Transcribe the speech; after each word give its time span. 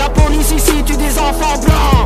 La 0.00 0.08
police 0.08 0.50
ici 0.52 0.82
tue 0.84 0.96
des 0.96 1.18
enfants 1.18 1.58
blancs. 1.60 1.99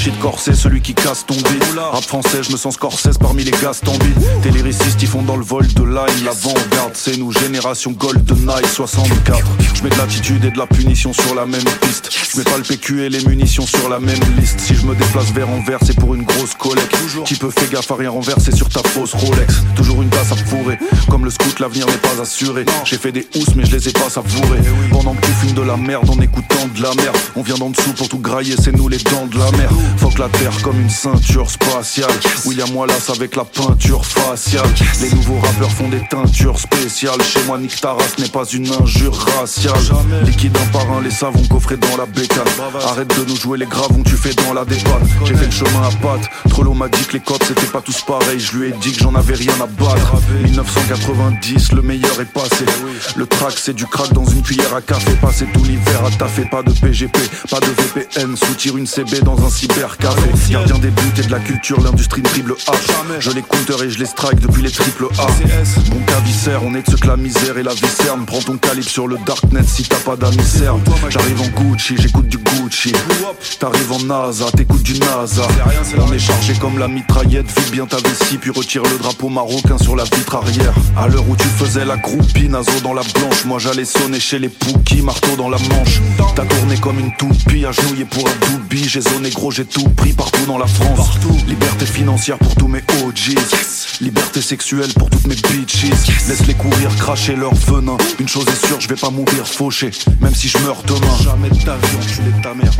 Shit 0.00 0.18
corsé, 0.18 0.54
celui 0.54 0.80
qui 0.80 0.94
casse 0.94 1.26
ton 1.26 1.34
beat. 1.34 1.62
Rap 1.76 2.02
français, 2.02 2.42
je 2.42 2.52
me 2.52 2.56
sens 2.56 2.74
Scorsese 2.74 3.18
parmi 3.18 3.44
les 3.44 3.50
gaz 3.50 3.80
tambides 3.80 4.18
T'es 4.42 4.50
lyriciste, 4.50 5.02
ils 5.02 5.08
font 5.08 5.22
dans 5.22 5.36
le 5.36 5.44
vol 5.44 5.66
de 5.66 5.82
line 5.82 6.24
L'avant-garde, 6.24 6.92
c'est 6.94 7.18
nous, 7.18 7.32
génération 7.32 7.90
Gold 7.90 8.24
de 8.24 8.34
Night 8.34 8.66
64 8.66 9.46
Je 9.74 9.82
mets 9.82 9.90
de 9.90 9.96
l'attitude 9.96 10.44
et 10.44 10.50
de 10.50 10.58
la 10.58 10.66
punition 10.66 11.12
sur 11.12 11.34
la 11.34 11.44
même 11.44 11.64
piste. 11.82 12.10
Je 12.32 12.38
mets 12.38 12.44
pas 12.44 12.56
le 12.56 12.62
PQ 12.62 13.02
et 13.02 13.08
les 13.10 13.22
munitions 13.24 13.66
sur 13.66 13.88
la 13.90 14.00
même 14.00 14.20
liste. 14.38 14.60
Si 14.60 14.74
je 14.74 14.86
me 14.86 14.94
déplace 14.94 15.32
vers 15.32 15.50
envers, 15.50 15.78
c'est 15.84 15.98
pour 15.98 16.14
une 16.14 16.22
grosse 16.22 16.54
collecte. 16.54 16.96
Qui 17.26 17.34
peut 17.34 17.50
faire 17.50 17.68
gaffe 17.68 17.90
à 17.90 17.96
rien 17.96 18.10
renverser 18.10 18.52
sur 18.52 18.68
ta 18.68 18.82
fausse 18.88 19.12
Rolex? 19.14 19.62
Toujours 19.76 20.00
une 20.00 20.08
tasse 20.08 20.32
à 20.32 20.36
fourrer. 20.36 20.78
Comme 21.10 21.24
le 21.24 21.30
scout, 21.30 21.58
l'avenir 21.60 21.86
n'est 21.86 21.92
pas 21.94 22.22
assuré. 22.22 22.64
J'ai 22.84 22.96
fait 22.96 23.12
des 23.12 23.28
housses 23.34 23.54
mais 23.54 23.66
je 23.66 23.76
les 23.76 23.88
ai 23.88 23.92
pas 23.92 24.08
savourés 24.08 24.60
Pendant 24.90 25.14
que 25.14 25.26
tu 25.26 25.32
fumes 25.32 25.54
de 25.54 25.62
la 25.62 25.76
merde 25.76 26.08
en 26.08 26.20
écoutant 26.20 26.68
de 26.74 26.82
la 26.82 26.94
merde. 26.94 27.16
On 27.36 27.42
vient 27.42 27.56
d'en 27.56 27.70
dessous 27.70 27.92
pour 27.92 28.08
tout 28.08 28.18
grailler, 28.18 28.54
c'est 28.62 28.72
nous 28.72 28.88
les 28.88 28.98
dents 28.98 29.26
de 29.26 29.38
la 29.38 29.50
mer 29.52 29.70
Fuck 29.96 30.18
la 30.18 30.28
terre 30.28 30.62
comme 30.62 30.80
une 30.80 30.90
ceinture 30.90 31.50
spatiale. 31.50 32.10
William 32.46 32.74
Wallace 32.74 33.10
avec 33.10 33.36
la 33.36 33.44
peinture 33.44 34.04
faciale. 34.04 34.68
Les 35.00 35.10
nouveaux 35.10 35.38
rappeurs 35.38 35.70
font 35.70 35.88
des 35.88 36.02
teintures 36.08 36.58
spéciales. 36.58 37.22
Chez 37.22 37.42
moi 37.46 37.58
Nick 37.58 37.80
Taras 37.80 38.14
n'est 38.18 38.28
pas 38.28 38.44
une 38.44 38.70
injure 38.72 39.16
raciale. 39.38 39.74
Liquide 40.24 40.56
un 40.56 40.66
par 40.72 40.90
un 40.92 41.00
les 41.02 41.10
savons 41.10 41.44
coffrés 41.44 41.76
dans 41.76 41.96
la 41.96 42.06
bécane. 42.06 42.44
Arrête 42.88 43.08
de 43.08 43.24
nous 43.28 43.36
jouer 43.36 43.58
les 43.58 43.66
gravons 43.66 44.02
tu 44.02 44.16
fais 44.16 44.34
dans 44.34 44.54
la 44.54 44.64
dépanne 44.64 45.06
J'ai 45.24 45.34
fait 45.34 45.46
le 45.46 45.50
chemin 45.50 45.82
à 45.82 45.90
pattes. 46.02 46.28
Trollo 46.48 46.74
m'a 46.74 46.88
dit 46.88 47.04
que 47.04 47.14
les 47.14 47.20
codes 47.20 47.42
c'était 47.42 47.66
pas 47.66 47.80
tous 47.80 48.02
pareils. 48.02 48.40
Je 48.40 48.56
lui 48.56 48.68
ai 48.68 48.72
dit 48.72 48.92
que 48.92 49.00
j'en 49.00 49.14
avais 49.14 49.34
rien 49.34 49.54
à 49.60 49.66
battre. 49.66 50.14
1990 50.42 51.72
le 51.72 51.82
meilleur 51.82 52.20
est 52.20 52.32
passé. 52.32 52.64
Le 53.16 53.26
track 53.26 53.54
c'est 53.56 53.74
du 53.74 53.86
crack 53.86 54.12
dans 54.12 54.24
une 54.24 54.42
cuillère 54.42 54.74
à 54.74 54.80
café. 54.80 55.12
Passé 55.20 55.46
tout 55.52 55.64
l'hiver 55.64 56.04
à 56.04 56.10
taffer. 56.10 56.44
Pas 56.50 56.62
de 56.62 56.72
PGP, 56.72 57.18
pas 57.50 57.60
de 57.60 57.66
VPN 57.66 58.36
Sous-tire 58.36 58.76
une 58.76 58.86
CB 58.86 59.20
dans 59.20 59.38
un 59.44 59.50
cybercafé 59.80 60.30
Gardien 60.50 60.78
des 60.78 60.90
buts 60.90 61.12
et 61.16 61.22
de 61.22 61.30
la 61.30 61.38
culture, 61.38 61.80
l'industrie 61.80 62.22
triple 62.22 62.54
H 62.54 63.20
Je 63.20 63.30
les 63.30 63.42
counter 63.42 63.84
et 63.84 63.90
je 63.90 63.98
les 63.98 64.06
strike 64.06 64.40
depuis 64.40 64.62
les 64.62 64.70
triple 64.70 65.06
A. 65.18 65.26
Bon 65.90 66.00
cavissère, 66.06 66.64
on 66.64 66.74
est 66.74 66.84
de 66.84 66.90
ce 66.90 66.96
que 66.96 67.06
la 67.06 67.16
misère 67.16 67.56
et 67.56 67.62
la 67.62 67.72
vie 67.72 67.88
cerne 67.88 68.24
Prends 68.26 68.40
ton 68.40 68.58
calibre 68.58 68.88
sur 68.88 69.06
le 69.06 69.16
darknet 69.24 69.62
si 69.64 69.84
t'as 69.84 69.96
pas 69.96 70.16
d'amis 70.16 70.36
J'arrive 71.08 71.40
en 71.40 71.60
Gucci, 71.60 71.94
j'écoute 71.96 72.26
du 72.26 72.38
Gucci. 72.38 72.92
T'arrives 73.58 73.92
en 73.92 74.00
NASA, 74.00 74.46
t'écoutes 74.56 74.82
du 74.82 74.98
NASA. 74.98 75.46
On 75.98 76.12
est 76.12 76.18
chargé 76.18 76.54
comme 76.54 76.78
la 76.78 76.88
mitraillette 76.88 77.46
Vide 77.46 77.70
bien 77.70 77.86
ta 77.86 77.96
vessie 77.98 78.38
puis 78.38 78.50
retire 78.50 78.82
le 78.82 78.98
drapeau 78.98 79.28
marocain 79.28 79.78
sur 79.78 79.94
la 79.94 80.04
vitre 80.04 80.34
arrière. 80.34 80.74
À 80.96 81.06
l'heure 81.06 81.28
où 81.28 81.36
tu 81.36 81.46
faisais 81.46 81.84
la 81.84 81.96
groupie, 81.96 82.48
naso 82.48 82.72
dans 82.82 82.94
la 82.94 83.02
blanche 83.02 83.44
Moi 83.44 83.58
j'allais 83.58 83.84
sonner 83.84 84.20
chez 84.20 84.38
les 84.38 84.48
Pookies, 84.48 85.02
marteau 85.02 85.36
dans 85.36 85.48
la 85.48 85.58
manche. 85.58 86.00
T'as 86.34 86.44
tourné 86.44 86.76
comme 86.78 86.98
une 86.98 87.14
toupie, 87.16 87.64
agenouillé 87.64 88.04
pour 88.04 88.26
un 88.28 88.32
doubi 88.50 88.88
J'ai 88.88 89.00
zoné 89.00 89.30
gros, 89.30 89.50
j'ai 89.50 89.69
tout 89.70 89.88
pris 89.90 90.12
partout 90.12 90.44
dans 90.46 90.58
la 90.58 90.66
France. 90.66 91.10
Liberté 91.46 91.86
financière 91.86 92.38
pour 92.38 92.54
tous 92.56 92.68
mes 92.68 92.82
OGs 93.04 93.38
Liberté 94.00 94.40
sexuelle 94.40 94.92
pour 94.94 95.08
toutes 95.10 95.26
mes 95.26 95.34
bitches. 95.34 95.84
Laisse-les 96.28 96.54
courir, 96.54 96.94
cracher 96.96 97.36
leur 97.36 97.54
venin 97.54 97.96
Une 98.18 98.28
chose 98.28 98.46
est 98.48 98.66
sûre, 98.66 98.80
je 98.80 98.88
vais 98.88 98.96
pas 98.96 99.10
mourir 99.10 99.46
fauché 99.46 99.90
Même 100.20 100.34
si 100.34 100.48
je 100.48 100.58
meurs 100.58 100.82
demain. 100.86 101.16
Jamais 101.22 101.50
de 101.50 101.62
ta 101.62 101.76
vie, 101.76 102.32
de 102.36 102.42
ta 102.42 102.54
mère 102.54 102.72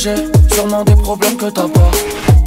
j'ai 0.00 0.14
sûrement 0.54 0.82
des 0.82 0.96
problèmes 0.96 1.36
que 1.36 1.46
t'as 1.46 1.68
pas. 1.68 1.90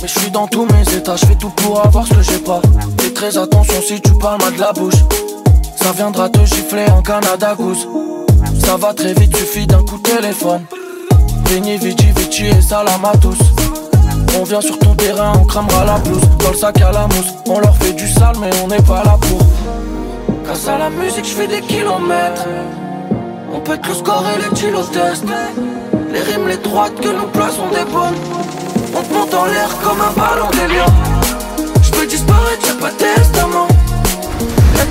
Mais 0.01 0.07
je 0.07 0.19
suis 0.19 0.31
dans 0.31 0.47
tous 0.47 0.65
mes 0.65 0.95
états, 0.95 1.15
je 1.15 1.25
fais 1.25 1.35
tout 1.35 1.49
pour 1.49 1.85
avoir 1.85 2.07
ce 2.07 2.13
que 2.15 2.21
j'ai 2.21 2.39
pas. 2.39 2.61
Fais 2.99 3.11
très 3.11 3.37
attention 3.37 3.79
si 3.87 4.01
tu 4.01 4.11
parles 4.13 4.41
mal 4.41 4.55
de 4.55 4.59
la 4.59 4.73
bouche. 4.73 4.95
Ça 5.75 5.91
viendra 5.91 6.29
te 6.29 6.39
gifler 6.45 6.85
en 6.89 7.03
Canada 7.03 7.53
Goose. 7.55 7.87
Ça 8.65 8.75
va 8.77 8.93
très 8.93 9.13
vite, 9.13 9.35
suffit 9.37 9.67
d'un 9.67 9.83
coup 9.83 9.97
de 9.97 10.01
téléphone. 10.01 10.65
Veni 11.45 11.77
Vici 11.77 12.07
Vici 12.15 12.45
et 12.47 12.61
salam 12.61 13.05
à 13.05 13.15
tous. 13.17 13.37
On 14.39 14.43
vient 14.43 14.61
sur 14.61 14.79
ton 14.79 14.95
terrain, 14.95 15.33
on 15.39 15.45
cramera 15.45 15.85
la 15.85 15.97
blouse. 15.99 16.23
Dans 16.39 16.49
le 16.51 16.57
sac 16.57 16.81
à 16.81 16.91
la 16.91 17.05
mousse, 17.05 17.33
on 17.45 17.59
leur 17.59 17.75
fait 17.77 17.93
du 17.93 18.07
sale 18.07 18.35
mais 18.41 18.49
on 18.63 18.67
n'est 18.67 18.81
pas 18.81 19.03
là 19.03 19.17
pour. 19.21 19.41
Grâce 20.43 20.67
à 20.67 20.79
la 20.79 20.89
musique, 20.89 21.25
je 21.25 21.33
fais 21.33 21.47
des 21.47 21.61
kilomètres. 21.61 22.47
On 23.53 23.59
pète 23.59 23.85
le 23.87 23.93
score 23.93 24.23
et 24.35 24.41
les 24.41 24.49
kilos 24.55 24.89
test 24.89 25.23
les 26.13 26.21
rimes, 26.21 26.47
les 26.47 26.57
droites 26.57 26.95
que 27.01 27.09
nous 27.09 27.27
plaçons 27.27 27.67
des 27.69 27.91
bonnes. 27.91 28.15
On 28.95 29.01
te 29.01 29.13
monte 29.13 29.33
en 29.33 29.45
l'air 29.45 29.69
comme 29.83 29.99
un 29.99 30.13
ballon 30.13 30.49
d'hélium 30.51 30.93
Je 31.81 31.91
peux 31.91 32.05
disparaître, 32.05 32.67
y'a 32.67 32.73
pas 32.75 32.91
de 32.91 32.97
testament. 32.97 33.67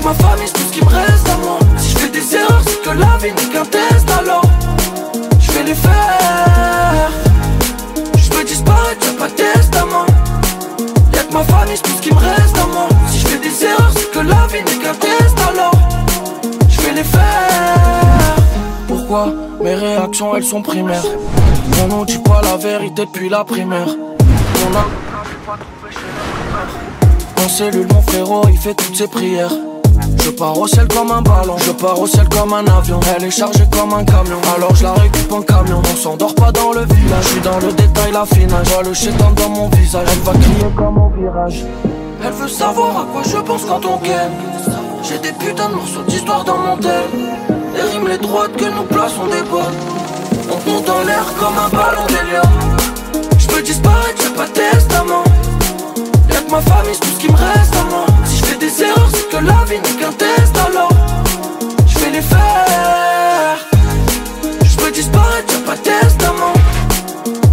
Que 0.00 0.04
ma 0.04 0.14
famille, 0.14 0.46
c'est 0.46 0.52
tout 0.54 0.66
ce 0.68 0.72
qui 0.72 0.84
me 0.84 0.90
reste 0.90 1.28
à 1.28 1.36
moi. 1.36 1.58
Si 1.76 1.90
je 1.90 1.98
fais 1.98 2.08
des 2.08 2.34
erreurs, 2.34 2.62
c'est 2.66 2.82
que 2.82 2.90
la 2.90 3.16
vie 3.18 3.32
n'est 3.32 3.52
qu'un 3.52 3.64
test 3.64 4.10
alors. 4.18 4.42
Je 5.38 5.52
vais 5.52 5.62
les 5.62 5.74
faire. 5.74 7.10
Je 8.16 8.28
peux 8.30 8.44
disparaître, 8.44 9.06
y'a 9.06 9.12
pas 9.12 9.30
testament. 9.30 10.06
Y'a 11.14 11.22
que 11.22 11.32
ma 11.32 11.44
famille, 11.44 11.76
c'est 11.76 11.82
tout 11.82 11.96
ce 11.98 12.02
qui 12.02 12.12
me 12.12 12.18
reste 12.18 12.58
à 12.58 12.66
moi. 12.66 12.88
Si 13.08 13.20
je 13.20 13.28
fais 13.28 13.38
des 13.38 13.64
erreurs, 13.64 13.92
c'est 13.94 14.10
que 14.10 14.18
la 14.18 14.46
vie 14.48 14.64
n'est 14.64 14.82
qu'un 14.82 14.94
test 14.94 15.36
alors. 15.48 15.74
Je 16.68 16.80
vais 16.80 16.94
les 16.94 17.04
faire 17.04 17.51
Mes 19.62 19.74
réactions 19.74 20.34
elles 20.34 20.44
sont 20.44 20.62
primaires. 20.62 21.04
On 21.84 21.88
nous 21.88 22.06
dit 22.06 22.16
pas 22.18 22.40
la 22.42 22.56
vérité 22.56 23.04
depuis 23.04 23.28
la 23.28 23.44
primaire. 23.44 23.88
On 23.88 24.74
a 24.74 24.86
En 27.44 27.48
cellule 27.48 27.86
mon 27.92 28.00
frérot 28.00 28.46
il 28.48 28.56
fait 28.56 28.72
toutes 28.74 28.96
ses 28.96 29.08
prières. 29.08 29.52
Je 30.24 30.30
pars 30.30 30.58
au 30.58 30.66
ciel 30.66 30.88
comme 30.88 31.10
un 31.10 31.20
ballon 31.20 31.56
Je 31.58 31.72
pars 31.72 32.00
au 32.00 32.06
ciel 32.06 32.26
comme 32.30 32.54
un 32.54 32.64
avion. 32.64 33.00
Elle 33.14 33.24
est 33.24 33.30
chargée 33.30 33.66
comme 33.70 33.92
un 33.92 34.02
camion 34.02 34.40
Alors 34.56 34.74
je 34.74 34.84
la 34.84 34.94
récupère 34.94 35.36
en 35.36 35.42
camion. 35.42 35.82
On 35.92 35.96
s'endort 35.96 36.34
pas 36.34 36.50
dans 36.50 36.72
le 36.72 36.80
village 36.86 37.24
Je 37.24 37.28
suis 37.28 37.40
dans 37.42 37.58
le 37.58 37.70
détail 37.70 38.12
la 38.12 38.24
finale. 38.24 38.64
Vois 38.64 38.82
le 38.82 38.94
chétan 38.94 39.30
dans 39.36 39.50
mon 39.50 39.68
visage 39.68 40.08
Elle 40.10 40.20
va 40.20 40.32
crier 40.32 40.72
comme 40.74 40.96
au 40.96 41.10
virage. 41.10 41.64
Elle 42.24 42.32
veut 42.32 42.48
savoir 42.48 43.00
à 43.00 43.06
quoi 43.12 43.22
je 43.24 43.36
pense 43.36 43.66
quand 43.66 43.84
on 43.84 43.98
ken 43.98 44.30
J'ai 45.02 45.18
des 45.18 45.32
putains 45.32 45.68
de 45.68 45.74
morceaux 45.74 46.02
d'histoire 46.08 46.44
dans 46.44 46.56
mon 46.56 46.78
tel 46.78 47.51
les 47.82 48.12
les 48.12 48.18
droites 48.18 48.56
que 48.56 48.64
nous 48.64 48.84
plaçons 48.84 49.26
des 49.26 49.42
bonnes 49.50 49.78
On 50.50 50.56
te 50.56 50.70
monte 50.70 50.88
en 50.88 51.02
l'air 51.04 51.26
comme 51.38 51.58
un 51.58 51.68
ballon 51.68 52.06
d'hélium 52.06 52.78
Je 53.38 53.46
peux 53.46 53.62
disparaître, 53.62 54.22
y'a 54.22 54.30
pas 54.30 54.46
de 54.46 54.52
testament 54.52 55.24
ma 56.52 56.60
famille, 56.60 56.92
c'est 56.92 57.00
tout 57.00 57.14
ce 57.14 57.18
qui 57.18 57.32
me 57.32 57.36
reste 57.36 57.74
à 57.74 57.84
moi. 57.84 58.04
Si 58.26 58.36
je 58.36 58.44
fais 58.44 58.56
des 58.56 58.82
erreurs, 58.82 59.08
c'est 59.10 59.28
que 59.30 59.42
la 59.42 59.64
vie 59.64 59.80
n'est 59.80 59.98
qu'un 59.98 60.12
test 60.12 60.54
alors. 60.66 60.92
Je 61.86 61.98
vais 61.98 62.10
les 62.10 62.20
faire. 62.20 63.58
Je 64.62 64.76
peux 64.76 64.90
disparaître, 64.90 65.54
y'a 65.54 65.60
pas 65.60 65.76
de 65.76 65.80
testament. 65.80 66.52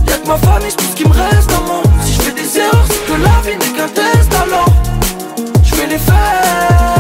Y'a 0.05 0.17
que 0.17 0.27
ma 0.27 0.37
famille, 0.37 0.69
c'est 0.69 0.75
tout 0.75 0.91
ce 0.91 0.95
qui 0.97 1.07
me 1.07 1.13
reste 1.13 1.49
à 1.49 1.61
moi. 1.65 1.81
Si 2.03 2.13
je 2.13 2.21
fais 2.21 2.33
des 2.33 2.57
erreurs, 2.59 2.85
c'est 2.89 3.05
que 3.07 3.21
la 3.21 3.49
vie 3.49 3.57
n'est 3.57 3.77
qu'un 3.77 3.87
test 3.87 4.33
alors. 4.43 4.73
Je 5.63 5.75
vais 5.75 5.87
les 5.87 5.97
faire. 5.97 6.98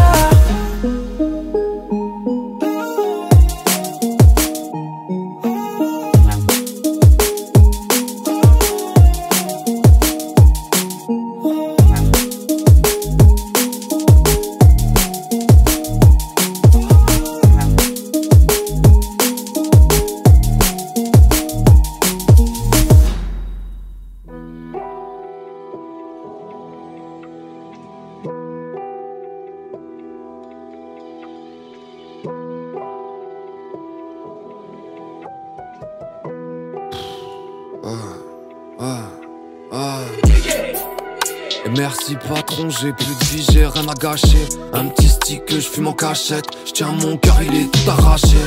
Un 44.01 44.87
petit 44.87 45.09
stick 45.09 45.45
que 45.45 45.55
je 45.55 45.67
fume 45.67 45.87
en 45.87 45.93
cachette. 45.93 46.45
Je 46.65 46.71
tiens 46.71 46.93
mon 47.01 47.17
cœur, 47.17 47.35
il 47.41 47.53
est 47.53 47.65
tout 47.65 47.89
arraché. 47.89 48.37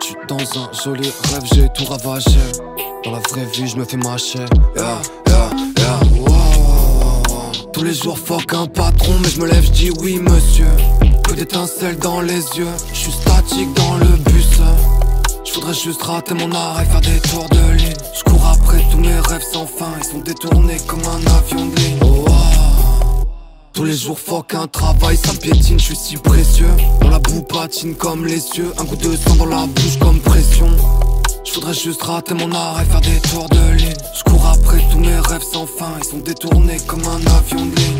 J'suis 0.00 0.16
dans 0.26 0.38
un 0.38 0.72
joli 0.72 1.12
rêve, 1.30 1.44
j'ai 1.54 1.68
tout 1.68 1.84
ravagé. 1.84 2.40
Dans 3.04 3.12
la 3.12 3.20
vraie 3.20 3.44
vie, 3.52 3.68
je 3.68 3.76
me 3.76 3.84
fais 3.84 3.98
mâcher. 3.98 4.44
Yeah, 4.74 4.98
yeah, 5.28 5.50
yeah. 5.78 6.00
Wow. 6.18 7.22
Tous 7.72 7.84
les 7.84 7.94
jours, 7.94 8.18
fuck 8.18 8.52
un 8.54 8.66
patron, 8.66 9.12
mais 9.22 9.28
je 9.28 9.40
me 9.40 9.46
lève, 9.46 9.64
je 9.64 9.70
dis 9.70 9.90
oui, 10.00 10.18
monsieur. 10.18 10.66
Que 11.22 11.34
d'étincelles 11.34 11.98
dans 11.98 12.22
les 12.22 12.42
yeux, 12.56 12.74
je 12.92 12.98
suis 12.98 13.12
statique 13.12 13.72
dans 13.74 13.98
le 13.98 14.16
bus. 14.30 14.48
Je 15.44 15.54
voudrais 15.54 15.74
juste 15.74 16.02
rater 16.02 16.34
mon 16.34 16.50
arrêt, 16.50 16.86
faire 16.86 17.02
des 17.02 17.20
tours 17.20 17.48
de 17.50 17.76
ligne. 17.76 17.94
Je 18.18 18.24
cours 18.24 18.44
après 18.46 18.84
tous 18.90 18.98
mes 18.98 19.20
rêves 19.20 19.44
sans 19.52 19.66
fin, 19.66 19.92
ils 19.98 20.04
sont 20.04 20.18
détournés 20.18 20.78
comme 20.88 21.02
un 21.02 21.24
avion 21.38 21.66
de 21.66 21.76
ligne. 21.76 22.31
Tous 23.72 23.84
les 23.84 23.96
jours, 23.96 24.18
fuck 24.18 24.54
un 24.54 24.66
travail, 24.66 25.16
ça 25.16 25.32
piétine, 25.32 25.78
je 25.78 25.84
suis 25.84 25.96
si 25.96 26.16
précieux. 26.18 26.68
Dans 27.00 27.08
la 27.08 27.18
boue 27.18 27.42
patine 27.42 27.94
comme 27.94 28.26
les 28.26 28.46
yeux, 28.50 28.70
un 28.78 28.84
coup 28.84 28.96
de 28.96 29.16
sang 29.16 29.34
dans 29.36 29.46
la 29.46 29.66
bouche 29.66 29.98
comme 29.98 30.20
pression. 30.20 30.68
Je 31.44 31.54
voudrais 31.54 31.72
juste 31.72 32.02
rater 32.02 32.34
mon 32.34 32.52
arrêt, 32.52 32.84
faire 32.84 33.00
des 33.00 33.18
tours 33.30 33.48
de 33.48 33.76
ligne. 33.76 33.94
Je 34.14 34.22
cours 34.24 34.46
après 34.46 34.82
tous 34.90 34.98
mes 34.98 35.18
rêves 35.18 35.42
sans 35.42 35.66
fin, 35.66 35.94
ils 35.98 36.04
sont 36.04 36.18
détournés 36.18 36.76
comme 36.86 37.02
un 37.04 37.26
avion 37.38 37.64
de 37.66 37.74
ligne. 37.76 37.98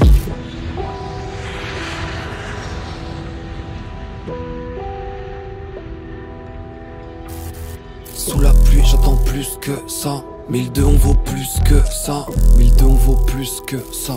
Sous 8.14 8.40
la 8.40 8.52
pluie, 8.52 8.82
j'attends 8.84 9.16
plus 9.25 9.56
que 9.62 9.72
ça. 9.88 10.22
1002, 10.50 10.84
on 10.84 10.96
vaut 10.98 11.14
plus 11.14 11.60
que 11.64 11.80
ça. 11.90 12.26
1002, 12.58 12.84
on 12.84 12.94
vaut 12.94 13.25
plus 13.25 13.62
que 13.66 13.78
ça. 13.92 14.16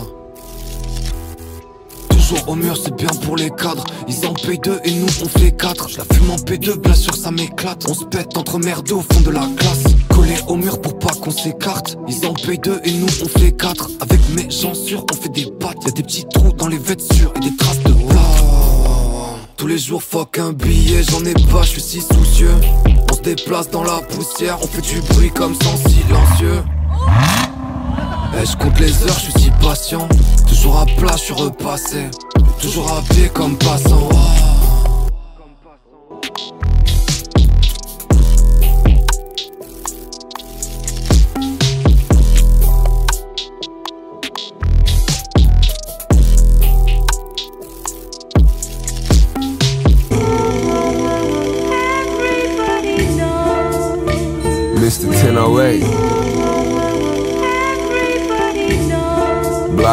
Toujours 2.28 2.48
au 2.48 2.54
mur, 2.56 2.76
c'est 2.76 2.96
bien 2.96 3.10
pour 3.24 3.36
les 3.36 3.50
cadres. 3.50 3.84
Ils 4.08 4.26
en 4.26 4.34
payent 4.34 4.58
deux 4.58 4.80
et 4.82 4.90
nous 4.90 5.06
on 5.22 5.28
fait 5.38 5.52
quatre. 5.52 5.88
La 5.96 6.04
fume 6.12 6.32
en 6.32 6.36
P2, 6.36 6.76
bien 6.76 6.94
sûr 6.94 7.14
ça 7.14 7.30
m'éclate. 7.30 7.86
On 7.88 7.94
se 7.94 8.04
pète 8.04 8.36
entre 8.36 8.58
merde 8.58 8.90
au 8.90 9.00
fond 9.00 9.20
de 9.20 9.30
la 9.30 9.46
classe. 9.56 9.94
Collé 10.08 10.34
au 10.48 10.56
mur 10.56 10.80
pour 10.80 10.98
pas 10.98 11.14
qu'on 11.14 11.30
s'écarte. 11.30 11.96
Ils 12.08 12.26
en 12.26 12.34
payent 12.34 12.58
deux 12.58 12.80
et 12.82 12.90
nous 12.90 13.06
on 13.22 13.38
fait 13.38 13.52
quatre. 13.52 13.90
Avec 14.00 14.18
mes 14.30 14.50
gens 14.50 14.74
sûrs, 14.74 15.06
on 15.12 15.14
fait 15.14 15.28
des 15.28 15.48
pattes. 15.60 15.76
Y'a 15.84 15.92
des 15.92 16.02
petits 16.02 16.24
trous 16.24 16.52
dans 16.52 16.66
les 16.66 16.78
vêtures 16.78 17.32
et 17.36 17.40
des 17.48 17.56
traces 17.56 17.82
de 17.84 17.92
plats. 17.92 19.36
Tous 19.56 19.68
les 19.68 19.78
jours, 19.78 20.02
fuck 20.02 20.38
un 20.38 20.52
billet, 20.52 21.04
j'en 21.04 21.24
ai 21.24 21.34
pas, 21.34 21.62
je 21.62 21.68
suis 21.68 21.80
si 21.80 22.00
soucieux. 22.00 22.54
On 23.08 23.14
se 23.14 23.20
déplace 23.20 23.70
dans 23.70 23.84
la 23.84 24.00
poussière, 24.00 24.58
on 24.62 24.66
fait 24.66 24.82
du 24.82 25.00
bruit 25.12 25.30
comme 25.30 25.54
sans 25.54 25.76
silencieux. 25.76 26.64
Je 28.44 28.56
compte 28.56 28.78
les 28.78 29.02
heures, 29.02 29.18
je 29.18 29.30
suis 29.30 29.32
si 29.32 29.50
patient. 29.62 30.08
Toujours 30.48 30.78
à 30.78 30.86
plat, 30.86 31.16
je 31.16 31.22
suis 31.22 31.32
repassé. 31.32 32.04
Toujours 32.60 32.92
à 32.92 33.02
pied 33.12 33.28
comme 33.30 33.56
passant. 33.56 34.08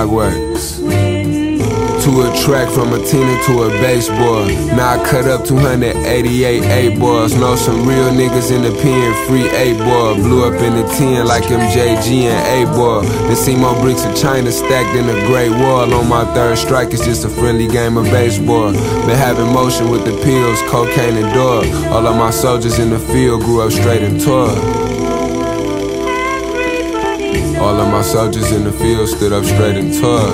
Blockworks. 0.04 0.84
To 2.04 2.22
a 2.22 2.44
track 2.44 2.70
from 2.74 2.92
a 2.92 2.98
Tina 3.06 3.42
to 3.46 3.64
a 3.64 3.70
baseball. 3.80 4.46
Now 4.76 5.00
I 5.00 5.10
cut 5.10 5.26
up 5.26 5.46
288 5.46 6.64
A 6.64 7.00
boys. 7.00 7.34
Know 7.36 7.56
some 7.56 7.88
real 7.88 8.12
niggas 8.12 8.52
in 8.54 8.62
the 8.62 8.72
pen, 8.82 9.28
free 9.28 9.48
A 9.50 9.74
boy. 9.78 10.16
Blew 10.16 10.44
up 10.44 10.62
in 10.62 10.76
the 10.76 10.86
10 10.96 11.26
like 11.26 11.44
MJG 11.44 12.24
and 12.24 12.70
A 12.70 12.76
boy. 12.76 13.04
Then 13.04 13.36
see 13.38 13.56
more 13.56 13.80
bricks 13.82 14.04
of 14.04 14.16
China 14.18 14.52
stacked 14.52 14.96
in 14.98 15.08
a 15.08 15.28
great 15.28 15.52
wall. 15.52 15.94
On 15.94 16.10
my 16.10 16.26
third 16.34 16.58
strike, 16.58 16.94
it's 16.94 17.06
just 17.06 17.24
a 17.24 17.30
friendly 17.30 17.70
game 17.70 17.96
of 17.96 18.06
baseball. 18.06 18.74
Been 18.74 19.16
having 19.16 19.54
motion 19.54 19.90
with 19.90 20.04
the 20.04 20.22
pills, 20.24 20.62
cocaine 20.64 21.16
and 21.16 21.34
dog. 21.34 21.66
All 21.94 22.06
of 22.06 22.18
my 22.18 22.32
soldiers 22.32 22.80
in 22.80 22.90
the 22.90 23.00
field 23.00 23.44
grew 23.44 23.62
up 23.62 23.72
straight 23.72 24.02
and 24.02 24.20
tall. 24.20 24.93
All 27.64 27.80
of 27.80 27.88
my 27.88 28.02
soldiers 28.02 28.52
in 28.52 28.66
the 28.66 28.74
field 28.74 29.08
stood 29.08 29.32
up 29.32 29.46
straight 29.46 29.78
and 29.78 29.94
tall. 29.94 30.34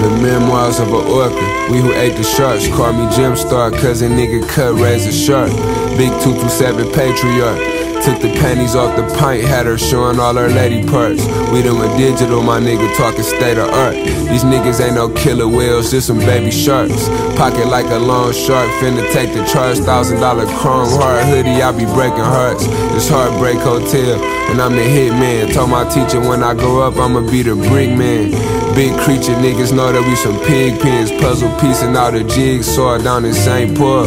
The 0.00 0.10
memoirs 0.22 0.78
of 0.78 0.88
an 0.88 0.94
orca. 0.94 1.72
We 1.72 1.80
who 1.80 1.92
ate 1.92 2.16
the 2.16 2.22
sharks. 2.22 2.68
Call 2.68 2.92
me 2.92 3.12
Jim 3.16 3.34
Star, 3.34 3.72
cousin 3.72 4.12
nigga 4.12 4.48
cut 4.48 4.74
razor 4.74 5.10
sharp. 5.10 5.50
Big 5.98 6.10
227 6.22 6.92
patriarch. 6.92 7.79
Took 8.04 8.22
the 8.22 8.32
panties 8.40 8.74
off 8.74 8.96
the 8.96 9.04
pint, 9.18 9.44
had 9.44 9.66
her 9.66 9.76
showing 9.76 10.18
all 10.18 10.34
her 10.34 10.48
lady 10.48 10.88
parts. 10.88 11.22
We 11.52 11.60
done 11.60 11.80
digital, 11.98 12.42
my 12.42 12.58
nigga 12.58 12.96
talking 12.96 13.22
state 13.22 13.58
of 13.58 13.68
art. 13.68 13.94
These 13.94 14.42
niggas 14.42 14.80
ain't 14.80 14.94
no 14.94 15.10
killer 15.10 15.46
whales, 15.46 15.90
just 15.90 16.06
some 16.06 16.18
baby 16.18 16.50
sharks. 16.50 17.08
Pocket 17.36 17.66
like 17.66 17.84
a 17.86 17.98
long 17.98 18.32
shark, 18.32 18.70
finna 18.80 19.04
take 19.12 19.34
the 19.34 19.44
charge. 19.44 19.78
Thousand 19.80 20.18
dollar 20.18 20.46
chrome 20.46 20.88
heart 20.96 21.26
hoodie, 21.26 21.60
I 21.60 21.72
be 21.72 21.84
breaking 21.92 22.24
hearts. 22.24 22.66
This 22.96 23.10
Heartbreak 23.10 23.58
Hotel, 23.58 24.18
and 24.50 24.62
I'm 24.62 24.72
the 24.76 24.82
hitman. 24.82 25.52
Told 25.52 25.68
my 25.68 25.86
teacher 25.88 26.20
when 26.20 26.42
I 26.42 26.54
grow 26.54 26.80
up, 26.80 26.96
I'ma 26.96 27.30
be 27.30 27.42
the 27.42 27.54
brick 27.54 27.90
man. 27.90 28.30
Big 28.74 28.98
creature 29.00 29.34
niggas 29.34 29.76
know 29.76 29.92
that 29.92 30.02
we 30.08 30.16
some 30.16 30.38
pig 30.46 30.80
pens. 30.80 31.10
Puzzle 31.20 31.52
piecing 31.60 31.96
out 31.96 32.14
a 32.14 32.24
jigsaw 32.24 32.96
down 32.96 33.26
in 33.26 33.34
St. 33.34 33.76
Paul. 33.76 34.04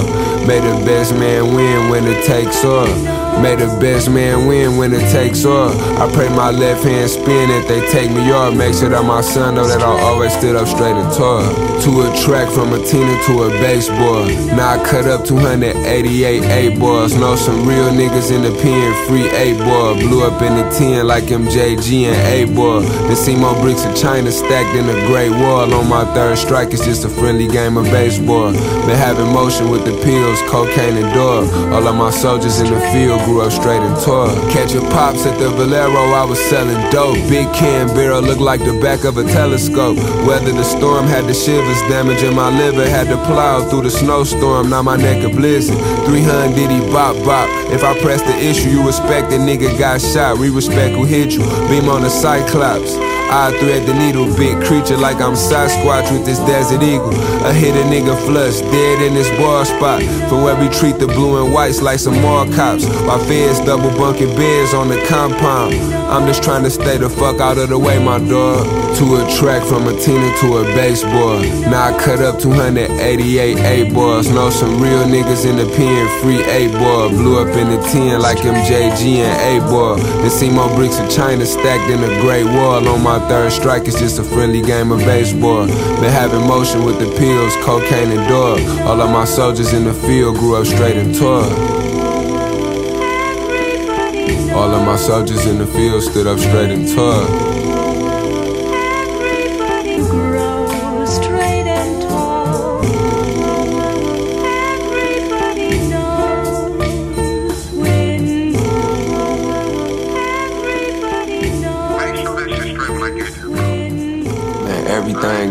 May 0.48 0.60
the 0.60 0.84
best 0.84 1.14
man 1.14 1.54
win 1.54 1.90
when 1.90 2.06
it 2.08 2.26
takes 2.26 2.66
off. 2.66 3.23
May 3.42 3.56
the 3.56 3.68
best 3.80 4.10
man 4.10 4.48
win 4.48 4.78
when 4.78 4.94
it 4.94 5.10
takes 5.12 5.46
off. 5.46 5.76
I 6.00 6.12
pray 6.14 6.30
my 6.30 6.52
left 6.52 6.84
hand 6.84 7.10
spin 7.10 7.50
if 7.50 7.68
they 7.68 7.82
take 7.92 8.12
me 8.12 8.32
off. 8.32 8.56
Make 8.56 8.74
sure 8.74 8.90
that 8.90 9.04
my 9.04 9.22
son 9.22 9.56
know 9.56 9.68
that 9.68 9.82
I 9.82 10.02
always 10.02 10.32
stood 10.38 10.56
up 10.56 10.68
straight 10.68 10.96
and 10.96 11.12
tall. 11.14 11.44
To 11.84 11.90
a 12.04 12.08
track 12.24 12.48
from 12.54 12.72
a 12.74 12.80
Tina 12.86 13.16
to 13.28 13.44
a 13.44 13.50
baseball. 13.60 14.28
Now 14.56 14.80
I 14.80 14.84
cut 14.84 15.06
up 15.06 15.26
288 15.26 16.44
A 16.44 16.80
boys. 16.80 17.16
Know 17.16 17.36
some 17.36 17.68
real 17.68 17.90
niggas 17.90 18.32
in 18.32 18.44
the 18.44 18.54
pen, 18.62 19.08
free 19.08 19.28
A 19.30 19.58
boy. 19.60 20.00
Blew 20.00 20.24
up 20.24 20.42
in 20.42 20.56
the 20.56 20.70
10 20.78 21.06
like 21.06 21.26
MJG 21.26 22.06
and 22.06 22.20
A 22.28 22.46
boy. 22.54 22.82
Then 22.82 23.16
see 23.16 23.36
more 23.36 23.56
bricks 23.62 23.84
of 23.84 23.96
China 23.96 24.32
stacked 24.32 24.76
in 24.78 24.88
a 24.88 25.08
great 25.08 25.32
wall. 25.32 25.74
On 25.74 25.90
my 25.90 26.06
third 26.14 26.38
strike, 26.38 26.74
it's 26.74 26.86
just 26.86 27.04
a 27.04 27.10
friendly 27.10 27.48
game 27.48 27.78
of 27.78 27.86
baseball. 27.86 28.52
Been 28.52 28.96
having 28.96 29.32
motion 29.34 29.70
with 29.70 29.84
the 29.86 29.96
pills, 30.04 30.40
cocaine 30.50 30.98
and 30.98 31.14
dog. 31.14 31.48
All 31.74 31.88
of 31.88 31.96
my 31.96 32.12
soldiers 32.12 32.60
in 32.60 32.72
the 32.72 32.80
field 32.92 33.23
grew 33.24 33.42
up 33.42 33.52
straight 33.52 33.82
in 33.82 33.94
tour. 34.04 34.28
Catching 34.52 34.88
pops 34.92 35.26
at 35.26 35.38
the 35.40 35.50
Valero, 35.50 36.14
I 36.14 36.26
was 36.26 36.40
selling 36.50 36.80
dope. 36.92 37.16
Big 37.30 37.48
can 37.54 37.88
barrel 37.88 38.22
looked 38.22 38.42
like 38.42 38.60
the 38.60 38.80
back 38.82 39.04
of 39.04 39.18
a 39.18 39.24
telescope. 39.24 39.98
Weather 40.28 40.52
the 40.52 40.64
storm 40.64 41.06
had 41.06 41.26
the 41.26 41.34
shivers, 41.34 41.82
damaging 41.90 42.36
my 42.36 42.50
liver. 42.50 42.88
Had 42.88 43.08
to 43.08 43.18
plow 43.26 43.68
through 43.70 43.84
the 43.84 43.92
snowstorm, 43.92 44.70
now 44.70 44.82
my 44.82 44.98
neck 44.98 45.24
a 45.24 45.30
blizzard. 45.30 45.78
300 46.06 46.56
diddy 46.56 46.80
bop 46.92 47.16
bop. 47.26 47.50
If 47.72 47.84
I 47.84 48.00
press 48.02 48.22
the 48.22 48.36
issue, 48.38 48.70
you 48.70 48.86
respect 48.86 49.30
the 49.30 49.38
nigga 49.38 49.78
got 49.78 50.02
shot. 50.02 50.38
We 50.38 50.50
respect 50.50 50.96
who 50.96 51.06
hit 51.06 51.32
you. 51.32 51.44
Beam 51.70 51.90
on 51.90 52.02
the 52.02 52.10
Cyclops. 52.10 53.13
I 53.34 53.50
thread 53.58 53.88
the 53.88 53.96
needle, 53.96 54.28
big 54.38 54.64
creature 54.64 54.96
like 54.96 55.18
I'm 55.18 55.34
Sasquatch 55.34 56.12
with 56.12 56.24
this 56.24 56.38
desert 56.46 56.84
eagle. 56.84 57.16
I 57.42 57.52
hit 57.52 57.74
a 57.74 57.82
nigga 57.90 58.16
flush, 58.28 58.62
dead 58.62 59.02
in 59.02 59.16
this 59.16 59.28
bar 59.40 59.66
spot. 59.66 60.04
From 60.30 60.44
where 60.44 60.56
we 60.56 60.70
treat 60.70 61.00
the 61.00 61.08
blue 61.08 61.44
and 61.44 61.52
whites 61.52 61.82
like 61.82 61.98
some 61.98 62.22
more 62.22 62.46
cops. 62.54 62.86
My 63.08 63.18
feds 63.26 63.60
double 63.66 63.90
bunking 63.98 64.36
beds 64.36 64.76
on 64.76 64.88
the 64.88 65.04
compound. 65.08 65.74
I'm 66.14 66.28
just 66.28 66.44
trying 66.44 66.62
to 66.62 66.70
stay 66.70 66.98
the 66.98 67.10
fuck 67.10 67.42
out 67.42 67.58
of 67.58 67.70
the 67.70 67.80
way, 67.80 67.98
my 67.98 68.20
dog. 68.20 68.70
To 68.98 69.06
a 69.18 69.26
track 69.40 69.64
from 69.66 69.88
a 69.88 69.98
Tina 69.98 70.30
to 70.42 70.58
a 70.58 70.64
baseball. 70.78 71.42
Now 71.66 71.90
I 71.90 71.98
cut 71.98 72.20
up 72.20 72.40
288 72.40 73.58
eight 73.58 73.94
balls. 73.96 74.30
Know 74.30 74.52
some 74.52 74.80
real 74.80 75.06
niggas 75.06 75.50
in 75.50 75.56
the 75.58 75.66
pen, 75.76 76.22
free 76.22 76.44
eight 76.54 76.72
ball. 76.74 77.10
Blew 77.10 77.42
up 77.42 77.50
in 77.58 77.68
the 77.72 77.82
10 77.90 78.22
like 78.22 78.38
MJG 78.38 79.26
and 79.26 79.42
eight 79.42 79.68
ball. 79.68 79.96
Then 79.96 80.30
see 80.30 80.52
more 80.52 80.70
bricks 80.76 81.00
of 81.00 81.10
China 81.10 81.48
stacked 81.48 81.90
in 81.90 82.04
a 82.04 82.22
great 82.22 82.46
wall 82.46 82.88
on 82.88 83.02
my 83.02 83.23
third 83.28 83.52
strike 83.52 83.88
is 83.88 83.96
just 83.96 84.20
a 84.20 84.24
friendly 84.24 84.62
game 84.62 84.92
of 84.92 85.00
baseball. 85.00 85.66
Been 85.68 86.12
having 86.12 86.48
motion 86.48 86.84
with 86.84 87.00
the 87.00 87.10
pills, 87.18 87.56
cocaine 87.64 88.12
and 88.12 88.28
dog. 88.28 88.60
All 88.88 89.02
of 89.02 89.10
my 89.10 89.26
soldiers 89.26 89.74
in 89.74 89.86
the 89.86 89.94
field 89.94 90.38
grew 90.38 90.56
up 90.56 90.66
straight 90.66 90.98
and 90.98 91.14
tall. 91.16 91.44
All 94.58 94.72
of 94.72 94.86
my 94.86 94.96
soldiers 94.96 95.46
in 95.46 95.58
the 95.58 95.68
field 95.68 96.04
stood 96.04 96.28
up 96.28 96.40
straight 96.40 96.72
and 96.72 96.88
tall. 96.96 97.53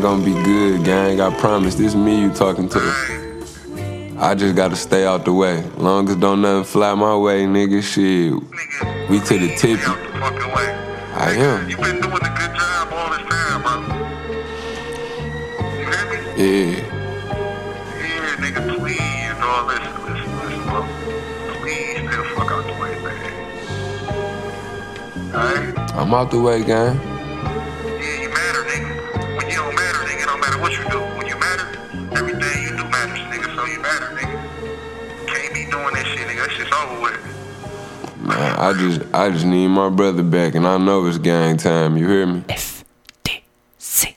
Gonna 0.02 0.24
be 0.24 0.34
good, 0.42 0.84
gang. 0.84 1.20
I 1.20 1.30
promise. 1.38 1.76
This 1.76 1.94
me 1.94 2.20
you 2.20 2.32
talking 2.32 2.68
to. 2.70 2.80
I 4.18 4.34
just 4.34 4.56
gotta 4.56 4.74
stay 4.74 5.06
out 5.06 5.24
the 5.24 5.32
way. 5.32 5.62
Long 5.76 6.08
as 6.08 6.16
don't 6.16 6.42
nothing 6.42 6.64
fly 6.64 6.92
my 6.94 7.16
way, 7.16 7.44
nigga. 7.44 7.80
Shit, 7.82 8.34
we 9.08 9.20
to 9.20 9.38
the 9.38 9.54
tippy. 9.56 9.82
I 11.14 11.30
am. 11.38 11.70
You 11.70 11.76
been 11.76 12.00
doing 12.00 12.14
a 12.14 12.18
good 12.18 12.54
job 12.56 12.92
all 12.92 13.10
this 13.12 13.22
time, 13.30 13.62
bro. 13.62 13.74
You 15.78 15.86
hear 15.86 16.04
me? 16.10 16.16
Yeah. 16.36 16.82
Yeah, 18.02 18.36
nigga, 18.42 18.60
please, 18.76 19.34
dog. 19.38 19.68
Listen, 19.68 19.92
listen, 20.12 20.32
listen, 20.42 20.62
bro. 20.64 20.80
Please 21.60 22.00
stay 22.02 22.16
the 22.16 22.24
fuck 22.34 22.50
out 22.50 22.64
the 22.66 22.72
way, 22.82 22.92
man. 23.04 23.22
Alright? 25.32 25.92
I'm 25.94 26.12
out 26.12 26.30
the 26.32 26.40
way, 26.40 26.64
gang. 26.64 27.11
Man, 38.18 38.56
I 38.58 38.72
just 38.72 39.00
I 39.12 39.30
just 39.30 39.44
need 39.44 39.68
my 39.68 39.90
brother 39.90 40.22
back 40.22 40.54
and 40.54 40.66
I 40.66 40.78
know 40.78 41.04
it's 41.06 41.18
gang 41.18 41.56
time, 41.56 41.96
you 41.96 42.08
hear 42.08 42.26
me? 42.26 42.40
FDC. 42.48 44.14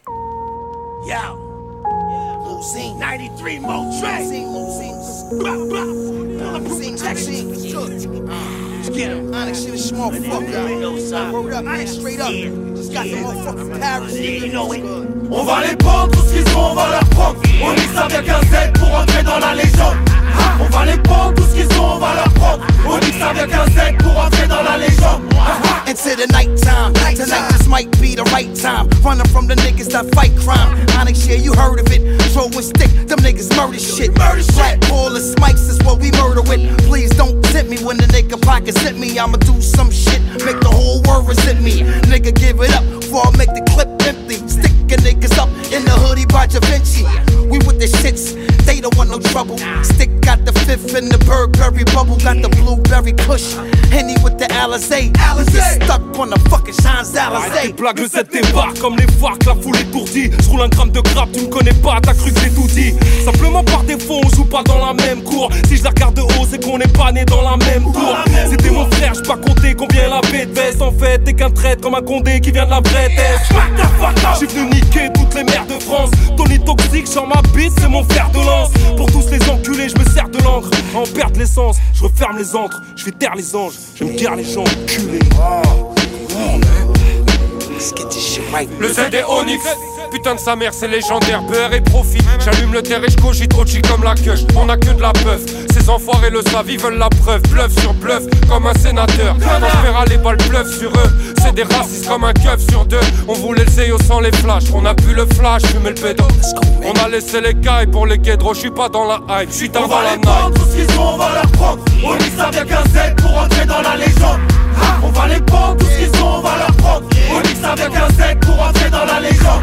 Yo. 1.08 1.42
Losing 2.46 3.00
93 3.00 3.60
more 3.60 4.00
tracks. 4.00 4.26
Losing, 4.26 4.48
losing. 4.48 4.76
Jack 6.98 7.16
Let's 7.16 8.90
get 8.90 9.12
uh, 9.12 9.16
him. 9.16 9.34
Onyx 9.34 9.64
shit 9.64 9.74
is 9.74 9.90
small 9.90 10.12
fuck 10.12 10.44
up. 10.44 11.34
Word 11.34 11.54
up, 11.54 11.66
man, 11.66 11.88
straight 11.88 12.20
up. 12.20 12.30
Just 12.30 12.94
got 12.94 13.06
the 13.06 13.16
motherfucking 13.16 13.80
Paris. 13.80 14.18
You 14.18 14.52
know 14.52 14.72
it. 14.72 14.84
On 15.32 15.44
va 15.44 15.68
les 15.68 15.76
prendre, 15.76 16.12
tout 16.12 16.20
ce 16.20 16.34
qu'ils 16.34 16.56
ont, 16.56 16.72
on 16.72 16.76
va 16.76 16.90
leur 16.90 17.10
prendre. 17.10 17.45
On 17.62 17.72
mixe 17.72 17.98
avec 17.98 18.30
un 18.30 18.42
Z 18.42 18.74
pour 18.74 18.94
entrer 18.94 19.24
dans 19.24 19.40
la 19.40 19.56
légende. 19.56 19.98
Ah, 20.38 20.58
on 20.60 20.66
va 20.66 20.86
les 20.86 20.98
prendre, 20.98 21.34
tout 21.36 21.44
ce 21.44 21.56
qu'ils 21.56 21.80
ont, 21.80 21.96
on 21.96 22.00
va 22.00 22.16
leur 22.16 22.30
prendre. 22.34 22.64
On 22.86 22.98
mixe 22.98 23.22
avec 23.22 23.54
un 23.54 23.66
Z 23.68 23.98
pour 24.00 24.18
entrer 24.18 24.48
dans 24.48 24.64
la 24.64 24.78
légende. 24.78 25.22
Ah, 25.38 25.58
ah. 25.64 25.90
Into 25.90 26.16
the 26.16 26.28
night 26.32 26.50
time. 26.62 26.94
Tonight 27.16 27.48
this 27.52 27.68
might 27.68 27.90
be 28.02 28.16
the 28.16 28.24
right 28.34 28.54
time. 28.56 28.90
Running 29.04 29.28
from 29.28 29.48
the 29.48 29.56
niggas 29.56 29.92
that 29.92 30.14
fight 30.14 30.36
crime. 30.38 30.76
Onyx, 31.00 31.28
yeah, 31.28 31.36
you 31.36 31.54
heard 31.54 31.80
of 31.80 31.88
it. 31.92 32.02
Throw 32.34 32.50
Throwing 32.50 32.66
stick, 32.66 32.92
them 33.08 33.20
niggas 33.20 33.56
murder 33.56 33.80
shit. 33.80 34.12
Murder 34.18 34.44
Black 34.54 34.82
ball 34.90 35.16
of 35.16 35.22
smikes 35.22 35.70
is 35.70 35.80
what 35.84 36.00
we 36.00 36.12
murder 36.12 36.42
with. 36.42 36.62
Please 36.86 37.12
don't 37.12 37.42
tip 37.46 37.68
me 37.68 37.78
when 37.84 37.98
the 37.98 38.08
nigga 38.08 38.42
pockets 38.42 38.82
hit 38.82 38.98
me. 38.98 39.18
I'ma 39.18 39.38
do 39.38 39.62
some 39.62 39.90
shit, 39.90 40.22
make 40.44 40.60
the 40.60 40.70
whole 40.70 41.02
world 41.04 41.28
resent 41.30 41.62
me. 41.62 41.84
Nigga, 42.12 42.36
give 42.36 42.60
it 42.60 42.76
up 42.76 42.84
before 43.00 43.24
I 43.26 43.38
make 43.38 43.54
the 43.54 43.64
clip 43.72 43.88
empty. 44.04 44.45
Niggas 44.88 45.38
up 45.38 45.50
in 45.72 45.84
the 45.84 45.92
hoodie 45.92 46.26
by 46.26 46.48
Da 46.48 46.60
Vinci. 46.62 47.04
We 47.50 47.58
with 47.60 47.80
the 47.80 47.86
shits, 47.86 48.34
they 48.66 48.82
don't 48.82 48.96
want 48.98 49.10
no 49.10 49.20
trouble. 49.20 49.58
Stick 49.84 50.10
got 50.22 50.46
the 50.46 50.54
fifth 50.66 50.96
in 50.96 51.10
the 51.10 51.18
Burberry 51.26 51.84
bubble, 51.86 52.18
got 52.18 52.42
the 52.42 52.50
blueberry 52.50 53.14
push. 53.14 53.56
Henny 53.96 54.16
with 54.22 54.38
the 54.38 54.52
Alizé. 54.52 55.10
Alizé. 55.32 55.62
Stuck 55.76 56.02
on 56.20 56.30
the 56.30 56.50
fucking 56.50 56.74
Champs-Élysées. 56.74 57.74
Blague, 57.78 58.00
le 58.00 58.08
Z 58.08 58.24
débarque 58.30 58.78
comme 58.80 58.98
les 58.98 59.08
farcs, 59.22 59.46
la 59.46 59.56
foule 59.56 59.78
étourdie. 59.78 60.32
J'roule 60.44 60.64
un 60.64 60.68
gramme 60.68 60.92
de 60.92 61.00
grappe, 61.00 61.32
tu 61.32 61.42
me 61.42 61.48
connais 61.48 61.74
pas, 61.74 62.00
t'as 62.02 62.14
cru 62.14 62.34
que 62.34 62.40
j'ai 62.42 62.50
tout 62.50 62.68
dit. 62.68 62.94
Simplement 63.24 63.64
par 63.64 63.84
défaut, 63.84 64.20
on 64.22 64.36
joue 64.36 64.44
pas 64.44 64.64
dans 64.64 64.86
la 64.86 64.94
même 64.94 65.24
cour. 65.24 65.50
Si 65.70 65.78
je 65.78 65.84
la 65.84 65.92
regarde 65.92 66.16
de 66.16 66.22
haut, 66.22 66.46
c'est 66.50 66.62
qu'on 66.62 66.78
n'est 66.78 66.88
pas 66.88 67.14
né 67.14 67.24
dans 67.24 67.42
la 67.42 67.56
même 67.56 67.84
tour. 67.84 68.18
C'était 68.50 68.70
mon 68.70 68.90
frère, 68.92 69.14
j'peux 69.14 69.28
pas 69.28 69.38
compter 69.38 69.74
combien 69.76 70.10
la 70.10 70.20
de 70.20 70.54
veste. 70.54 70.82
En 70.82 70.92
fait, 70.92 71.20
t'es 71.20 71.34
qu'un 71.34 71.52
traître 71.52 71.82
comme 71.82 71.96
un 71.96 72.02
condé 72.02 72.42
qui 72.42 72.52
vient 72.52 72.66
de 72.66 72.72
la 72.72 72.82
vraie 72.82 73.08
tête. 73.16 73.40
J'suis 74.36 74.48
venu 74.48 74.72
niquer 74.72 75.10
toutes 75.14 75.34
les 75.36 75.46
mères 75.46 75.66
de 75.68 75.82
France. 75.82 76.12
Tony 76.36 76.60
toxique, 76.60 77.08
sur 77.08 77.26
ma 77.26 77.42
bite, 77.54 77.72
c'est 77.80 77.88
mon 77.88 78.04
fer 78.04 78.30
de 78.32 78.40
lance. 78.40 78.72
Pour 78.98 79.10
tous 79.12 79.30
les 79.32 79.50
enculés, 79.50 79.88
je 79.88 79.98
me 79.98 80.06
sers 80.10 80.28
de 80.28 80.40
l'encre. 80.44 80.70
En 80.94 81.04
perdre 81.04 81.40
l'essence, 81.40 81.78
je 81.94 82.04
referme 82.04 82.38
les 82.38 82.56
encres, 82.56 82.82
je 82.96 83.06
vais 83.06 83.12
taire 83.12 83.36
les 83.36 83.56
anges, 83.56 83.74
je 83.94 84.04
me 84.04 84.12
guère 84.14 84.36
les 84.36 84.44
gens 84.44 84.64
culés. 84.88 85.20
Le 88.80 88.88
Z 88.88 89.00
est 89.14 89.24
Onyx 89.28 89.64
Putain 90.12 90.36
de 90.36 90.40
sa 90.40 90.56
mère, 90.56 90.74
c'est 90.74 90.88
légendaire, 90.88 91.42
beurre 91.44 91.74
et 91.74 91.82
profit. 91.82 92.20
J'allume 92.44 92.74
le 92.74 92.82
terre 92.82 93.04
et 93.04 93.10
je 93.10 93.18
cogite 93.18 93.54
Ochi 93.56 93.82
comme 93.82 94.04
la 94.04 94.16
queue. 94.16 94.36
On 94.56 94.70
a 94.70 94.78
que 94.78 94.92
de 94.92 95.02
la 95.02 95.12
peuf. 95.14 95.42
Ces 95.74 95.90
enfoirés 95.90 96.30
le 96.30 96.42
savent, 96.42 96.70
ils 96.70 96.80
veulent 96.80 96.98
la 96.98 97.10
preuve. 97.10 97.42
Bluff 97.44 97.78
sur 97.80 97.94
bluff, 97.94 98.24
comme 98.50 98.68
un 98.68 98.74
sénateur. 98.74 99.36
Quand 99.40 99.68
je 99.68 99.82
verra 99.82 100.06
les 100.06 100.18
balles 100.18 100.38
bluff 100.50 100.68
sur 100.78 100.90
eux, 100.92 101.34
c'est 101.42 101.54
des 101.54 101.64
racistes 101.64 102.08
comme 102.08 102.24
un 102.24 102.34
keuf 102.34 102.62
sur 102.70 102.86
deux. 102.86 103.00
On 103.28 103.34
voulait 103.34 103.66
le 103.66 103.98
sans 104.04 104.20
les 104.20 104.32
flashs. 104.32 104.66
On 104.74 104.86
a 104.86 104.94
pu 104.94 105.14
le 105.14 105.26
flash, 105.26 105.64
fumer 105.64 105.90
le 105.90 105.96
pédo. 105.96 106.24
On 106.84 106.94
a 107.04 107.10
laissé 107.10 107.42
les 107.42 107.54
cailles 107.56 107.88
pour 107.88 108.06
les 108.06 108.18
guédros. 108.18 108.54
Je 108.54 108.60
suis 108.62 108.72
pas 108.72 108.90
dans 108.90 109.06
la 109.06 109.22
hype, 109.42 109.50
je 109.50 109.56
suis 109.56 109.70
dans 109.70 109.88
la 109.88 110.16
night. 110.16 110.56
Tout 110.56 110.62
ce 110.70 110.76
qu'ils 110.76 111.00
ont, 111.00 111.14
on 111.14 111.18
va 111.18 111.34
leur 111.34 111.52
prendre. 111.52 111.80
On 112.04 112.14
mixe 112.14 112.40
avec 112.40 112.72
un 112.72 112.84
Z 112.84 113.16
pour 113.18 113.38
entrer 113.38 113.66
dans 113.66 113.82
la 113.82 113.96
légende. 113.98 114.40
On 115.04 115.10
va 115.10 115.28
les 115.28 115.42
prendre, 115.42 115.78
tout 115.78 115.86
ce 115.86 115.98
qu'ils 115.98 116.22
ont, 116.22 116.38
on 116.38 116.42
va 116.42 116.58
leur 116.58 116.72
prendre. 116.78 117.06
On 117.32 117.40
mixe 117.40 117.64
avec 117.64 117.96
un 117.96 118.10
Z 118.10 118.40
pour 118.42 118.62
entrer 118.62 118.90
dans 118.90 119.06
la 119.06 119.20
légende. 119.20 119.62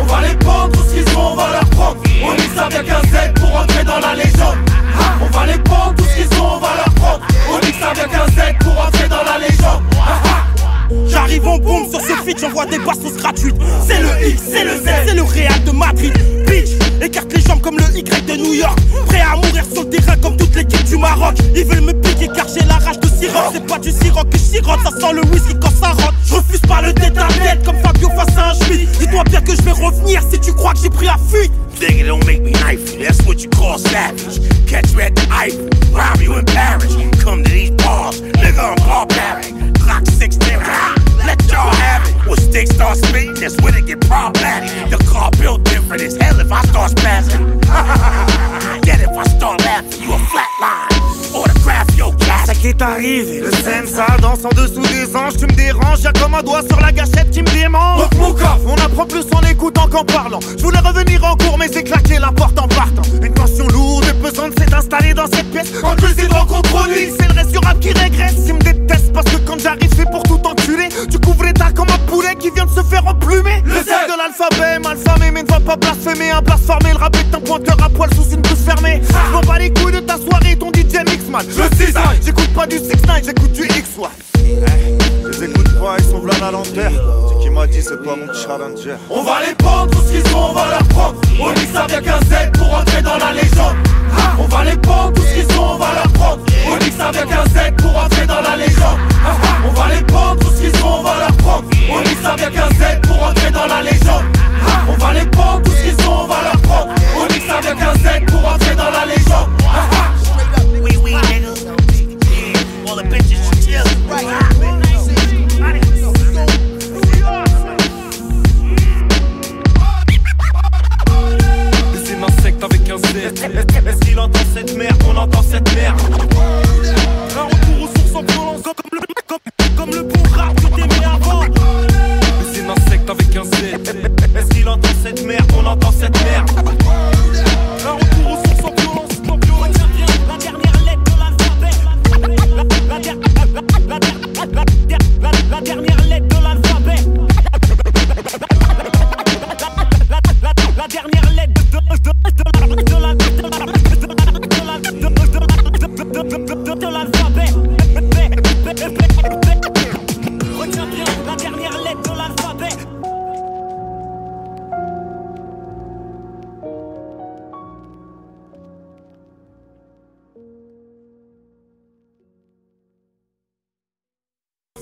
On 0.00 0.04
va 0.04 0.20
les 0.26 0.34
prendre, 0.36 0.72
tout 0.72 0.84
ce 0.88 0.94
qu'ils 0.94 1.16
ont, 1.16 1.32
on 1.32 1.36
va 1.36 1.50
leur 1.52 1.64
prendre. 1.70 1.96
On 2.22 2.32
mixe 2.32 2.58
avec 2.58 2.90
un 2.90 3.00
Z 3.02 3.34
pour 3.34 3.56
entrer 3.56 3.84
dans 3.84 4.00
la 4.00 4.14
légende. 4.14 4.58
On 5.20 5.26
va 5.36 5.46
les 5.46 5.58
prendre, 5.58 5.94
tout 5.94 6.04
ce 6.04 6.14
qu'ils 6.16 6.40
ont, 6.40 6.54
on 6.56 6.58
va 6.58 6.68
leur 6.76 6.94
prendre. 6.94 7.20
On 7.50 7.66
mixe 7.66 7.82
avec 7.82 8.14
un 8.14 8.26
Z 8.26 8.58
pour 8.60 8.86
entrer 8.86 9.08
dans 9.08 9.22
la 9.22 9.38
légende. 9.38 9.82
J'arrive 11.08 11.46
en 11.46 11.58
bombe 11.58 11.90
sur 11.90 12.00
ce 12.00 12.12
feat, 12.24 12.40
j'envoie 12.40 12.66
des 12.66 12.78
bastos 12.78 13.16
gratuites. 13.16 13.56
C'est 13.86 14.00
le 14.00 14.28
X, 14.28 14.42
c'est 14.50 14.64
le 14.64 14.76
Z, 14.76 14.88
c'est 15.06 15.14
le 15.14 15.22
Real 15.22 15.64
de 15.64 15.70
Madrid. 15.70 16.43
Écarte 17.04 17.32
les 17.34 17.42
jambes 17.42 17.60
comme 17.60 17.76
le 17.76 17.98
Y 17.98 18.02
de 18.26 18.36
New 18.36 18.54
York. 18.54 18.78
Prêt 19.06 19.20
à 19.20 19.36
mourir 19.36 19.64
sur 19.70 19.82
le 19.82 19.90
terrain 19.90 20.16
comme 20.16 20.36
toute 20.36 20.54
l'équipe 20.54 20.84
du 20.84 20.96
Maroc. 20.96 21.34
Ils 21.54 21.64
veulent 21.64 21.82
me 21.82 21.92
piquer 21.92 22.28
car 22.34 22.46
j'ai 22.48 22.64
la 22.66 22.76
rage 22.76 22.98
de 22.98 23.06
sirop. 23.06 23.50
C'est 23.52 23.66
pas 23.66 23.78
du 23.78 23.90
sirop 23.90 24.24
que 24.24 24.38
sirote, 24.38 24.80
ça 24.82 24.90
sent 24.90 25.12
le 25.12 25.22
whisky 25.30 25.54
quand 25.60 25.72
ça 25.80 25.88
rentre. 25.88 26.14
Je 26.26 26.34
refuse 26.34 26.60
pas 26.60 26.80
le 26.80 26.92
tête 26.94 27.16
à 27.18 27.28
tête 27.28 27.62
comme 27.64 27.76
Fabio 27.76 28.08
face 28.10 28.36
à 28.38 28.50
un 28.50 28.54
Schmidt. 28.54 28.88
Dis-toi 28.98 29.24
bien 29.24 29.40
que 29.42 29.54
je 29.54 29.62
vais 29.62 29.72
revenir 29.72 30.22
si 30.30 30.38
tu 30.38 30.52
crois 30.52 30.72
que 30.72 30.80
j'ai 30.82 30.90
pris 30.90 31.06
la 31.06 31.18
fuite. 31.30 31.52
Nigga, 31.80 32.06
don't 32.06 32.24
make 32.24 32.40
me 32.40 32.52
knife 32.52 32.98
that's 32.98 33.20
what 33.26 33.42
you 33.42 33.50
call 33.50 33.78
savage. 33.78 34.40
Catch 34.66 34.94
me 34.94 35.02
at 35.02 35.14
the 35.14 35.26
Eiffel, 35.30 35.68
rob 35.92 36.20
you 36.22 36.34
in 36.34 36.44
Paris. 36.46 36.96
Come 37.22 37.42
to 37.42 37.50
these 37.50 37.72
bars, 37.72 38.22
nigga, 38.22 38.72
I'm 38.72 38.86
barbaric. 38.86 39.52
Glock 39.74 40.08
16, 40.08 40.58
let 41.26 41.40
y'all 41.50 41.74
have 41.74 42.06
it. 42.08 42.14
When 42.28 42.38
sticks 42.38 42.74
start 42.74 42.98
spitting, 42.98 43.34
that's 43.34 43.60
when 43.62 43.74
it 43.74 43.86
get 43.86 44.00
problematic. 44.02 44.90
The 44.90 45.02
car 45.04 45.30
built 45.32 45.64
different 45.64 46.02
as 46.02 46.16
hell 46.16 46.38
if 46.40 46.50
I 46.52 46.62
start 46.62 46.92
spazzing. 46.92 47.60
Get 48.84 49.00
if 49.00 49.16
I 49.16 49.24
start 49.24 49.60
laughing, 49.60 50.02
you 50.02 50.12
a 50.12 50.18
flatline. 50.18 51.34
Autograph 51.34 51.93
Ça 52.46 52.54
qui 52.54 52.68
est 52.68 52.82
arrivé, 52.82 53.40
le 53.40 53.50
ça 53.86 54.06
danse 54.20 54.44
en 54.44 54.50
dessous 54.50 54.82
des 54.82 55.16
anges, 55.16 55.36
tu 55.38 55.46
me 55.46 55.52
déranges, 55.52 56.02
y'a 56.02 56.12
comme 56.12 56.34
un 56.34 56.42
doigt 56.42 56.60
sur 56.68 56.78
la 56.80 56.92
gâchette 56.92 57.30
qui 57.30 57.40
me 57.40 57.48
démange. 57.48 58.02
Donc 58.02 58.14
mon 58.18 58.34
cas, 58.34 58.58
on 58.66 58.74
apprend 58.74 59.06
plus 59.06 59.24
en 59.32 59.40
écoutant 59.48 59.86
qu'en 59.88 60.04
parlant. 60.04 60.40
Je 60.58 60.62
voulais 60.62 60.80
revenir 60.80 61.24
en 61.24 61.36
cours, 61.36 61.56
mais 61.58 61.68
j'ai 61.72 61.82
claqué 61.82 62.18
la 62.18 62.32
porte 62.32 62.58
en 62.58 62.68
partant. 62.68 63.02
Une 63.22 63.32
tension 63.32 63.66
lourde 63.68 64.04
et 64.04 64.22
pesante 64.22 64.58
s'est 64.58 64.74
installée 64.74 65.14
dans 65.14 65.26
cette 65.26 65.50
pièce. 65.50 65.72
En 65.82 65.94
plus, 65.96 66.14
c'est 66.16 66.28
contrôlé. 66.28 67.12
C'est 67.18 67.28
le 67.28 67.34
reste 67.34 67.52
du 67.52 67.58
rap 67.58 67.80
qui 67.80 67.92
régresse. 67.92 68.34
Il 68.46 68.54
me 68.54 68.60
déteste 68.60 69.12
parce 69.12 69.26
que 69.26 69.36
quand 69.46 69.58
j'arrive, 69.58 69.90
c'est 69.96 70.10
pour 70.10 70.22
tout 70.24 70.40
enculer. 70.44 70.88
Tu 71.10 71.18
couvres 71.18 71.52
ta 71.54 71.70
comme 71.72 71.88
un 71.88 71.98
qui 72.36 72.50
vient 72.50 72.66
de 72.66 72.70
se 72.70 72.82
faire 72.82 73.06
emplumer. 73.06 73.62
Le 73.64 73.74
Z 73.82 73.86
de 73.86 74.16
l'alphabet, 74.16 74.78
malfamé, 74.82 75.30
mais 75.30 75.42
ne 75.42 75.48
va 75.48 75.60
pas 75.60 75.76
blasphémer. 75.76 76.30
Un 76.30 76.42
blasphémé, 76.42 76.92
le 76.92 76.98
rap 76.98 77.16
est 77.16 77.34
un 77.34 77.40
pointeur 77.40 77.76
à 77.82 77.88
poil 77.88 78.10
sous 78.14 78.34
une 78.34 78.40
bouche 78.42 78.64
fermée. 78.64 79.00
Je 79.08 79.32
m'en 79.32 79.40
bats 79.40 79.58
les 79.58 79.72
couilles 79.72 79.92
de 79.92 80.00
ta 80.00 80.16
soirée, 80.16 80.56
ton 80.56 80.68
DJ 80.68 81.04
mix 81.10 81.24
mal. 81.28 81.44
Je 81.48 81.76
sais 81.76 81.92
J'écoute 82.24 82.52
pas 82.54 82.66
du 82.66 82.78
6 82.78 82.88
9 83.06 83.24
j'écoute 83.24 83.52
du 83.52 83.64
X-One. 83.64 84.10
Je 84.36 85.40
les 85.40 85.50
écoute 85.50 85.80
pas, 85.80 85.96
ils 85.98 86.04
sont 86.04 86.20
v'là 86.20 86.34
la 86.40 86.50
lanterne. 86.50 86.94
C'est 87.28 87.42
qui 87.42 87.50
m'a 87.50 87.66
dit, 87.66 87.82
c'est 87.82 88.02
pas 88.02 88.16
mon 88.16 88.32
challenger. 88.32 88.96
On 89.10 89.22
va 89.22 89.40
les 89.46 89.54
prendre, 89.54 89.90
tout 89.90 90.02
ce 90.06 90.12
qu'ils 90.12 90.30
sont, 90.30 90.38
on 90.50 90.52
va 90.52 90.68
leur 90.70 90.84
prendre. 90.88 91.20
On 91.40 91.54
ça 91.72 91.86
vient 91.86 92.02
qu'un 92.02 92.20
Z 92.20 92.52
pour 92.52 92.74
entrer 92.74 93.02
dans 93.02 93.16
la 93.18 93.32
légende. 93.32 93.76
On 94.38 94.44
va 94.44 94.64
les 94.64 94.76
prendre, 94.76 95.12
tout 95.12 95.22
ce 95.22 95.34
qu'ils 95.34 95.54
sont, 95.54 95.62
on 95.62 95.78
va 95.78 95.94
leur 95.94 96.12
prendre. 96.12 96.42
On 96.66 96.98
ça 96.98 97.10
vient 97.10 97.26
qu'un 97.26 97.44
Z 97.44 97.74
pour 97.78 97.96
entrer 97.96 98.26
dans 98.26 98.40
la 98.40 98.56
légende. 98.56 98.98
On 99.66 99.80
va 99.80 99.94
les 99.94 100.02
prendre, 100.02 100.43
on 100.84 101.02
va 101.02 101.18
leur 101.18 101.36
prendre. 101.38 101.64
On 101.90 102.22
ça 102.22 102.36
vient 102.36 102.50
qu'un 102.50 102.68
Z 102.68 103.00
pour 103.02 103.22
entrer 103.22 103.50
dans 103.50 103.66
la 103.66 103.82
légende. 103.82 104.24
On 104.88 104.92
va 104.92 105.12
les 105.14 105.26
prendre, 105.26 105.62
tout 105.62 105.70
ce 105.70 105.82
qu'ils 105.82 106.04
sont, 106.04 106.10
on 106.10 106.26
va 106.26 106.42
leur 106.42 106.60
prendre. 106.62 106.94
On 107.16 107.26
vient 107.60 107.74
qu'un 107.74 107.94
Z 107.94 108.26
pour 108.26 108.46
entrer 108.46 108.74
dans 108.74 108.90
la 108.90 109.06
légende. 109.06 109.23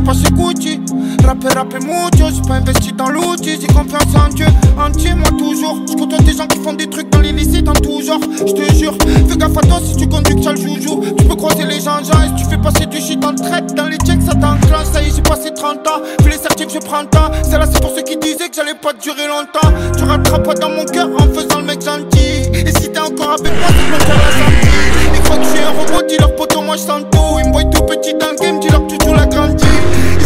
Je 0.00 0.02
vais 0.02 0.04
pas 0.04 0.12
chez 0.12 0.30
Gucci, 0.30 0.80
rapper, 1.24 1.48
rapper 1.48 1.78
mucho 1.80 2.34
J'ai 2.34 2.42
pas 2.42 2.54
investi 2.54 2.92
dans 2.92 3.08
l'outil, 3.08 3.58
j'ai 3.60 3.66
confiance 3.66 4.14
en 4.14 4.28
Dieu 4.28 4.46
Entier, 4.78 5.14
moi 5.14 5.28
toujours, 5.38 5.84
côtoie 5.98 6.18
des 6.20 6.32
gens 6.32 6.46
qui 6.46 6.58
font 6.58 6.72
des 6.72 6.88
trucs 6.88 7.10
dans 7.10 7.20
l'illicite 7.20 7.68
en 7.68 7.72
tout 7.72 8.00
genre. 8.02 8.20
Je 8.38 8.52
te 8.52 8.74
jure, 8.74 8.94
fais 9.28 9.36
gaffe 9.36 9.56
à 9.56 9.60
toi 9.60 9.80
si 9.84 9.96
tu 9.96 10.08
conduis 10.08 10.36
que 10.36 10.42
t'as 10.42 10.52
le 10.52 10.60
joujou. 10.60 11.02
Tu 11.18 11.24
peux 11.24 11.34
croiser 11.36 11.64
les 11.64 11.80
gens, 11.80 12.02
gens, 12.02 12.22
et 12.22 12.38
si 12.38 12.44
tu 12.44 12.50
fais 12.50 12.58
passer 12.58 12.86
du 12.86 12.98
shit 12.98 13.22
en 13.24 13.34
traite 13.34 13.74
Dans 13.74 13.86
les 13.86 13.98
checks, 13.98 14.22
ça 14.22 14.32
t'enclenche, 14.32 14.86
ça 14.92 15.02
y 15.02 15.08
est, 15.08 15.14
j'ai 15.14 15.22
passé 15.22 15.50
30 15.54 15.86
ans. 15.88 16.00
Vu 16.22 16.30
les 16.30 16.38
certifs, 16.38 16.68
je 16.72 16.78
prends 16.78 17.02
le 17.02 17.08
temps 17.08 17.30
Celle-là, 17.42 17.66
c'est 17.70 17.80
pour 17.80 17.90
ceux 17.94 18.02
qui 18.02 18.16
disaient 18.16 18.48
que 18.48 18.56
j'allais 18.56 18.74
pas 18.80 18.92
durer 18.94 19.26
longtemps. 19.28 19.70
Tu 19.96 20.04
rateras 20.04 20.38
pas 20.38 20.54
dans 20.54 20.70
mon 20.70 20.84
cœur 20.84 21.08
en 21.18 21.28
faisant 21.34 21.60
le 21.60 21.66
mec 21.66 21.84
gentil. 21.84 22.48
Et 22.54 22.72
si 22.80 22.90
t'es 22.90 23.00
encore 23.00 23.36
avec 23.38 23.52
moi, 23.52 23.68
c'est 23.68 23.84
que 23.84 23.90
mon 23.90 23.98
l'a 23.98 24.32
senti 24.40 24.68
Ils 25.14 25.20
croient 25.22 25.36
que 25.36 25.44
je 25.44 25.50
suis 25.50 25.60
un 25.60 25.70
robot, 25.70 26.06
dis 26.08 26.16
leur 26.18 26.34
poteau, 26.36 26.62
moi 26.62 26.76
je 26.76 26.82
sens 26.82 27.02
tout 27.10 27.38
Ils 27.38 27.48
me 27.48 27.52
voient 27.52 27.64
tout 27.64 27.82
petit 27.82 28.14
dans 28.14 28.30
le 28.30 28.36
game, 28.36 28.60
dis 28.60 28.68
leur 28.68 28.86
tu 28.86 28.96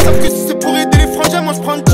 Savent 0.05 0.21
que 0.21 0.29
si 0.29 0.49
c'est 0.49 0.59
pour 0.61 0.77
aider 0.77 0.99
les 0.99 1.07
frangins, 1.07 1.41
moi 1.41 1.55
je 1.55 1.61
prends 1.61 1.79
10 1.79 1.94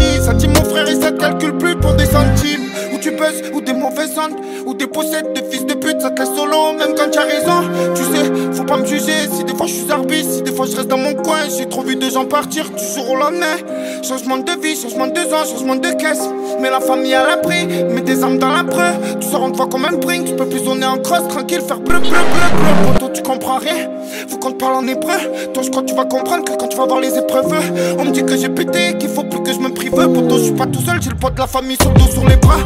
Ou 3.54 3.60
des 3.60 3.72
mauvaises 3.72 4.18
ondes 4.18 4.38
Ou 4.66 4.74
des 4.74 4.86
possèdes 4.86 5.32
de 5.34 5.42
fils 5.50 5.66
de 5.66 5.74
pute, 5.74 6.00
ça 6.00 6.10
te 6.10 6.20
laisse 6.20 6.34
solo 6.34 6.72
Même 6.78 6.94
quand 6.96 7.10
tu 7.10 7.18
as 7.18 7.22
raison, 7.22 7.68
tu 7.94 8.02
sais, 8.02 8.52
faut 8.52 8.64
pas 8.64 8.78
me 8.78 8.86
juger 8.86 9.28
Si 9.36 9.44
des 9.44 9.54
fois 9.54 9.66
je 9.66 9.74
suis 9.74 9.92
arbitre, 9.92 10.30
si 10.30 10.42
des 10.42 10.52
fois 10.52 10.66
je 10.66 10.76
reste 10.76 10.88
dans 10.88 10.98
mon 10.98 11.14
coin. 11.14 11.40
J'ai 11.56 11.68
trop 11.68 11.82
vu 11.82 11.96
de 11.96 12.08
gens 12.08 12.24
partir 12.24 12.70
du 12.70 12.84
jour 12.94 13.10
au 13.10 13.16
lendemain. 13.16 13.56
Changement 14.02 14.38
de 14.38 14.52
vie, 14.62 14.76
changement 14.76 15.06
de 15.06 15.20
ans, 15.20 15.44
changement 15.44 15.76
de 15.76 15.90
caisse. 15.90 16.28
Mais 16.60 16.70
la 16.70 16.80
famille 16.80 17.14
à 17.14 17.26
l'abri, 17.26 17.66
mets 17.66 18.00
des 18.00 18.22
armes 18.22 18.38
dans 18.38 18.50
la 18.50 18.64
preu. 18.64 19.18
Tu 19.20 19.28
sors 19.28 19.46
une 19.46 19.54
fois 19.54 19.66
comme 19.66 19.84
un 19.84 19.96
brink, 19.96 20.26
tu 20.26 20.34
peux 20.34 20.46
plus 20.46 20.60
zoner 20.60 20.86
en 20.86 20.98
cross 20.98 21.28
Tranquille, 21.28 21.60
faire 21.60 21.80
bleu, 21.80 21.98
bleu, 21.98 22.10
bleu, 22.10 22.18
bleu. 22.18 22.92
Poto, 22.92 23.12
tu 23.12 23.22
comprends 23.22 23.58
rien, 23.58 23.88
faut 24.28 24.38
qu'on 24.38 24.52
te 24.52 24.56
parle 24.56 24.74
en 24.74 24.86
hébreu. 24.86 25.12
Toi 25.52 25.62
je 25.62 25.70
crois 25.70 25.82
que 25.82 25.88
tu 25.88 25.94
vas 25.94 26.04
comprendre 26.04 26.44
que 26.44 26.56
quand 26.56 26.68
tu 26.68 26.76
vas 26.76 26.86
voir 26.86 27.00
les 27.00 27.16
épreuves 27.16 27.52
On 27.98 28.04
me 28.04 28.10
dit 28.10 28.24
que 28.24 28.36
j'ai 28.36 28.48
pété, 28.48 28.96
qu'il 28.98 29.08
faut 29.08 29.24
plus 29.24 29.42
que 29.42 29.52
je 29.52 29.58
me 29.58 29.68
prive. 29.68 29.90
Poto, 29.90 30.38
je 30.38 30.44
suis 30.44 30.52
pas 30.52 30.66
tout 30.66 30.80
seul, 30.80 31.00
j'ai 31.00 31.10
le 31.10 31.16
poids 31.16 31.30
de 31.30 31.38
la 31.38 31.46
famille 31.46 31.76
sur 31.80 31.90
le 31.92 31.98
dos, 31.98 32.10
sur 32.12 32.26
les 32.26 32.36
bras 32.36 32.58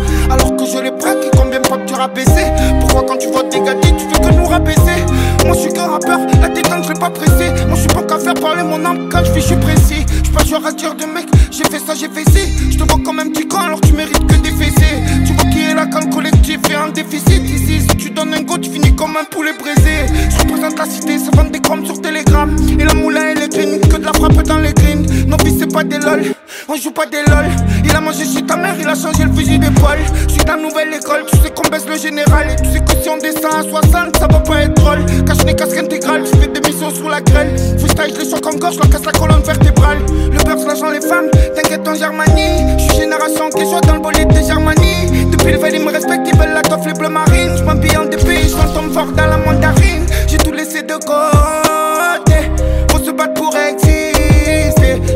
que 0.53 0.65
je 0.67 0.79
les 0.79 0.91
braque, 0.91 1.25
et 1.25 1.37
combien 1.37 1.61
de 1.61 1.67
fois 1.67 1.79
tu 1.87 1.95
rabaissé 1.95 2.45
Pourquoi 2.81 3.05
quand 3.07 3.17
tu 3.17 3.29
vois 3.29 3.43
des 3.45 3.61
gadis, 3.61 3.95
tu 3.97 4.05
fais 4.13 4.21
que 4.21 4.35
nous 4.35 4.47
rabaisser? 4.47 5.05
Moi 5.45 5.55
je 5.55 5.61
suis 5.61 5.73
qu'un 5.73 5.87
rappeur, 5.87 6.21
la 6.41 6.49
détente 6.49 6.85
je 6.85 6.93
l'ai 6.93 6.99
pas 6.99 7.11
pressé 7.11 7.51
Moi 7.67 7.75
je 7.77 7.81
suis 7.81 7.89
pas 7.89 8.03
qu'à 8.03 8.19
faire 8.19 8.35
parler 8.35 8.63
mon 8.63 8.83
âme 8.85 9.09
quand 9.11 9.23
je 9.25 9.33
vis, 9.33 9.43
je 9.43 9.47
suis 9.49 9.57
précis 9.57 10.07
Je 10.25 10.31
pas 10.31 10.43
genre 10.43 10.65
à 10.67 10.73
dire 10.73 10.95
de 10.95 11.05
mec, 11.05 11.27
j'ai 11.51 11.65
fait 11.65 11.79
ça, 11.79 11.95
j'ai 11.95 12.09
fait 12.09 12.25
ci. 12.31 12.71
Je 12.71 12.79
te 12.79 12.85
vois 12.85 12.99
comme 13.05 13.19
un 13.19 13.29
petit 13.29 13.47
con 13.47 13.59
alors 13.59 13.81
tu 13.83 13.93
mérites 13.93 14.27
que 14.27 14.37
des 14.37 14.51
fessées. 14.51 15.03
Tu 15.27 15.35
vois 15.35 15.45
qui 15.51 15.63
est 15.65 15.75
là 15.75 15.87
quand 15.87 16.01
le 16.01 16.15
collectif 16.15 16.61
est 16.71 16.77
en 16.77 16.89
déficit? 16.89 17.43
Ici 17.45 17.81
si 17.81 17.97
tu 17.97 18.11
donnes 18.11 18.33
un 18.33 18.41
go 18.41 18.57
tu 18.57 18.71
finis 18.71 18.95
comme 18.97 19.17
un 19.17 19.25
poulet 19.25 19.53
braisé. 19.53 20.07
Je 20.31 20.39
représente 20.39 20.79
la 20.79 20.87
cité, 20.87 21.19
ça 21.19 21.31
vend 21.35 21.45
des 21.45 21.61
chrome 21.61 21.85
sur 21.85 22.01
Telegram. 22.01 22.51
Et 22.79 22.85
la 22.85 22.95
moulin 22.95 23.33
elle 23.33 23.43
est 23.43 23.53
green, 23.53 23.81
que 23.81 23.97
de 23.99 24.05
la 24.05 24.13
frappe 24.15 24.43
dans 24.45 24.59
les 24.59 24.73
greens. 24.73 25.07
Nos 25.27 25.37
vies 25.45 25.57
c'est 25.59 25.73
pas 25.73 25.85
des 25.85 25.99
lol, 25.99 26.23
on 26.69 26.77
joue 26.77 26.91
pas 26.91 27.07
des 27.07 27.19
lol. 27.19 27.47
Il 27.85 27.95
a 27.95 28.01
mangé 28.01 28.25
chez 28.25 28.43
ta 28.43 28.57
mère, 28.57 28.75
il 28.79 28.89
a 28.89 28.95
changé 28.95 29.25
le 29.25 29.33
fusil 29.33 29.59
d'épaule 29.59 29.99
Je 30.27 30.33
suis 30.33 30.45
de 30.45 30.49
la 30.49 30.57
nouvelle 30.57 30.93
école, 30.95 31.25
tu 31.31 31.39
sais 31.39 31.51
qu'on 31.51 31.69
baisse 31.69 31.87
le 31.87 31.97
général. 31.99 32.51
Et 32.51 32.57
tu 32.57 32.71
sais 32.71 32.81
que 32.81 33.03
si 33.03 33.09
on 33.09 33.19
descend 33.19 33.55
à 33.55 33.63
60 33.63 34.17
ça 34.17 34.27
va 34.27 34.41
pas 34.41 34.63
être 34.63 34.75
drôle. 34.75 35.05
Cache 35.27 35.45
les 35.47 35.55
casques 35.55 35.79
intégrales, 35.79 36.25
je 36.27 36.39
fais 36.39 36.49
des 36.49 36.61
missions 36.61 36.91
sous 36.91 37.09
la 37.09 37.21
grêle. 37.21 37.55
Freestyle 37.79 38.15
je 38.15 38.21
les 38.23 38.31
choque 38.31 38.47
encore, 38.47 38.73
je 38.73 38.79
leur 38.79 38.89
casse 38.89 39.05
la 39.05 39.13
colonne 39.13 39.43
vertébrale. 39.43 39.99
Le 40.09 40.45
beurre 40.45 40.67
l'argent 40.67 40.91
les 40.91 41.01
femmes, 41.01 41.31
t'inquiète 41.55 41.87
en 41.87 41.95
Germanie. 41.95 42.79
Je 42.79 42.85
suis 42.85 43.03
génération 43.03 43.49
qui 43.51 43.67
soit 43.67 43.81
dans 43.83 43.95
le 43.95 44.01
bolide 44.01 44.29
de 44.29 44.47
Germanie. 44.47 45.27
Depuis 45.31 45.53
le 45.53 45.59
veille 45.59 45.77
ils 45.77 45.85
me 45.85 45.91
respectent, 45.91 46.29
ils 46.33 46.39
veulent 46.39 46.55
la 46.55 46.63
toffe 46.63 46.87
les 46.87 46.95
bleus 46.95 47.09
marines. 47.09 47.57
Je 47.59 47.63
m'habille 47.65 47.97
en 47.97 48.07
pays, 48.07 48.49
je 48.49 48.75
tombe 48.75 48.93
fort 48.93 49.13
dans 49.13 49.27
la 49.27 49.37
mandarine. 49.39 50.07
J'ai 50.29 50.39
tout 50.39 50.53
laissé 50.53 50.83
de 50.83 50.95
côté. 50.95 52.51
Faut 52.91 53.05
se 53.05 53.11
battre 53.11 53.35
pour 53.35 53.55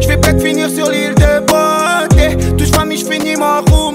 Je 0.00 0.08
vais 0.08 0.16
peut-être 0.16 0.42
finir 0.42 0.68
sur 0.70 0.90
l'île 0.90 1.14
de 1.14 1.40
beauté. 1.40 2.54
Touche 2.56 2.70
famille, 2.70 2.98
je 2.98 3.06
finis 3.06 3.36
ma 3.36 3.60
roue 3.60 3.94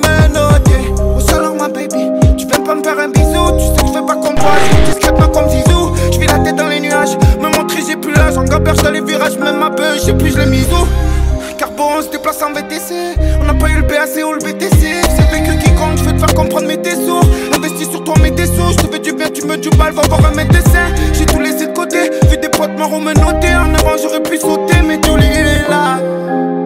Oh 0.99 1.19
salam 1.19 1.57
ma 1.57 1.67
baby, 1.67 2.11
tu 2.37 2.45
viens 2.47 2.59
pas 2.59 2.75
me 2.75 2.83
faire 2.83 2.99
un 2.99 3.09
bisou? 3.09 3.57
Tu 3.57 3.65
sais 3.65 3.81
que 3.81 3.87
je 3.87 3.93
fais 3.93 4.05
pas 4.05 4.17
je 4.59 4.75
suis 4.75 4.93
discrètement 4.93 5.27
comme 5.29 5.49
Zizou. 5.49 5.91
Je 6.11 6.19
vis 6.19 6.27
la 6.27 6.39
tête 6.39 6.55
dans 6.55 6.67
les 6.67 6.79
nuages, 6.79 7.17
me 7.39 7.57
montrer 7.57 7.81
j'ai 7.87 7.95
plus 7.95 8.13
l'âge. 8.13 8.37
En 8.37 8.45
dans 8.45 8.91
les 8.91 9.01
virages, 9.01 9.37
même 9.37 9.59
ma 9.59 9.69
beuh, 9.69 9.97
j'ai 10.05 10.13
plus 10.13 10.31
je 10.31 10.39
l'ai 10.39 10.45
mis 10.45 10.63
où 10.71 11.32
On 11.77 12.01
se 12.01 12.09
déplace 12.09 12.41
en 12.41 12.51
VTC 12.51 13.15
On 13.39 13.45
n'a 13.45 13.53
pas 13.53 13.69
eu 13.69 13.75
le 13.75 13.83
BAC 13.83 14.09
ou 14.27 14.33
le 14.33 14.39
BTC 14.39 14.69
C'est 14.79 15.31
vécu 15.31 15.57
qui 15.63 15.73
compte, 15.75 15.97
je 15.97 16.03
vais 16.03 16.13
te 16.13 16.19
faire 16.19 16.33
comprendre 16.33 16.67
mes 16.67 16.77
dessous. 16.77 17.21
Investis 17.55 17.89
sur 17.89 18.03
toi 18.03 18.15
mes 18.21 18.31
dessous, 18.31 18.71
je 18.71 18.85
te 18.85 18.91
fais 18.91 18.99
du 18.99 19.13
bien, 19.13 19.29
tu 19.29 19.45
me 19.45 19.55
du 19.57 19.69
mal, 19.77 19.93
va 19.93 20.01
voir 20.03 20.25
un 20.25 20.35
médecin. 20.35 20.87
J'ai 21.13 21.25
tout 21.25 21.39
laissé 21.39 21.67
de 21.67 21.73
côté, 21.73 22.09
vu 22.29 22.37
des 22.37 22.49
potes 22.49 22.77
marrons 22.77 22.99
me 22.99 23.13
noter 23.13 23.55
En 23.55 23.73
avant 23.73 23.95
j'aurais 24.01 24.23
pu 24.23 24.37
sauter, 24.37 24.81
mais 24.85 24.99
Jolie 25.05 25.25
il 25.25 25.47
est 25.47 25.69
là. 25.69 26.62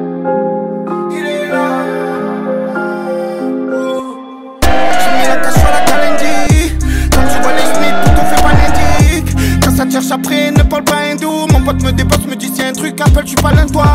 Ça 9.77 9.85
te 9.85 9.91
cherche 9.91 10.09
après, 10.11 10.49
ne 10.49 10.63
parle 10.63 10.83
pas 10.83 10.97
hindou. 11.11 11.29
Mon 11.51 11.61
pote 11.61 11.83
me 11.83 11.91
dépasse, 11.91 12.25
me 12.25 12.35
dit 12.35 12.51
si 12.53 12.63
un 12.63 12.73
truc, 12.73 12.99
appelle, 12.99 13.23
je 13.23 13.29
suis 13.29 13.35
pas 13.35 13.51
l'un 13.51 13.67
toi. 13.67 13.85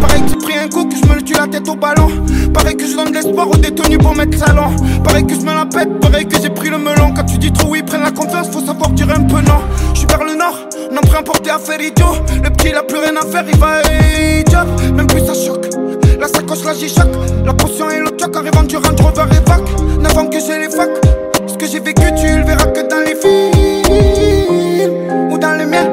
Pareil 0.00 0.22
que 0.22 0.28
j'ai 0.28 0.36
pris 0.36 0.58
un 0.58 0.68
coup, 0.68 0.84
que 0.84 0.96
je 0.96 1.08
me 1.08 1.14
le 1.14 1.22
tue 1.22 1.32
la 1.32 1.46
tête 1.46 1.66
au 1.66 1.74
ballon. 1.74 2.08
Pareil 2.52 2.76
que 2.76 2.86
je 2.86 2.94
donne 2.94 3.08
de 3.08 3.14
l'espoir 3.14 3.48
aux 3.48 3.56
détenus 3.56 3.98
pour 3.98 4.14
mettre 4.14 4.36
salon. 4.36 4.76
Pareil 5.02 5.26
que 5.26 5.34
je 5.34 5.40
me 5.40 5.54
la 5.54 5.64
pète, 5.64 5.98
pareil 6.00 6.26
que 6.26 6.36
j'ai 6.40 6.50
pris 6.50 6.68
le 6.68 6.76
melon. 6.76 7.14
Quand 7.16 7.24
tu 7.24 7.38
dis 7.38 7.50
trop 7.52 7.70
oui, 7.70 7.82
prennent 7.82 8.02
la 8.02 8.10
confiance, 8.10 8.48
faut 8.50 8.64
savoir 8.64 8.90
dire 8.90 9.08
un 9.10 9.22
peu 9.22 9.40
non. 9.40 9.62
Je 9.94 10.00
suis 10.00 10.06
vers 10.06 10.24
le 10.24 10.34
nord, 10.36 10.58
on 10.92 10.96
a 10.96 11.00
pris 11.00 11.16
un 11.16 11.22
porté 11.22 11.50
à 11.50 11.58
faire 11.58 11.80
idiot. 11.80 12.16
Le 12.42 12.50
petit, 12.50 12.68
il 12.68 12.74
a 12.74 12.82
plus 12.82 12.98
rien 12.98 13.16
à 13.16 13.24
faire, 13.24 13.44
il 13.48 13.58
va 13.58 13.80
et 13.80 14.44
job. 14.50 14.68
Même 14.94 15.06
plus 15.06 15.24
ça 15.24 15.32
choque. 15.32 15.73
La 16.20 16.28
sacoche, 16.28 16.60
j'y 16.78 16.88
choc. 16.88 17.08
La 17.44 17.52
potion 17.52 17.90
et 17.90 17.98
le 17.98 18.10
choc 18.18 18.36
arrivant 18.36 18.62
du 18.62 18.76
Range 18.76 19.00
Rover 19.00 19.24
évoque. 19.32 19.68
N'avant 20.00 20.26
que 20.26 20.38
j'ai 20.38 20.58
les 20.58 20.70
facs. 20.70 20.90
Ce 21.46 21.54
que 21.54 21.66
j'ai 21.66 21.80
vécu, 21.80 22.02
tu 22.16 22.26
le 22.26 22.44
verras 22.44 22.66
que 22.66 22.88
dans 22.88 23.00
les 23.00 23.14
films. 23.14 23.52
Ou 25.30 25.38
dans 25.38 25.54
les 25.54 25.66
miens. 25.66 25.90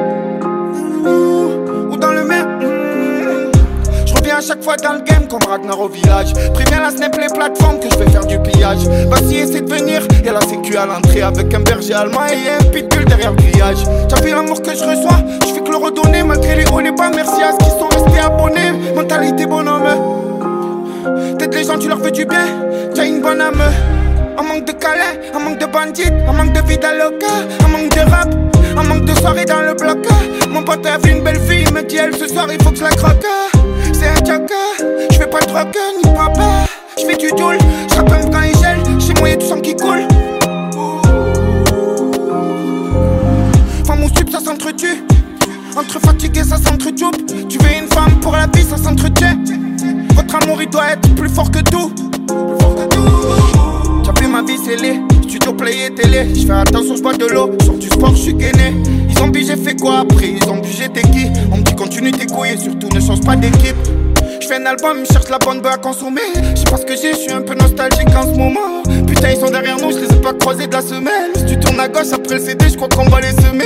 Chaque 4.41 4.63
fois 4.63 4.75
dans 4.77 4.93
le 4.93 5.01
game 5.01 5.27
comme 5.27 5.43
Ragnar 5.47 5.79
au 5.79 5.87
village. 5.87 6.33
Préviens 6.53 6.81
la 6.81 6.89
snap 6.89 7.15
les 7.19 7.27
plateformes 7.27 7.79
que 7.79 7.89
je 7.91 7.97
vais 7.97 8.09
faire 8.09 8.25
du 8.25 8.39
pillage. 8.39 8.79
Vas-y, 9.09 9.37
essaie 9.37 9.61
de 9.61 9.73
venir. 9.73 10.01
Y'a 10.23 10.33
la 10.33 10.41
sécu 10.41 10.75
à 10.75 10.85
l'entrée 10.85 11.21
avec 11.21 11.53
un 11.53 11.59
berger 11.59 11.93
allemand 11.93 12.25
et 12.25 12.49
un 12.49 12.63
pitbull 12.71 13.05
derrière 13.05 13.31
le 13.31 13.37
grillage. 13.37 13.83
T'as 14.09 14.21
vu 14.21 14.31
l'amour 14.31 14.61
que 14.61 14.73
je 14.73 14.83
reçois? 14.83 15.19
Je 15.41 15.53
fais 15.53 15.61
que 15.61 15.69
le 15.69 15.77
redonner 15.77 16.23
malgré 16.23 16.55
les 16.55 16.65
hauts 16.71 16.79
les 16.79 16.91
bas. 16.91 17.11
Merci 17.13 17.41
à 17.43 17.51
ceux 17.51 17.57
qui 17.57 17.69
sont 17.71 17.89
restés 17.89 18.19
abonnés. 18.19 18.93
Mentalité 18.95 19.45
bonhomme. 19.45 21.37
T'aides 21.37 21.53
les 21.53 21.63
gens, 21.63 21.77
tu 21.77 21.87
leur 21.87 22.01
fais 22.01 22.11
du 22.11 22.25
bien. 22.25 22.45
T'as 22.95 23.05
une 23.05 23.21
bonne 23.21 23.41
âme. 23.41 23.61
Un 24.41 24.43
manque 24.43 24.65
de 24.65 24.71
câlin, 24.71 25.13
un 25.35 25.39
manque 25.39 25.59
de 25.59 25.67
bandits, 25.67 26.09
un 26.27 26.33
manque 26.33 26.51
de 26.53 26.61
vie 26.67 26.75
d'aloca, 26.75 27.27
un 27.63 27.67
manque 27.67 27.93
de 27.93 27.99
rap, 28.09 28.27
un 28.75 28.81
manque 28.81 29.05
de 29.05 29.13
soirée 29.13 29.45
dans 29.45 29.61
le 29.61 29.75
bloc. 29.75 29.99
Mon 30.49 30.63
pote 30.63 30.83
a 30.83 30.97
vu 30.97 31.11
une 31.11 31.21
belle 31.21 31.39
fille, 31.41 31.63
il 31.67 31.71
me 31.71 31.83
dit 31.83 31.97
elle 31.97 32.15
ce 32.15 32.27
soir 32.27 32.47
il 32.51 32.59
faut 32.63 32.71
que 32.71 32.77
je 32.77 32.83
la 32.83 32.89
croque. 32.89 33.23
C'est 33.93 34.07
un 34.07 34.15
tchaka, 34.15 34.55
je 35.11 35.15
fais 35.15 35.27
pas 35.27 35.41
de 35.41 35.45
drogue 35.45 35.67
ni 35.95 36.09
de 36.09 36.17
papa. 36.17 36.65
Je 36.97 37.05
fais 37.05 37.17
du 37.17 37.29
doule, 37.37 37.59
je 37.87 38.01
quand 38.01 38.41
il 38.41 38.57
gèle, 38.57 38.79
chez 38.99 39.13
moi 39.19 39.29
y'a 39.29 39.35
du 39.35 39.45
sang 39.45 39.61
qui 39.61 39.75
coule. 39.75 40.07
Femme 43.85 44.03
ou 44.03 44.09
sup, 44.17 44.31
ça 44.31 44.39
s'entretue. 44.39 45.05
Entre 45.77 45.99
fatigué, 45.99 46.43
ça 46.43 46.57
s'entretoupe. 46.57 47.47
Tu 47.47 47.59
veux 47.59 47.77
une 47.79 47.87
femme 47.89 48.19
pour 48.21 48.31
la 48.31 48.47
vie, 48.47 48.63
ça 48.63 48.77
s'entretient. 48.77 49.37
Votre 50.15 50.35
amour, 50.41 50.59
il 50.63 50.69
doit 50.69 50.93
être 50.93 51.13
plus 51.13 51.29
fort 51.29 51.51
que 51.51 51.59
tout. 51.59 51.89
Plus 51.89 52.59
fort 52.59 52.75
que 52.75 52.95
tout. 52.95 53.80
Vu 54.19 54.27
ma 54.27 54.43
vie 54.43 54.57
scellée, 54.57 54.99
studio 55.23 55.53
play 55.53 55.87
et 55.87 55.95
télé. 55.95 56.27
Je 56.35 56.45
fais 56.45 56.53
attention, 56.53 56.95
je 56.95 57.01
bois 57.01 57.13
de 57.13 57.25
l'eau. 57.25 57.51
Sur 57.63 57.73
du 57.73 57.87
sport, 57.87 58.11
je 58.15 58.21
suis 58.21 58.33
gainé. 58.33 58.75
Ils 59.09 59.19
ont 59.23 59.29
dit 59.29 59.45
j'ai 59.45 59.55
fait 59.55 59.75
quoi 59.75 60.01
après? 60.01 60.35
Ils 60.39 60.49
ont 60.49 60.59
dit 60.59 60.71
j'étais 60.71 61.01
qui? 61.01 61.27
On 61.51 61.57
me 61.57 61.63
dit 61.63 61.73
continue 61.75 62.11
tes 62.11 62.27
couilles 62.27 62.51
et 62.53 62.57
surtout 62.57 62.87
ne 62.93 62.99
change 62.99 63.21
pas 63.21 63.35
d'équipe. 63.35 63.75
Je 64.39 64.47
fais 64.47 64.55
un 64.55 64.65
album, 64.65 64.97
ils 65.03 65.11
cherchent 65.11 65.29
la 65.29 65.39
bonne 65.39 65.61
bœuf 65.61 65.73
à 65.73 65.77
consommer. 65.77 66.21
Je 66.35 66.59
sais 66.59 66.65
pas 66.69 66.77
ce 66.77 66.85
que 66.85 66.95
j'ai, 66.95 67.13
je 67.13 67.17
suis 67.17 67.31
un 67.31 67.41
peu 67.41 67.55
nostalgique 67.55 68.09
en 68.15 68.23
ce 68.23 68.37
moment. 68.37 68.83
Putain, 69.07 69.31
ils 69.31 69.39
sont 69.39 69.49
derrière 69.49 69.77
nous, 69.77 69.91
je 69.91 69.97
les 69.97 70.13
ai 70.15 70.21
pas 70.21 70.33
croisés 70.33 70.67
de 70.67 70.73
la 70.73 70.81
semaine. 70.81 71.31
Si 71.35 71.45
tu 71.45 71.59
tournes 71.59 71.79
à 71.79 71.87
gauche 71.87 72.13
après 72.13 72.35
le 72.35 72.41
CD, 72.41 72.65
je 72.69 72.75
crois 72.75 72.89
qu'on 72.89 73.09
va 73.09 73.21
les 73.21 73.31
semer. 73.31 73.65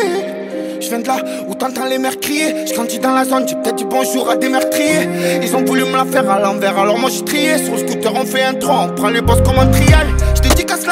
Je 0.79 0.87
viens 0.89 0.99
de 0.99 1.07
là 1.07 1.17
où 1.47 1.55
t'entends 1.55 1.85
les 1.89 1.97
mères 1.97 2.19
crier. 2.19 2.67
Je 2.67 2.73
grandis 2.73 2.99
dans 2.99 3.13
la 3.13 3.25
zone, 3.25 3.45
j'ai 3.47 3.55
peut-être 3.55 3.75
dit 3.75 3.85
bonjour 3.89 4.29
à 4.29 4.35
des 4.35 4.49
meurtriers. 4.49 5.09
Ils 5.41 5.55
ont 5.55 5.65
voulu 5.65 5.83
me 5.83 5.93
la 5.93 6.05
faire 6.05 6.29
à 6.29 6.39
l'envers, 6.39 6.77
alors 6.77 6.99
moi 6.99 7.09
j'ai 7.09 7.25
trié. 7.25 7.57
Sur 7.57 7.73
le 7.73 7.79
scooter, 7.79 8.13
on 8.13 8.25
fait 8.25 8.43
un 8.43 8.53
tronc, 8.53 8.89
on 8.91 8.95
prend 8.95 9.09
les 9.09 9.21
boss 9.21 9.39
comme 9.43 9.57
un 9.57 9.67
trial. 9.67 10.07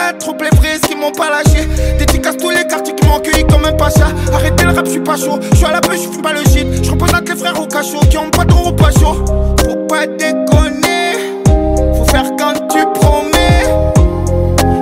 La 0.06 0.12
troupe, 0.12 0.42
les 0.42 0.50
vrais, 0.58 0.80
qui 0.86 0.98
m'ont 0.98 1.13
pas 1.13 1.30
lâché. 1.30 1.66
Dédicace 1.98 2.36
tous 2.36 2.50
les 2.50 2.68
quartiers 2.68 2.94
qui 2.94 3.08
m'ont 3.08 3.20
accueilli 3.20 3.46
comme 3.48 3.63
un 3.63 3.72
pacha. 3.72 4.08
Arrêtez 4.34 4.66
le 4.66 4.72
rap, 4.72 4.86
je 4.86 4.92
suis 4.92 5.00
pas 5.00 5.16
chaud. 5.16 5.39
Je 5.52 5.56
suis 5.56 5.66
à 5.66 5.72
la 5.72 5.80
beuh, 5.80 5.94
je 5.94 6.12
fume 6.12 6.22
pas 6.22 6.34
le 6.34 6.42
shit. 6.42 6.84
Je 6.84 6.92
représente 6.92 7.30
les 7.30 7.36
frères 7.38 7.58
au 7.62 7.66
cachot 7.66 8.02
qui 8.10 8.18
ont 8.18 8.30
pas 8.30 8.44
de 8.44 8.52
gros 8.52 8.74
pas 8.74 8.92
chaud. 8.92 9.24
Faut 9.63 9.78
pas 9.88 10.06
déconner, 10.06 11.39
faut 11.46 12.06
faire 12.12 12.26
quand 12.38 12.54
tu 12.68 12.80
promets. 13.00 13.63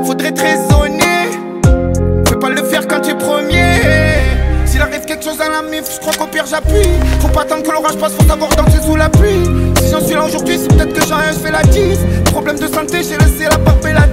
Faudrait 0.03 0.29
être 0.29 0.41
raisonné, 0.41 1.29
fais 2.27 2.37
pas 2.37 2.49
le 2.49 2.63
faire 2.63 2.87
quand 2.87 3.01
tu 3.01 3.11
es 3.11 3.15
premier. 3.15 3.75
S'il 4.65 4.81
arrive 4.81 5.05
quelque 5.05 5.23
chose 5.23 5.39
à 5.39 5.49
la 5.49 5.61
mif, 5.61 5.83
je 5.93 5.99
crois 5.99 6.13
qu'au 6.13 6.25
pire 6.25 6.45
j'appuie. 6.49 6.89
Faut 7.19 7.27
pas 7.27 7.41
attendre 7.41 7.61
que 7.61 7.71
l'orage 7.71 7.97
passe, 7.97 8.13
faut 8.13 8.27
savoir 8.27 8.49
danser 8.55 8.79
sous 8.83 8.95
la 8.95 9.09
pluie. 9.09 9.43
Si 9.83 9.91
j'en 9.91 10.01
suis 10.01 10.15
là 10.15 10.25
aujourd'hui, 10.25 10.57
c'est 10.57 10.75
peut-être 10.75 10.93
que 10.93 11.07
j'en 11.07 11.19
ai, 11.19 11.31
je 11.31 11.39
fais 11.39 11.51
la 11.51 11.61
10. 11.61 11.99
Problème 12.31 12.57
de 12.57 12.67
santé, 12.67 13.03
j'ai 13.03 13.17
laissé 13.17 13.43
la 13.43 13.57
barbe 13.57 13.85
et 13.85 13.93
la 13.93 14.07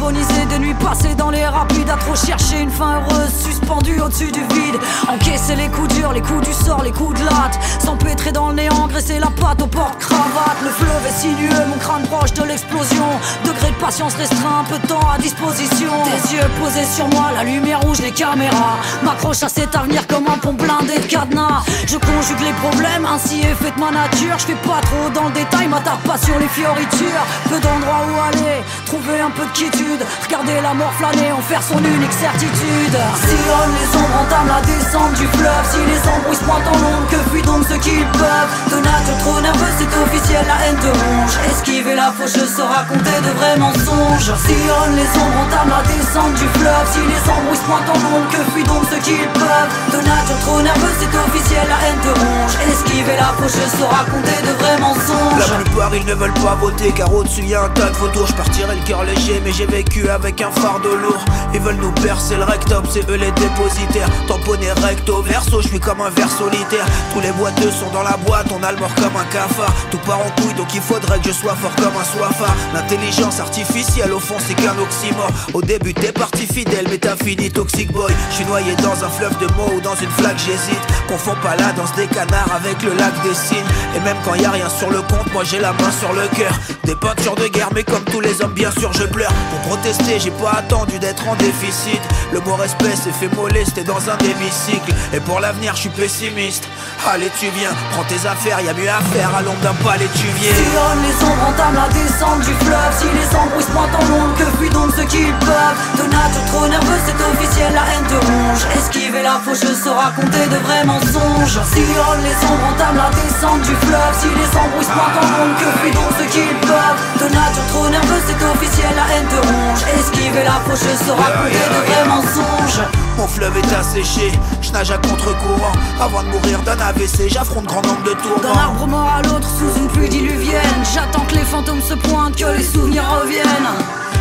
Carbonisée 0.00 0.46
des 0.48 0.58
nuits 0.58 0.74
passées 0.82 1.14
dans 1.14 1.28
les 1.28 1.44
rapides 1.44 1.90
À 1.90 1.96
trop 1.98 2.14
chercher 2.14 2.60
une 2.60 2.70
fin 2.70 3.02
heureuse 3.02 3.34
suspendue 3.44 4.00
au-dessus 4.00 4.32
du 4.32 4.40
vide. 4.40 4.80
Encaisser 5.06 5.56
les 5.56 5.68
coups 5.68 5.94
durs, 5.94 6.14
les 6.14 6.22
coups 6.22 6.48
du 6.48 6.54
sort, 6.54 6.82
les 6.82 6.90
coups 6.90 7.20
de 7.20 7.24
latte. 7.26 7.58
S'empêtrer 7.84 8.32
dans 8.32 8.48
le 8.48 8.54
néant, 8.54 8.86
graisser 8.88 9.18
la 9.18 9.26
patte 9.26 9.60
au 9.60 9.66
porte-cravate 9.66 10.56
Le 10.64 10.70
fleuve 10.70 11.06
est 11.06 11.20
sinueux, 11.20 11.66
mon 11.68 11.76
crâne 11.76 12.06
proche 12.06 12.32
de 12.32 12.44
l'explosion. 12.44 13.04
Degré 13.44 13.68
de 13.68 13.74
patience 13.74 14.14
restreint, 14.14 14.64
peu 14.70 14.78
de 14.78 14.86
temps 14.86 15.06
à 15.14 15.18
disposition. 15.18 15.92
Des 16.04 16.34
yeux 16.34 16.48
posés 16.58 16.86
sur 16.86 17.06
moi, 17.08 17.32
la 17.34 17.44
lumière 17.44 17.82
rouge, 17.82 18.00
les 18.00 18.12
caméras. 18.12 18.78
M'accroche 19.02 19.42
à 19.42 19.50
cet 19.50 19.76
avenir 19.76 20.06
comme 20.06 20.26
un 20.28 20.38
pont 20.38 20.54
blindé 20.54 20.98
de 20.98 21.06
cadenas. 21.06 21.62
Je 21.86 21.98
conjugue 21.98 22.40
les 22.40 22.56
problèmes, 22.64 23.04
ainsi 23.04 23.40
est 23.40 23.54
faite 23.54 23.76
ma 23.76 23.90
nature. 23.90 24.38
Je 24.38 24.46
fais 24.46 24.60
pas 24.66 24.80
trop 24.80 25.10
dans 25.12 25.28
le 25.28 25.32
détail, 25.32 25.68
m'attarde 25.68 26.00
pas 26.00 26.16
sur 26.16 26.38
les 26.38 26.48
fioritures. 26.48 27.24
Peu 27.50 27.60
d'endroits 27.60 28.06
où 28.08 28.16
aller, 28.28 28.64
trouver 28.86 29.20
un 29.20 29.30
peu 29.30 29.44
de 29.44 29.52
quiétude 29.52 29.89
Regarder 29.98 30.60
la 30.62 30.74
mort 30.74 30.92
flâner, 30.94 31.32
en 31.32 31.42
faire 31.42 31.62
son 31.62 31.78
unique 31.78 32.12
certitude. 32.12 32.96
Sillonne 33.26 33.74
les 33.74 33.98
ombres, 33.98 34.20
entament 34.22 34.46
la 34.46 34.60
descente 34.62 35.14
du 35.14 35.26
fleuve. 35.26 35.64
Si 35.70 35.78
les 35.78 35.98
embrouilles 36.08 36.36
se 36.36 36.44
pointent 36.44 36.68
en 36.68 36.78
l'ombre, 36.78 37.08
que 37.10 37.16
fuient 37.30 37.42
donc 37.42 37.62
ceux 37.68 37.78
qui 37.78 37.94
le 37.96 38.10
peuvent. 38.12 38.52
De 38.70 38.78
nature 38.82 39.18
trop 39.22 39.40
nerveuse, 39.40 39.76
c'est 39.78 39.94
officiel, 40.02 40.44
la 40.46 40.66
haine 40.66 40.76
te 40.76 40.90
ronge 40.90 41.34
Esquiver 41.50 41.94
la 41.94 42.12
faucheuse 42.12 42.50
se 42.50 42.62
raconter 42.62 43.18
de 43.22 43.30
vrais 43.38 43.56
mensonges. 43.56 44.30
Sillonne 44.46 44.94
les 44.96 45.10
ombres, 45.18 45.46
entament 45.46 45.78
la 45.78 45.82
descente 45.86 46.34
du 46.34 46.46
fleuve. 46.58 46.86
Si 46.92 47.00
les 47.00 47.22
embrouilles 47.30 47.64
pointent 47.66 47.90
en 47.90 47.98
l'ombre, 48.02 48.28
que 48.30 48.42
fuient 48.52 48.68
donc 48.68 48.82
ceux 48.90 49.02
qui 49.02 49.16
le 49.16 49.30
peuvent? 49.32 49.72
De 49.92 49.98
nature 50.02 50.40
trop 50.44 50.60
nerveuse, 50.62 50.98
c'est 50.98 51.14
officiel, 51.14 51.66
la 51.70 51.78
haine 51.86 52.00
te 52.02 52.12
ronge 52.18 52.54
Esquiver 52.70 53.16
la 53.16 53.30
faucheuse 53.38 53.74
se 53.78 53.86
raconter 53.86 54.38
de 54.46 54.52
vrais 54.58 54.78
mensonges. 54.78 55.38
La 55.38 55.56
plupart 55.62 55.94
ils 55.94 56.06
ne 56.06 56.14
veulent 56.14 56.40
pas 56.44 56.54
voter 56.60 56.92
Car 56.92 57.12
au-dessus 57.12 57.44
y 57.44 57.54
a 57.54 57.64
un 57.64 57.68
tas 57.70 57.90
de 57.90 57.96
photos 57.96 58.28
Je 58.28 58.34
partirai 58.34 58.76
le 58.76 58.82
cœur 58.86 59.04
léger 59.04 59.40
mais 59.44 59.52
j'ai 59.52 59.66
vécu 59.66 60.08
avec 60.08 60.40
un 60.40 60.50
fardeau 60.50 60.96
lourd 60.96 61.24
Ils 61.54 61.60
veulent 61.60 61.80
nous 61.80 61.92
percer 61.92 62.36
le 62.36 62.44
rectum, 62.44 62.84
c'est 62.88 63.08
eux 63.10 63.14
les 63.14 63.32
dépositaires. 63.32 64.08
Tamponné 64.26 64.72
recto 64.72 65.22
verso, 65.22 65.60
je 65.62 65.68
suis 65.68 65.80
comme 65.80 66.00
un 66.00 66.10
ver 66.10 66.28
solitaire 66.30 66.86
Tous 67.20 67.26
les 67.26 67.32
boiteux 67.32 67.70
sont 67.70 67.90
dans 67.90 68.02
la 68.02 68.16
boîte, 68.16 68.46
on 68.50 68.62
a 68.62 68.72
le 68.72 68.78
mort 68.78 68.94
comme 68.94 69.14
un 69.14 69.26
cafard 69.26 69.74
Tout 69.90 69.98
part 69.98 70.20
en 70.20 70.30
couille 70.40 70.54
donc 70.54 70.68
il 70.74 70.80
faudrait 70.80 71.18
que 71.18 71.26
je 71.26 71.32
sois 71.32 71.54
fort 71.54 71.74
comme 71.76 71.94
un 72.00 72.04
soifard 72.04 72.56
L'intelligence 72.72 73.40
artificielle 73.40 74.10
au 74.12 74.20
fond 74.20 74.36
c'est 74.38 74.54
qu'un 74.54 74.78
oxymore. 74.78 75.28
Au 75.52 75.60
début 75.60 75.92
t'es 75.92 76.12
parti 76.12 76.46
fidèle 76.46 76.86
mais 76.88 76.96
t'as 76.96 77.16
fini 77.16 77.50
toxic 77.50 77.92
boy. 77.92 78.10
Je 78.30 78.36
suis 78.36 78.44
noyé 78.46 78.74
dans 78.76 79.04
un 79.04 79.10
fleuve 79.10 79.36
de 79.38 79.46
mots 79.52 79.70
ou 79.76 79.80
dans 79.82 79.96
une 79.96 80.08
flaque 80.08 80.38
j'hésite. 80.38 80.80
Confonds 81.08 81.36
pas 81.42 81.56
la 81.56 81.72
danse 81.72 81.94
des 81.94 82.06
canards 82.06 82.54
avec 82.54 82.82
le 82.82 82.94
lac 82.94 83.12
des 83.22 83.34
signes 83.34 83.68
Et 83.94 84.00
même 84.00 84.16
quand 84.24 84.36
y 84.36 84.46
a 84.46 84.50
rien 84.50 84.70
sur 84.70 84.88
le 84.88 85.02
compte, 85.02 85.30
moi 85.34 85.44
j'ai 85.44 85.58
la 85.60 85.72
main 85.72 85.92
sur 86.00 86.14
le 86.14 86.26
cœur. 86.38 86.58
Des 86.84 86.96
peintures 86.96 87.34
de 87.34 87.48
guerre 87.48 87.68
mais 87.74 87.84
comme 87.84 88.04
tous 88.04 88.20
les 88.20 88.40
hommes 88.40 88.54
bien 88.54 88.70
sûr 88.70 88.94
je 88.94 89.04
pleure. 89.04 89.32
Pour 89.50 89.76
protester 89.76 90.18
j'ai 90.20 90.30
pas 90.30 90.52
attendu 90.52 90.98
d'être 90.98 91.28
en 91.28 91.36
déficit. 91.36 92.00
Le 92.32 92.40
mot 92.40 92.54
respect 92.54 92.96
s'est 92.96 93.12
fait 93.12 93.28
molester 93.36 93.84
dans 93.84 94.08
un 94.08 94.16
hémicycle 94.24 94.94
Et 95.12 95.20
pour 95.20 95.40
l'avenir 95.40 95.74
je 95.74 95.80
suis 95.80 95.90
pessimiste 95.90 96.66
Allez 97.08 97.30
tu 97.40 97.48
viens, 97.56 97.72
prends 97.92 98.04
tes 98.04 98.26
affaires, 98.28 98.60
y 98.60 98.68
a 98.68 98.74
mieux 98.74 98.88
à 98.88 99.00
faire 99.10 99.34
à 99.34 99.40
l'ombre 99.40 99.58
d'un 99.64 99.72
palais 99.82 100.08
tu 100.14 100.26
viens 100.36 100.52
Sillonne 100.52 101.00
les 101.00 101.16
ombres 101.24 101.48
entament 101.48 101.80
la 101.80 101.88
descente 101.88 102.40
du 102.44 102.52
fleuve. 102.60 102.92
Si 102.92 103.08
les 103.08 103.30
embrouilles 103.34 103.64
se 103.64 103.72
pointent 103.72 103.96
en 103.96 104.04
l'ombre, 104.04 104.36
que 104.36 104.44
fuient 104.58 104.70
donc 104.70 104.92
ceux 104.94 105.08
qu'ils 105.08 105.32
peuvent? 105.40 105.80
De 105.96 106.04
nature 106.04 106.44
trop 106.52 106.68
nerveuse, 106.68 107.02
c'est 107.06 107.16
officiel, 107.16 107.72
la 107.72 107.88
haine 107.88 108.04
te 108.04 108.20
ronge. 108.20 108.62
Esquiver 108.76 109.22
la 109.22 109.40
faucheuse 109.40 109.80
se 109.80 109.88
raconter 109.88 110.44
de 110.52 110.58
vrais 110.60 110.84
mensonges. 110.84 111.58
Sillonne 111.72 112.20
les 112.20 112.36
ombres 112.46 112.68
entament 112.68 113.00
la 113.00 113.10
descente 113.16 113.62
du 113.64 113.74
fleuve. 113.80 114.14
Si 114.20 114.28
les 114.28 114.50
embrouilles 114.60 114.84
se 114.84 114.92
pointent 114.92 115.18
en 115.18 115.28
l'ombre, 115.34 115.56
que 115.56 115.68
fuient 115.80 115.96
donc 115.96 116.10
ceux 116.20 116.28
qu'ils 116.28 116.58
peuvent? 116.68 117.00
De 117.16 117.26
nature 117.32 117.66
trop 117.72 117.88
nerveuse, 117.88 118.26
c'est 118.28 118.42
officiel, 118.44 118.92
la 118.92 119.06
haine 119.08 119.28
te 119.32 119.40
ronge. 119.40 119.82
Esquiver 119.96 120.44
la 120.44 120.60
faucheuse 120.68 121.00
se 121.00 121.10
raconter 121.16 121.64
de 121.64 121.80
vrais 121.80 122.06
mensonges 122.06 122.84
mon 123.20 123.28
fleuve 123.28 123.58
est 123.58 123.74
asséché, 123.74 124.32
je 124.62 124.72
nage 124.72 124.90
à 124.90 124.96
contre-courant. 124.96 125.72
Avant 126.00 126.22
de 126.22 126.28
mourir 126.28 126.58
d'un 126.60 126.78
AVC, 126.80 127.28
j'affronte 127.28 127.66
grand 127.66 127.82
nombre 127.82 128.02
de 128.02 128.12
tours 128.12 128.40
D'un 128.40 128.58
arbre 128.58 128.86
mort 128.86 129.12
à 129.14 129.20
l'autre 129.22 129.46
sous 129.46 129.78
une 129.78 129.88
pluie 129.88 130.08
diluvienne. 130.08 130.62
J'attends 130.94 131.26
que 131.26 131.34
les 131.34 131.44
fantômes 131.44 131.82
se 131.82 131.92
pointent, 131.92 132.36
que 132.36 132.46
les 132.56 132.64
souvenirs 132.64 133.04
reviennent. 133.20 133.70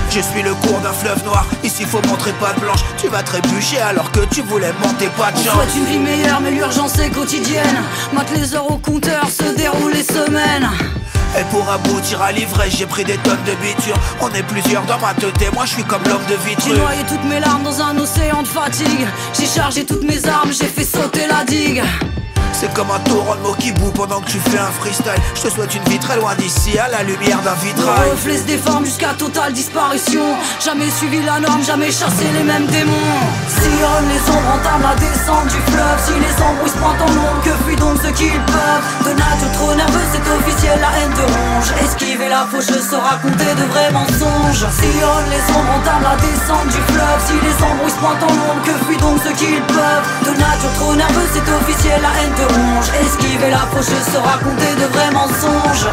Je 0.09 0.19
suis 0.19 0.41
le 0.41 0.53
cours 0.53 0.79
d'un 0.81 0.91
fleuve 0.91 1.23
noir, 1.23 1.45
ici 1.63 1.85
faut 1.85 2.01
montrer 2.09 2.33
pas 2.33 2.51
de 2.53 2.59
blanche. 2.59 2.83
Tu 2.97 3.07
vas 3.07 3.23
trébucher 3.23 3.79
alors 3.79 4.11
que 4.11 4.21
tu 4.25 4.41
voulais 4.41 4.73
monter 4.83 5.07
pas 5.17 5.31
de 5.31 5.37
chance 5.37 5.53
souhaite 5.53 5.75
une 5.77 5.85
vie 5.85 5.99
meilleure 5.99 6.41
mais 6.41 6.51
l'urgence 6.51 6.99
est 6.99 7.11
quotidienne. 7.11 7.77
Mate 8.11 8.31
les 8.35 8.53
heures 8.53 8.69
au 8.69 8.77
compteur, 8.77 9.29
se 9.29 9.55
déroulent 9.55 9.93
les 9.93 10.03
semaines 10.03 10.67
et 11.37 11.43
pour 11.51 11.69
aboutir 11.69 12.21
à 12.21 12.31
l'ivresse, 12.31 12.75
j'ai 12.77 12.85
pris 12.85 13.03
des 13.03 13.17
tonnes 13.17 13.43
de 13.45 13.53
biture. 13.55 13.95
On 14.21 14.29
est 14.33 14.43
plusieurs 14.43 14.83
dans 14.83 14.99
ma 14.99 15.13
tête, 15.13 15.53
moi 15.53 15.65
je 15.65 15.73
suis 15.73 15.83
comme 15.83 16.03
l'homme 16.03 16.25
de 16.29 16.35
vitre. 16.47 16.63
J'ai 16.65 16.75
noyé 16.75 17.03
toutes 17.07 17.23
mes 17.25 17.39
larmes 17.39 17.63
dans 17.63 17.81
un 17.81 17.97
océan 17.97 18.41
de 18.41 18.47
fatigue. 18.47 19.07
J'ai 19.37 19.45
chargé 19.45 19.85
toutes 19.85 20.03
mes 20.03 20.25
armes, 20.27 20.51
j'ai 20.51 20.67
fait 20.67 20.83
sauter 20.83 21.27
la 21.27 21.43
digue. 21.43 21.83
C'est 22.59 22.73
comme 22.73 22.91
un 22.91 22.99
torrent 22.99 23.37
de 23.37 23.41
mots 23.41 23.55
qui 23.57 23.71
boue 23.71 23.91
pendant 23.91 24.19
que 24.19 24.29
tu 24.29 24.37
fais 24.37 24.59
un 24.59 24.67
freestyle. 24.81 25.15
Je 25.33 25.43
te 25.43 25.49
souhaite 25.49 25.73
une 25.73 25.83
vie 25.85 25.97
très 25.97 26.17
loin 26.17 26.35
d'ici, 26.35 26.77
à 26.77 26.89
la 26.89 27.03
lumière 27.03 27.39
d'un 27.39 27.53
vitrail. 27.53 28.03
Le 28.03 28.11
reflet 28.11 28.35
se 28.35 28.43
déforme 28.43 28.83
jusqu'à 28.83 29.13
totale 29.13 29.53
disparition. 29.53 30.35
Jamais 30.59 30.89
suivi 30.91 31.23
la 31.23 31.39
norme, 31.39 31.63
jamais 31.63 31.89
chassé 31.89 32.27
les 32.35 32.43
mêmes 32.43 32.65
démons. 32.65 33.15
Sillonne 33.47 34.07
les 34.11 34.19
ombres 34.27 34.59
entament 34.59 34.91
la 34.91 34.95
descente 34.99 35.47
du 35.47 35.61
fleuve. 35.71 35.99
Si 36.03 36.11
les 36.19 36.35
embrouilles 36.43 36.75
se 36.75 36.77
pointent 36.83 36.99
en 36.99 37.11
l'ombre, 37.15 37.39
que 37.47 37.55
fuient 37.63 37.79
donc 37.79 37.95
ceux 38.03 38.11
qu'ils 38.11 38.43
peuvent? 38.51 39.07
De 39.07 39.11
nature 39.15 39.51
trop 39.55 39.73
nerveuse, 39.73 40.09
c'est 40.11 40.27
officiel, 40.27 40.83
la 40.83 40.91
haine 40.99 41.15
te 41.15 41.23
ronge. 41.31 41.71
Esquiver 41.79 42.27
la 42.27 42.43
faucheuse 42.43 42.83
se 42.83 42.99
raconter 42.99 43.55
de 43.55 43.63
vrais 43.71 43.91
mensonges. 43.95 44.67
Sillonne 44.67 45.31
les 45.31 45.43
ombres 45.55 45.79
entament 45.79 46.11
la 46.11 46.15
descente 46.19 46.67
du 46.75 46.81
fleuve. 46.91 47.19
Si 47.23 47.39
les 47.39 47.55
embrouilles 47.63 47.95
se 47.95 48.01
pointent 48.03 48.27
en 48.27 48.33
l'ombre, 48.35 48.61
que 48.67 48.75
fuient 48.83 48.99
donc 48.99 49.15
ceux 49.23 49.35
qu'ils 49.39 49.63
peuvent? 49.63 50.07
De 50.27 50.35
nature 50.35 50.75
trop 50.75 50.91
nerveuse, 50.91 51.31
c'est 51.31 51.47
officiel, 51.47 52.03
la 52.03 52.11
haine 52.19 52.35
te 52.35 52.48
Esquiver 53.01 53.51
la 53.51 53.65
faucheuse 53.71 54.11
se 54.11 54.17
raconter 54.17 54.75
de 54.75 54.85
vrais 54.93 55.11
mensonges 55.11 55.87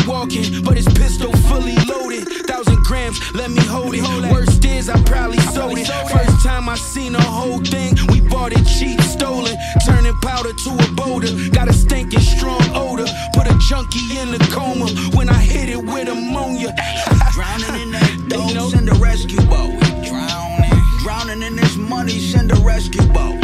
sleepwalking, 0.00 0.64
but 0.64 0.76
his 0.76 0.86
pistol 0.86 1.32
fully 1.48 1.74
loaded. 1.86 2.26
Thousand 2.46 2.82
grams, 2.84 3.18
let 3.34 3.50
me 3.50 3.62
hold 3.62 3.94
it. 3.94 4.32
Worst 4.32 4.64
is 4.64 4.88
I 4.88 5.00
probably 5.04 5.38
sold 5.38 5.78
it. 5.78 5.86
First 5.86 6.44
time 6.44 6.68
I 6.68 6.76
seen 6.76 7.12
the 7.12 7.22
whole 7.22 7.58
thing, 7.58 7.94
we 8.08 8.20
bought 8.20 8.52
it 8.52 8.64
cheap, 8.64 9.00
stolen. 9.00 9.56
Turning 9.84 10.14
powder 10.22 10.52
to 10.52 10.70
a 10.70 10.92
boulder. 10.94 11.28
Got 11.50 11.68
a 11.68 11.72
stinking 11.72 12.20
strong 12.20 12.62
odor. 12.74 13.06
Put 13.32 13.46
a 13.46 13.56
junkie 13.68 14.18
in 14.18 14.34
a 14.34 14.38
coma 14.50 14.88
when 15.16 15.28
I 15.28 15.40
hit 15.40 15.68
it 15.68 15.82
with 15.82 16.08
ammonia. 16.08 16.74
Drowning 17.32 17.82
in 17.82 17.90
that 17.92 18.26
dope, 18.28 18.70
send 18.70 18.88
a 18.88 18.94
rescue 18.94 19.42
boat. 19.48 19.78
Drowning, 20.04 20.82
drowning 21.02 21.42
in 21.42 21.56
this 21.56 21.76
money, 21.76 22.18
send 22.18 22.52
a 22.52 22.56
rescue 22.56 23.06
boat. 23.08 23.40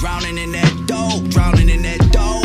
Drowning 0.00 0.38
in 0.38 0.52
that 0.52 0.84
dope, 0.86 1.28
drowning 1.28 1.68
in 1.68 1.82
that 1.82 2.10
dope. 2.10 2.39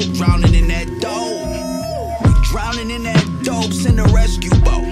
Dope, 0.00 0.14
drowning 0.14 0.54
in 0.54 0.68
that 0.68 0.86
dope. 1.00 1.40
We 2.24 2.30
Drowning 2.50 2.90
in 2.90 3.02
that 3.04 3.42
dope, 3.42 3.72
send 3.72 4.00
a 4.00 4.04
rescue 4.04 4.50
boat. 4.50 4.82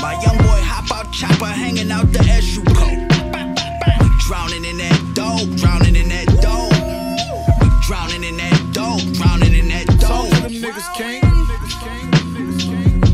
My 0.00 0.18
young 0.24 0.38
boy 0.38 0.60
hop 0.62 0.90
out 0.90 1.12
chopper, 1.12 1.46
hanging 1.46 1.90
out 1.90 2.10
the 2.12 2.20
SU 2.20 2.62
coat. 2.64 3.08
Drowning 4.26 4.64
in 4.64 4.78
that 4.78 5.12
dope, 5.14 5.48
drowning 5.56 5.96
in 5.96 6.08
that 6.08 6.26
dope. 6.40 6.72
We 7.60 7.68
Drowning 7.86 8.24
in 8.24 8.36
that 8.38 8.72
dope, 8.72 9.02
drowning 9.14 9.54
in 9.54 9.68
that 9.68 9.86
dope. 10.00 10.30
To 10.30 10.40
them 10.40 10.52
niggas, 10.52 10.88
King. 10.96 11.20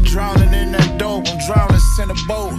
Drowning 0.05 0.53
in 0.55 0.73
that 0.73 0.99
dope, 0.99 1.27
I'm 1.29 1.39
drowning 1.47 1.81
in 2.03 2.11
a 2.11 2.15
boat. 2.27 2.53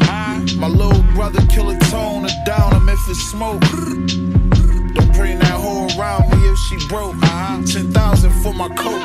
My 0.58 0.68
little 0.68 1.04
brother 1.14 1.42
kill 1.48 1.70
a 1.70 1.78
tone 1.90 2.26
or 2.26 2.30
down 2.46 2.76
him 2.76 2.90
if 2.90 3.00
it's 3.10 3.20
smoke. 3.20 4.51
Don't 4.94 5.14
bring 5.14 5.40
that 5.40 5.60
hoe 5.60 5.88
around 5.98 6.30
me 6.32 6.48
if 6.50 6.58
she 6.58 6.78
broke. 6.88 7.16
Uh-huh. 7.16 7.62
10,000 7.66 8.32
for 8.44 8.54
my 8.54 8.70
coat. 8.70 9.02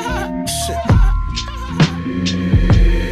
Shit. 0.65 0.77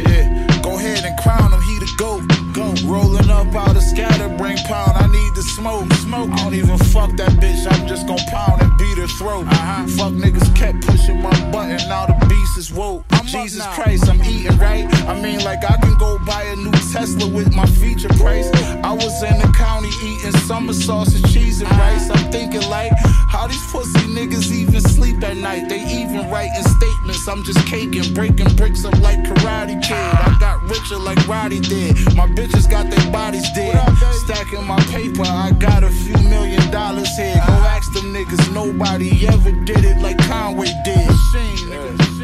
Yeah, 0.08 0.60
go 0.62 0.76
ahead 0.76 1.04
and 1.04 1.18
crown 1.18 1.52
him, 1.52 1.60
he 1.60 1.78
the 1.78 1.92
GOAT. 1.96 2.45
Go. 2.56 2.72
Rolling 2.86 3.28
up 3.28 3.54
out 3.54 3.76
of 3.76 3.82
scatterbrain 3.82 4.56
pound, 4.64 4.92
I 4.96 5.06
need 5.08 5.34
the 5.34 5.42
smoke. 5.42 5.92
Smoke. 5.92 6.30
I 6.30 6.36
don't 6.36 6.54
even 6.54 6.78
fuck 6.78 7.14
that 7.18 7.32
bitch, 7.32 7.70
I'm 7.70 7.86
just 7.86 8.06
gon' 8.06 8.16
pound 8.30 8.62
and 8.62 8.72
beat 8.78 8.96
her 8.96 9.06
throat. 9.18 9.46
Uh-huh. 9.46 9.86
Fuck 9.88 10.12
niggas 10.14 10.56
kept 10.56 10.80
pushing 10.86 11.20
my 11.20 11.36
button, 11.50 11.76
now 11.88 12.06
the 12.06 12.16
beast 12.26 12.56
is 12.56 12.72
woke. 12.72 13.04
Jesus 13.26 13.66
Christ, 13.74 14.08
I'm 14.08 14.22
eating 14.24 14.56
right. 14.56 14.86
I 15.06 15.20
mean, 15.20 15.44
like 15.44 15.64
I 15.68 15.76
can 15.76 15.98
go 15.98 16.18
buy 16.24 16.44
a 16.44 16.56
new 16.56 16.70
Tesla 16.92 17.28
with 17.28 17.52
my 17.54 17.66
feature 17.66 18.08
price. 18.20 18.48
I 18.82 18.92
was 18.92 19.22
in 19.22 19.36
the 19.38 19.52
county 19.54 19.90
eating 20.02 20.32
summer 20.46 20.72
sausage, 20.72 21.30
cheese, 21.34 21.60
and 21.60 21.70
rice. 21.72 22.08
I'm 22.08 22.30
thinking 22.30 22.62
like, 22.70 22.92
how 23.28 23.48
these 23.48 23.66
pussy 23.70 24.06
niggas 24.14 24.50
even 24.52 24.80
sleep 24.80 25.22
at 25.24 25.36
night? 25.36 25.68
They 25.68 25.84
even 25.84 26.30
writing 26.30 26.62
statements. 26.62 27.26
I'm 27.28 27.42
just 27.42 27.66
caking, 27.66 28.14
breaking 28.14 28.54
bricks 28.56 28.84
up 28.84 28.96
like 29.00 29.18
Karate 29.24 29.82
Kid. 29.82 29.92
I 29.92 30.36
got 30.38 30.62
richer 30.62 30.96
like 30.96 31.18
Roddy 31.26 31.60
did. 31.60 31.96
My 32.14 32.26
bitches 32.46 32.70
got 32.70 32.90
their 32.90 33.12
bodies 33.12 33.50
dead. 33.52 33.76
Stacking 34.24 34.64
my 34.64 34.80
paper, 34.84 35.22
I 35.22 35.52
got 35.52 35.82
a 35.82 35.90
few 35.90 36.16
million 36.28 36.70
dollars 36.70 37.16
here. 37.16 37.34
Go 37.34 37.52
ask 37.52 37.92
them 37.92 38.12
niggas, 38.12 38.52
nobody 38.52 39.26
ever 39.26 39.52
did 39.52 39.84
it 39.84 39.98
like 39.98 40.18
Conway 40.18 40.72
did. 40.84 42.15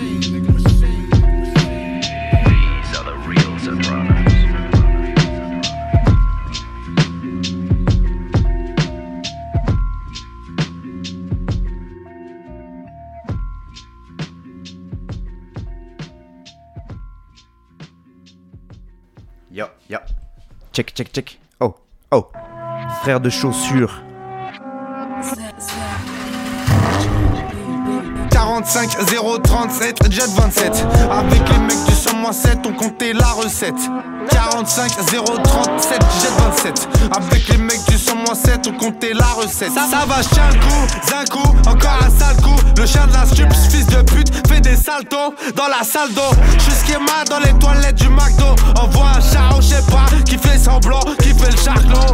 Check, 20.72 20.94
check, 20.94 21.12
check. 21.12 21.38
Oh, 21.60 21.74
oh. 22.12 22.28
Frère 23.02 23.20
de 23.20 23.28
chaussures. 23.28 24.02
45 28.52 28.98
037 29.42 30.10
Jet 30.10 30.26
27 30.36 30.86
Avec 31.10 31.40
les 31.48 31.58
mecs 31.60 31.84
du 31.86 31.94
100-7 31.94 32.58
on 32.66 32.72
comptait 32.74 33.14
la 33.14 33.28
recette. 33.28 33.74
45 34.30 34.92
037 35.42 36.02
Jet 36.20 36.28
27 36.38 36.88
Avec 37.16 37.48
les 37.48 37.56
mecs 37.56 37.82
du 37.88 37.96
100-7 37.96 38.68
on 38.68 38.72
comptait 38.72 39.14
la 39.14 39.24
recette. 39.24 39.72
Ça, 39.72 39.86
ça 39.90 40.04
va, 40.04 40.20
je 40.20 40.28
tiens 40.28 40.50
le 40.52 40.58
coup, 40.58 41.38
coup, 41.38 41.70
encore 41.70 41.98
un 42.04 42.10
sale 42.10 42.36
coup. 42.42 42.54
Le 42.76 42.84
chien 42.84 43.06
de 43.06 43.14
la 43.14 43.24
stup, 43.24 43.50
fils 43.70 43.86
de 43.86 44.02
pute 44.02 44.46
Fait 44.46 44.60
des 44.60 44.76
saltos 44.76 45.34
dans 45.56 45.68
la 45.68 45.82
salle 45.82 46.12
d'eau. 46.12 46.36
Je 46.58 46.62
suis 46.62 46.92
schéma 46.92 47.24
dans 47.30 47.38
les 47.38 47.58
toilettes 47.58 47.94
du 47.94 48.10
McDo. 48.10 48.54
Envoie 48.78 49.12
un 49.16 49.20
char, 49.22 49.62
je 49.62 49.68
sais 49.68 49.82
pas, 49.90 50.04
qui 50.26 50.36
fait 50.36 50.58
semblant, 50.58 51.00
qui 51.22 51.30
fait 51.30 51.50
le 51.50 51.56
charclot 51.56 52.12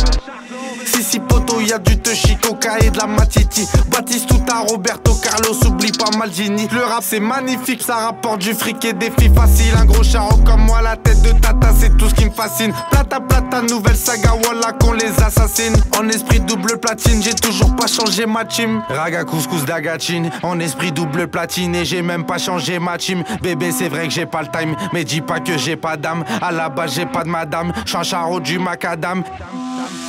si 0.88 1.02
si 1.02 1.20
poto, 1.20 1.60
y 1.60 1.72
a 1.72 1.78
du 1.78 1.98
Tushi, 1.98 2.36
Coca 2.36 2.78
et 2.80 2.90
de 2.90 2.98
la 2.98 3.06
Matiti. 3.06 3.66
Baptiste 3.90 4.28
tout 4.28 4.40
à 4.50 4.60
Roberto 4.60 5.14
Carlos, 5.22 5.54
oublie 5.66 5.92
pas 5.92 6.16
Maldini 6.16 6.68
Le 6.72 6.82
rap 6.82 7.02
c'est 7.02 7.20
magnifique, 7.20 7.82
ça 7.82 7.96
rapporte 7.96 8.40
du 8.40 8.54
fric 8.54 8.84
et 8.84 8.92
des 8.92 9.10
filles 9.10 9.34
faciles. 9.34 9.74
Un 9.76 9.84
gros 9.84 10.02
charron 10.02 10.38
comme 10.44 10.62
moi, 10.62 10.80
la 10.82 10.96
tête 10.96 11.20
de 11.22 11.30
Tata, 11.30 11.70
c'est 11.78 11.96
tout 11.96 12.08
ce 12.08 12.14
qui 12.14 12.24
me 12.24 12.30
fascine. 12.30 12.72
Plata 12.90 13.20
plata, 13.20 13.62
nouvelle 13.62 13.96
saga, 13.96 14.32
voilà 14.42 14.72
qu'on 14.72 14.92
les 14.92 15.20
assassine. 15.22 15.74
En 15.98 16.08
esprit 16.08 16.40
double 16.40 16.78
platine, 16.78 17.22
j'ai 17.22 17.34
toujours 17.34 17.74
pas 17.76 17.86
changé 17.86 18.26
ma 18.26 18.44
team. 18.44 18.82
Raga 18.88 19.24
couscous 19.24 19.64
d'Agachine, 19.64 20.30
en 20.42 20.58
esprit 20.60 20.92
double 20.92 21.28
platine 21.28 21.74
Et 21.74 21.84
j'ai 21.84 22.02
même 22.02 22.24
pas 22.24 22.38
changé 22.38 22.78
ma 22.78 22.96
team. 22.98 23.22
Bébé 23.42 23.72
c'est 23.76 23.88
vrai 23.88 24.08
que 24.08 24.14
j'ai 24.14 24.26
pas 24.26 24.42
le 24.42 24.48
time, 24.48 24.74
mais 24.92 25.04
dis 25.04 25.20
pas 25.20 25.40
que 25.40 25.58
j'ai 25.58 25.76
pas 25.76 25.96
d'âme. 25.96 26.24
À 26.40 26.52
la 26.52 26.68
base 26.68 26.94
j'ai 26.94 27.06
pas 27.06 27.24
de 27.24 27.28
madame, 27.28 27.72
charreau 27.84 28.40
du 28.40 28.58
macadam. 28.58 29.22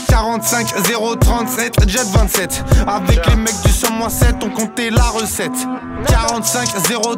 45 0.10 0.68
037 0.75 1.88
Jet 1.88 2.08
27 2.13 2.63
Avec 2.88 3.25
les 3.27 3.36
mecs 3.36 3.62
du 3.63 3.71
100-7 3.71 4.36
on 4.43 4.49
comptait 4.49 4.89
la 4.89 5.03
recette. 5.03 5.51
45 6.08 6.69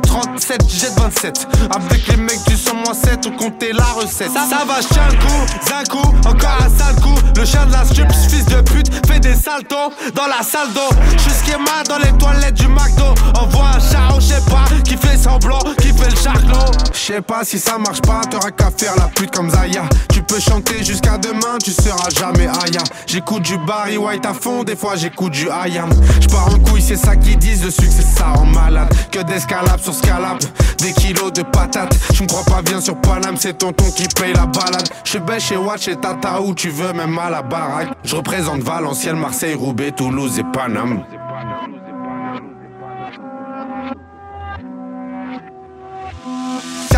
037 0.01 0.69
Jet 0.69 0.91
27 0.97 1.47
Avec 1.75 2.07
les 2.07 2.17
mecs 2.17 2.43
du 2.47 2.55
100-7 2.55 3.27
on 3.27 3.37
comptait 3.37 3.73
la 3.73 3.83
recette. 3.85 4.31
Ça, 4.31 4.45
ça 4.49 4.65
va, 4.65 4.81
je 4.81 4.87
tiens 4.87 5.07
le 5.09 5.17
coup, 5.17 5.45
un 5.73 5.83
coup, 5.83 6.27
encore 6.27 6.57
un 6.59 6.69
sale 6.77 6.95
coup. 7.01 7.15
Le 7.35 7.45
chien 7.45 7.65
de 7.65 7.71
la 7.71 7.85
stup, 7.85 8.11
fils 8.29 8.45
de 8.45 8.61
pute 8.61 8.89
Fait 9.07 9.19
des 9.19 9.35
saltos 9.35 9.91
dans 10.15 10.27
la 10.27 10.43
salle 10.43 10.71
d'eau. 10.73 10.89
Suis 11.17 11.31
schéma 11.45 11.83
dans 11.87 11.97
les 11.97 12.11
toilettes 12.17 12.55
du 12.55 12.67
McDo. 12.67 13.13
Envoie 13.39 13.69
un 13.75 13.79
char, 13.79 14.19
je 14.19 14.27
sais 14.27 14.41
pas, 14.49 14.65
qui 14.83 14.95
fait 14.97 15.17
semblant, 15.17 15.59
qui 15.79 15.89
fait 15.89 16.09
le 16.09 16.15
charclot 16.15 16.71
Je 16.93 16.97
sais 16.97 17.21
pas 17.21 17.43
si 17.43 17.59
ça 17.59 17.77
marche 17.77 18.01
pas, 18.01 18.21
t'auras 18.29 18.51
qu'à 18.51 18.71
faire 18.71 18.95
la 18.97 19.05
pute 19.05 19.31
comme 19.31 19.49
Zaya. 19.49 19.83
Tu 20.13 20.21
peux 20.21 20.39
chanter 20.39 20.83
jusqu'à 20.83 21.17
demain, 21.17 21.57
tu 21.63 21.71
seras 21.71 22.09
jamais 22.17 22.47
Aya. 22.47 22.83
J'écoute 23.07 23.30
du 23.39 23.57
Barry 23.57 23.97
White 23.97 24.25
à 24.25 24.33
fond, 24.33 24.63
des 24.63 24.75
fois 24.75 24.95
j'écoute 24.95 25.31
du 25.31 25.47
IAM 25.47 25.89
J'pars 26.19 26.53
en 26.53 26.59
couille, 26.59 26.81
c'est 26.81 26.95
ça 26.95 27.15
qu'ils 27.15 27.37
disent, 27.37 27.63
le 27.63 27.71
succès 27.71 28.01
ça 28.01 28.27
rend 28.33 28.45
malade. 28.45 28.89
Que 29.11 29.19
d'escalade 29.19 29.79
sur 29.79 29.93
scalab, 29.93 30.37
des 30.79 30.93
kilos 30.93 31.31
de 31.31 31.43
patates. 31.43 31.97
Je 32.13 32.23
me 32.23 32.27
crois 32.27 32.43
pas 32.43 32.61
bien 32.61 32.81
sur 32.81 32.95
Paname, 32.97 33.37
c'est 33.37 33.57
tonton 33.57 33.89
qui 33.91 34.07
paye 34.07 34.33
la 34.33 34.45
balade. 34.45 34.89
Je 35.03 35.17
bêche 35.17 35.45
chez 35.49 35.57
Watch 35.57 35.87
et 35.87 35.95
Tata 35.95 36.41
où 36.41 36.53
tu 36.53 36.69
veux, 36.69 36.93
même 36.93 37.17
à 37.17 37.29
la 37.29 37.41
baraque. 37.41 37.89
Je 38.03 38.15
représente 38.15 38.61
Valenciennes, 38.61 39.17
Marseille, 39.17 39.55
Roubaix, 39.55 39.91
Toulouse 39.91 40.39
et 40.39 40.45
Paname 40.53 41.03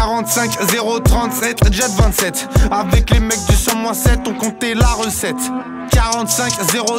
45 0.04 0.58
037 1.06 1.72
Jet 1.72 1.88
27 1.98 2.50
Avec 2.72 3.10
les 3.10 3.22
mecs 3.22 3.40
du 3.48 3.56
100-7 3.56 4.28
on 4.28 4.34
comptait 4.34 4.74
la 4.74 4.88
recette. 4.88 5.38
45 5.92 6.52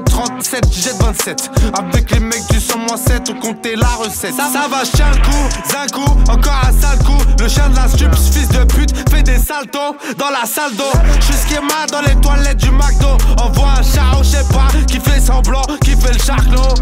037 0.07 0.73
Jet 0.73 0.95
27 0.99 1.51
Avec 1.79 2.11
les 2.11 2.21
mecs 2.21 2.47
du 2.49 2.57
100-7 2.57 3.31
on 3.31 3.41
comptait 3.41 3.77
la 3.77 3.89
recette. 3.89 4.33
Ça, 4.35 4.49
ça 4.51 4.69
va, 4.69 4.85
je 4.85 4.93
tiens 4.93 5.11
le 5.11 5.21
coup, 5.21 5.49
un 5.77 5.87
coup, 5.89 6.31
encore 6.31 6.63
un 6.67 6.73
sale 6.73 6.99
coup. 7.05 7.23
Le 7.39 7.47
chien 7.47 7.69
de 7.69 7.77
la 7.77 7.89
stup, 7.89 8.15
ce 8.15 8.33
fils 8.33 8.49
de 8.49 8.65
pute 8.65 9.11
Fait 9.11 9.23
des 9.23 9.39
saltos 9.39 9.97
dans 10.17 10.31
la 10.31 10.47
salle 10.47 10.75
d'eau. 10.75 10.91
Je 11.21 11.33
suis 11.33 11.57
dans 11.93 12.01
les 12.01 12.19
toilettes 12.23 12.57
du 12.57 12.71
McDo. 12.71 13.19
Envoie 13.39 13.69
un 13.79 13.83
char, 13.83 14.17
je 14.23 14.31
sais 14.31 14.45
pas, 14.51 14.69
qui 14.87 14.99
fait 14.99 15.21
semblant, 15.21 15.63
qui 15.83 15.91
fait 15.91 16.15
le 16.15 16.19
charclot 16.19 16.75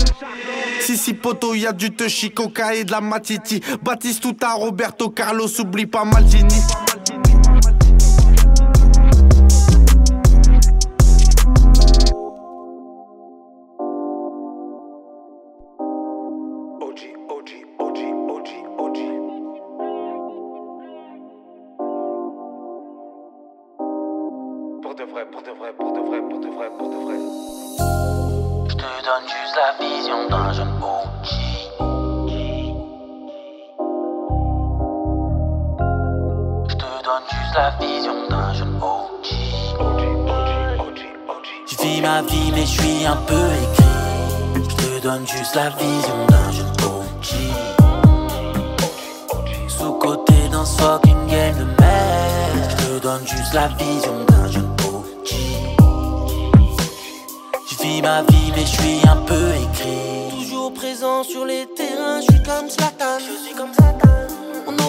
si 0.82 0.96
si 0.96 1.14
poto, 1.14 1.54
y 1.54 1.64
a 1.64 1.72
du 1.72 1.94
Tushi, 1.94 2.32
Coca 2.32 2.74
et 2.74 2.82
de 2.82 2.90
la 2.90 3.00
Matiti. 3.00 3.62
Baptiste 3.82 4.22
tout 4.22 4.36
à 4.42 4.54
Roberto 4.54 5.10
Carlos, 5.10 5.48
oublie 5.60 5.86
pas 5.86 6.04
Maldini 6.12 6.60
Pour 6.88 7.01
juste 37.52 37.56
la 37.56 37.70
vision 37.86 38.28
d'un 38.28 38.54
jeune 38.54 38.80
OG. 38.80 39.26
Je 41.66 41.76
vis 41.82 42.00
ma 42.00 42.22
vie, 42.22 42.52
mais 42.52 42.62
je 42.62 42.80
suis 42.80 43.06
un 43.06 43.16
peu 43.16 43.46
écrit. 43.62 43.84
Je 44.54 44.74
te 44.76 45.02
donne 45.02 45.26
juste 45.26 45.54
la 45.54 45.70
vision 45.70 46.26
d'un 46.28 46.50
jeune 46.52 46.72
OG. 46.84 47.36
Sous-côté 49.68 50.48
d'un 50.50 50.64
fucking 50.64 51.26
game 51.28 51.56
de 51.58 51.64
merde. 51.64 52.70
Je 52.70 52.76
te 52.76 53.02
donne 53.02 53.26
juste 53.26 53.54
la 53.54 53.68
vision 53.68 54.24
d'un 54.28 54.50
jeune 54.50 54.76
OG. 54.88 55.34
Je 57.70 57.82
vis 57.82 58.02
ma 58.02 58.22
vie, 58.22 58.52
mais 58.54 58.62
je 58.62 58.80
suis 58.80 59.08
un 59.08 59.16
peu 59.16 59.50
écrit. 59.54 60.30
Toujours 60.38 60.72
présent 60.72 61.22
sur 61.24 61.44
les 61.44 61.66
terrains, 61.76 62.20
je 62.20 62.34
suis 62.34 62.42
comme 62.42 62.68
Zlatan. 62.70 63.18
Je 63.18 63.46
suis 63.46 63.54
comme 63.54 63.72
Zlatan. 63.74 63.81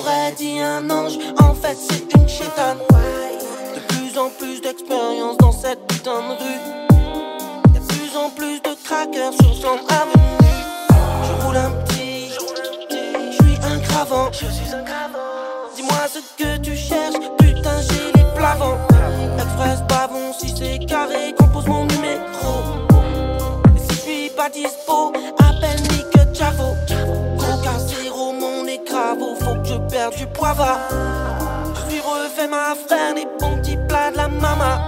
On 0.04 0.06
aurait 0.06 0.32
dit 0.34 0.60
un 0.60 0.90
ange, 0.90 1.18
en 1.40 1.54
fait 1.54 1.78
c'est 1.78 2.14
une 2.16 2.28
chétane. 2.28 2.78
De 3.76 3.80
plus 3.88 4.18
en 4.18 4.30
plus 4.30 4.60
d'expérience 4.62 5.38
dans 5.38 5.52
cette 5.52 5.80
putain 5.88 6.20
de 6.20 6.44
rue. 6.44 7.74
De 7.74 7.80
plus 7.80 8.18
en 8.18 8.30
plus 8.30 8.62
de 8.62 8.76
crackers 8.84 9.34
sur 9.34 9.54
son 9.54 9.78
avenue. 9.88 10.54
Je 10.90 11.46
roule 11.46 11.58
un 11.58 11.72
petit, 11.86 12.30
je 12.30 13.44
suis 13.44 13.58
un 13.64 13.80
cravant. 13.80 14.30
Je 14.32 14.46
suis 14.46 14.74
un 14.74 14.84
cravant. 14.84 15.20
Dis-moi 15.76 16.08
ce 16.14 16.44
que 16.44 16.58
tu 16.58 16.76
cherches, 16.76 17.16
putain 17.40 17.82
j'ai 17.90 18.12
les 18.16 18.26
plavants. 18.36 18.80
Express 19.38 19.82
bavon, 19.88 20.34
si 20.38 20.54
c'est 20.58 20.80
carré, 20.86 21.34
compose 21.40 21.68
mon 21.68 21.86
numéro. 21.86 22.62
Et 23.76 23.80
si 23.80 23.96
je 23.96 24.02
suis 24.02 24.30
pas 24.32 24.50
dispo, 24.50 25.14
appelle 25.40 25.82
Nick 25.84 26.36
Chavo. 26.38 26.74
Faire 29.90 30.12
du 30.12 30.26
poivre. 30.28 30.78
Je 31.76 31.92
suis 31.92 32.02
refait 32.02 32.48
ma 32.48 32.76
frère, 32.76 33.14
les 33.16 33.28
bons 33.40 33.58
petits 33.58 33.78
plats 33.88 34.12
de 34.12 34.18
la 34.18 34.28
mama. 34.28 34.88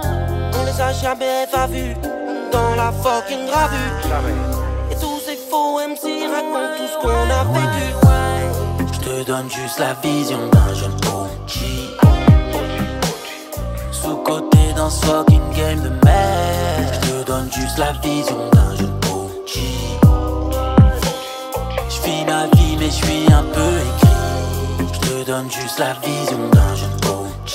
On 0.58 0.64
les 0.64 0.80
a 0.80 0.92
jamais 0.92 1.46
pas 1.52 1.66
vus 1.66 1.94
dans 2.52 2.74
la 2.74 2.92
fucking 2.92 3.46
gravure. 3.46 3.78
Et 4.90 4.94
tous 4.96 5.20
ces 5.24 5.36
faux 5.36 5.78
MC 5.78 6.26
racontent 6.32 6.74
tout 6.76 6.88
ce 6.92 6.98
qu'on 7.02 7.30
a 7.30 7.44
vécu. 7.52 7.86
Je 8.92 8.98
te 9.00 9.24
donne 9.24 9.48
juste 9.50 9.78
la 9.78 9.94
vision 10.02 10.38
d'un 10.52 10.74
jeune 10.74 10.96
OG. 11.06 11.52
Sous-côté 13.92 14.72
dans 14.76 14.90
ce 14.90 15.06
fucking 15.06 15.52
game 15.56 15.80
de 15.80 15.90
merde. 16.04 16.92
Je 16.92 17.00
te 17.08 17.26
donne 17.26 17.48
juste 17.52 17.78
la 17.78 17.92
vision 17.92 18.36
d'un 18.52 18.76
jeune 18.76 18.95
mais 22.86 22.92
je 22.92 23.04
suis 23.04 23.32
un 23.32 23.42
peu 23.42 23.72
écrit. 23.78 24.92
Je 24.94 24.98
te 25.00 25.26
donne 25.26 25.50
juste 25.50 25.78
la 25.78 25.94
vision 25.94 26.38
d'un 26.52 26.74
jeune 26.74 26.90
OG. 27.08 27.50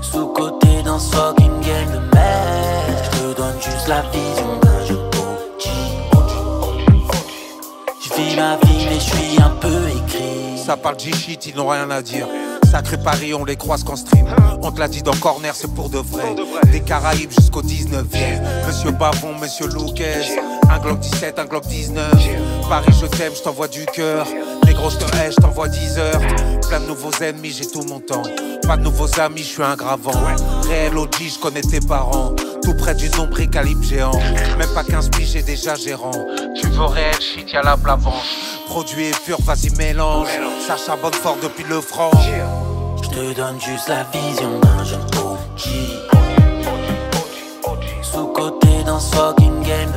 Sous-côté 0.00 0.82
dans 0.82 0.98
fucking 0.98 1.60
game 1.60 1.90
de 1.92 2.14
merde. 2.14 2.96
Je 3.04 3.18
te 3.18 3.36
donne 3.36 3.56
juste 3.60 3.88
la 3.88 4.02
vision 4.02 4.58
d'un 4.62 4.86
jeune 4.86 4.96
OG. 4.96 5.64
Je 8.00 8.14
vis 8.14 8.36
ma 8.36 8.56
vie, 8.56 8.86
mais 8.88 8.94
je 8.94 9.00
suis 9.00 9.42
un 9.42 9.50
peu 9.60 9.88
écrit. 9.88 10.58
Ça 10.64 10.76
parle 10.76 10.98
G-shit, 10.98 11.46
ils 11.46 11.56
n'ont 11.56 11.68
rien 11.68 11.90
à 11.90 12.02
dire. 12.02 12.26
Sacré 12.70 12.96
Paris, 12.96 13.34
on 13.34 13.44
les 13.44 13.56
croise 13.56 13.84
qu'en 13.84 13.96
stream. 13.96 14.26
On 14.62 14.72
te 14.72 14.80
l'a 14.80 14.88
dit 14.88 15.02
dans 15.02 15.14
Corner, 15.16 15.54
c'est 15.54 15.72
pour 15.72 15.90
de 15.90 15.98
vrai. 15.98 16.34
Des 16.72 16.80
Caraïbes 16.80 17.30
jusqu'au 17.30 17.62
19e. 17.62 18.40
Monsieur 18.66 18.90
Bavon, 18.90 19.34
Monsieur 19.38 19.66
Louquez. 19.68 20.38
Un 20.70 20.78
Glock 20.78 20.98
17, 21.00 21.38
un 21.38 21.44
Glock 21.46 21.66
19. 21.66 22.12
Paris, 22.68 22.92
je 23.00 23.06
t'aime, 23.06 23.32
je 23.34 23.42
t'envoie 23.42 23.68
du 23.68 23.86
cœur. 23.86 24.26
Les 24.66 24.74
grosses 24.74 24.98
te 24.98 25.04
hais, 25.16 25.30
je 25.30 25.36
t'envoie 25.36 25.68
10 25.68 25.98
heures. 25.98 26.20
Plein 26.68 26.80
de 26.80 26.86
nouveaux 26.86 27.12
ennemis, 27.20 27.50
j'ai 27.50 27.66
tout 27.66 27.82
mon 27.82 28.00
temps. 28.00 28.22
Pas 28.66 28.76
de 28.76 28.82
nouveaux 28.82 29.20
amis, 29.20 29.42
je 29.42 29.48
suis 29.48 29.62
un 29.62 29.76
gravant. 29.76 30.12
Réel 30.68 30.96
OG, 30.98 31.14
je 31.34 31.38
connais 31.38 31.60
tes 31.60 31.80
parents. 31.80 32.34
Tout 32.62 32.74
près 32.76 32.94
du 32.94 33.08
nombril 33.10 33.48
calibre 33.48 33.84
géant. 33.84 34.18
Même 34.58 34.74
pas 34.74 34.82
15 34.82 35.10
piges, 35.10 35.30
j'ai 35.32 35.42
déjà 35.42 35.76
gérant. 35.76 36.10
Tu 36.60 36.66
veux 36.68 36.84
réel 36.84 37.14
shit, 37.20 37.52
y'a 37.52 37.62
la 37.62 37.76
blanche. 37.76 38.02
Produit 38.66 39.06
est 39.06 39.24
pur, 39.24 39.38
vas-y 39.42 39.70
mélange. 39.76 40.28
Ça 40.66 40.76
charbonne 40.76 41.14
fort 41.14 41.36
depuis 41.42 41.64
le 41.64 41.80
franc. 41.80 42.10
Je 43.02 43.08
te 43.08 43.34
donne 43.34 43.60
juste 43.60 43.88
la 43.88 44.04
vision 44.12 44.58
d'un 44.60 44.84
jeune 44.84 45.00
OG. 45.16 45.70
Sous-côté 48.02 48.82
dans 48.84 48.98
ce 48.98 49.14
fucking 49.14 49.62
game 49.62 49.92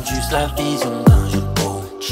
de 0.00 0.06
donne 0.06 0.14
juste 0.14 0.32
la 0.32 0.46
vision 0.46 0.90
d'un 1.06 1.28
jeune 1.28 1.54
OG. 1.64 2.04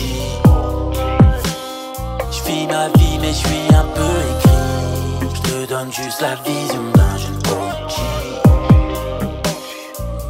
Je 2.31 2.43
vis 2.45 2.67
ma 2.67 2.89
vie, 2.89 3.19
mais 3.21 3.33
je 3.33 3.39
suis 3.39 3.75
un 3.75 3.87
peu 3.95 4.17
écrit. 4.31 5.33
Je 5.35 5.41
te 5.51 5.67
donne 5.69 5.93
juste 5.93 6.21
la 6.21 6.35
vision 6.37 6.83
d'un 6.95 7.17
jeune 7.17 7.43
OG. 7.47 7.93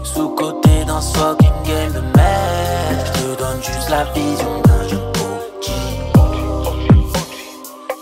Sous-côté 0.05 0.69
ce 1.01 1.19
fucking 1.19 1.63
game 1.65 1.93
de 1.93 2.01
merde. 2.01 3.07
Je 3.07 3.13
te 3.13 3.39
donne 3.39 3.63
juste 3.63 3.89
la 3.91 4.05
vision 4.05 4.61
d'un 4.65 4.89
jeune 4.89 5.13
OG. 5.21 5.67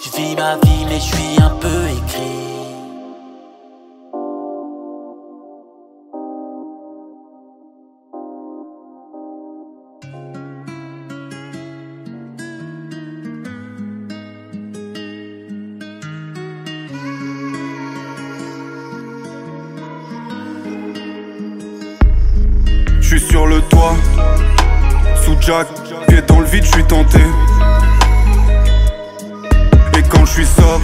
Je 0.00 0.10
vis 0.16 0.36
ma 0.36 0.56
vie, 0.56 0.84
mais 0.88 1.00
je 1.00 1.04
suis 1.04 1.40
un 1.40 1.50
peu 1.60 1.88
écrit. 1.88 2.45
Le 23.56 25.22
sous 25.24 25.36
Jack, 25.40 25.66
pied 26.08 26.20
dans 26.22 26.40
le 26.40 26.46
vide, 26.46 26.64
je 26.64 26.72
suis 26.72 26.84
tenté. 26.84 27.18
Et 29.98 30.02
quand 30.10 30.24
je 30.26 30.32
suis 30.32 30.46
sobre, 30.46 30.82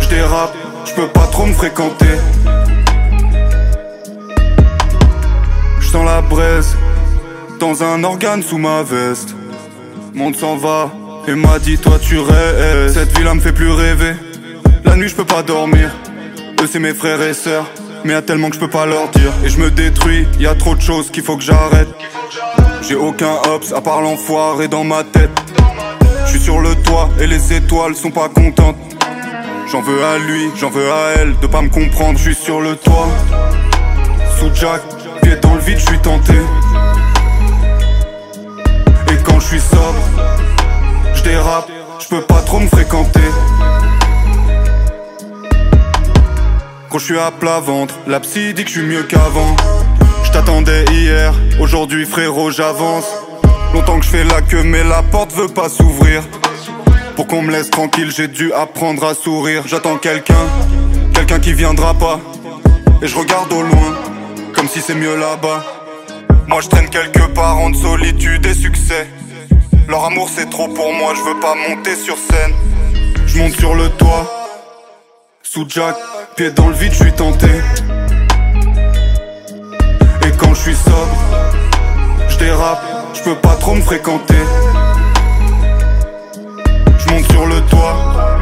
je 0.00 0.08
dérape, 0.08 0.54
je 0.84 0.94
peux 0.94 1.08
pas 1.08 1.26
trop 1.26 1.46
me 1.46 1.52
fréquenter. 1.54 2.16
Je 5.80 5.88
sens 5.88 6.04
la 6.04 6.20
braise 6.20 6.76
dans 7.58 7.82
un 7.82 8.04
organe 8.04 8.42
sous 8.42 8.58
ma 8.58 8.82
veste. 8.82 9.34
Monde 10.14 10.36
s'en 10.36 10.56
va 10.56 10.92
et 11.26 11.34
m'a 11.34 11.58
dit 11.58 11.78
toi 11.78 11.98
tu 11.98 12.18
rêves. 12.18 12.92
Cette 12.92 13.16
villa 13.16 13.34
me 13.34 13.40
fait 13.40 13.52
plus 13.52 13.70
rêver. 13.70 14.14
La 14.84 14.96
nuit 14.96 15.08
je 15.08 15.14
peux 15.14 15.24
pas 15.24 15.42
dormir. 15.42 15.90
Eux 16.60 16.68
c'est 16.70 16.80
mes 16.80 16.94
frères 16.94 17.22
et 17.22 17.34
sœurs. 17.34 17.66
Mais 18.06 18.12
y'a 18.12 18.22
tellement 18.22 18.50
que 18.50 18.54
je 18.54 18.60
peux 18.60 18.70
pas 18.70 18.86
leur 18.86 19.08
dire. 19.08 19.32
Et 19.44 19.48
je 19.48 19.58
me 19.58 19.68
détruis, 19.68 20.28
y 20.38 20.46
a 20.46 20.54
trop 20.54 20.76
de 20.76 20.80
choses 20.80 21.10
qu'il 21.10 21.24
faut 21.24 21.36
que 21.36 21.42
j'arrête. 21.42 21.88
J'ai 22.82 22.94
aucun 22.94 23.34
hops 23.48 23.72
à 23.72 23.80
part 23.80 24.00
l'enfoiré 24.00 24.68
dans 24.68 24.84
ma 24.84 25.02
tête. 25.02 25.30
Je 26.24 26.30
suis 26.30 26.40
sur 26.40 26.60
le 26.60 26.76
toit 26.76 27.10
et 27.20 27.26
les 27.26 27.52
étoiles 27.52 27.96
sont 27.96 28.12
pas 28.12 28.28
contentes. 28.28 28.76
J'en 29.72 29.80
veux 29.80 30.04
à 30.04 30.18
lui, 30.18 30.52
j'en 30.54 30.70
veux 30.70 30.88
à 30.88 31.14
elle 31.16 31.36
de 31.40 31.48
pas 31.48 31.62
me 31.62 31.68
comprendre. 31.68 32.16
Je 32.16 32.30
suis 32.30 32.34
sur 32.36 32.60
le 32.60 32.76
toit, 32.76 33.08
sous 34.38 34.54
Jack, 34.54 34.82
pied 35.22 35.34
dans 35.42 35.54
le 35.54 35.60
vide, 35.60 35.78
je 35.80 35.86
suis 35.86 35.98
tenté. 35.98 36.34
Et 39.10 39.16
quand 39.24 39.40
je 39.40 39.46
suis 39.46 39.60
sobre, 39.60 39.98
je 41.12 41.22
dérape, 41.24 41.68
je 41.98 42.06
peux 42.06 42.22
pas 42.22 42.42
trop 42.42 42.60
me 42.60 42.68
fréquenter. 42.68 43.18
Je 46.98 47.04
suis 47.04 47.18
à 47.18 47.30
plat 47.30 47.60
ventre, 47.60 47.94
la 48.06 48.20
psy 48.20 48.54
dit 48.54 48.64
que 48.64 48.70
je 48.70 48.78
suis 48.78 48.86
mieux 48.86 49.02
qu'avant. 49.02 49.54
Je 50.24 50.30
t'attendais 50.32 50.82
hier, 50.90 51.34
aujourd'hui 51.60 52.06
frérot 52.06 52.50
j'avance. 52.50 53.04
Longtemps 53.74 53.98
que 53.98 54.06
je 54.06 54.10
fais 54.10 54.24
la 54.24 54.40
queue 54.40 54.62
mais 54.62 54.82
la 54.82 55.02
porte 55.02 55.30
veut 55.34 55.48
pas 55.48 55.68
s'ouvrir. 55.68 56.22
Pour 57.14 57.26
qu'on 57.26 57.42
me 57.42 57.52
laisse 57.52 57.70
tranquille, 57.70 58.10
j'ai 58.10 58.28
dû 58.28 58.50
apprendre 58.54 59.04
à 59.04 59.14
sourire. 59.14 59.64
J'attends 59.66 59.98
quelqu'un, 59.98 60.46
quelqu'un 61.12 61.38
qui 61.38 61.52
viendra 61.52 61.92
pas. 61.92 62.18
Et 63.02 63.06
je 63.06 63.16
regarde 63.16 63.52
au 63.52 63.62
loin, 63.62 63.94
comme 64.54 64.66
si 64.66 64.80
c'est 64.80 64.94
mieux 64.94 65.16
là-bas. 65.16 65.64
Moi 66.48 66.62
je 66.62 66.68
traîne 66.68 66.88
quelque 66.88 67.26
part 67.34 67.58
en 67.58 67.74
solitude 67.74 68.46
et 68.46 68.54
succès. 68.54 69.06
Leur 69.86 70.06
amour 70.06 70.30
c'est 70.34 70.48
trop 70.48 70.68
pour 70.68 70.92
moi, 70.94 71.12
je 71.14 71.20
veux 71.20 71.38
pas 71.40 71.54
monter 71.68 71.94
sur 71.94 72.16
scène. 72.16 72.54
Je 73.26 73.38
monte 73.38 73.52
sur 73.52 73.74
le 73.74 73.90
toit, 73.90 74.35
sous 75.56 75.64
Jack, 75.70 75.96
pied 76.36 76.50
dans 76.50 76.68
le 76.68 76.74
vide, 76.74 76.92
je 76.92 77.04
suis 77.04 77.12
tenté. 77.12 77.46
Et 80.26 80.30
quand 80.36 80.52
je 80.52 80.60
suis 80.60 80.74
sobre, 80.74 81.16
je 82.28 82.36
dérape, 82.36 82.84
je 83.14 83.22
peux 83.22 83.36
pas 83.36 83.54
trop 83.54 83.74
me 83.74 83.80
fréquenter. 83.80 84.34
Je 86.98 87.08
monte 87.08 87.32
sur 87.32 87.46
le 87.46 87.62
toit, 87.70 88.38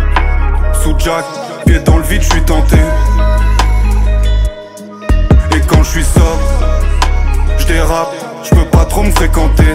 sous 0.82 0.98
Jack, 0.98 1.24
pied 1.64 1.78
dans 1.78 1.98
le 1.98 2.02
vide, 2.02 2.22
je 2.22 2.30
suis 2.30 2.42
tenté. 2.42 2.78
Et 5.54 5.60
quand 5.68 5.84
je 5.84 5.90
suis 5.90 6.04
sobre, 6.04 6.42
je 7.58 7.66
dérape, 7.66 8.12
je 8.42 8.56
peux 8.56 8.68
pas 8.72 8.86
trop 8.86 9.04
me 9.04 9.12
fréquenter. 9.12 9.72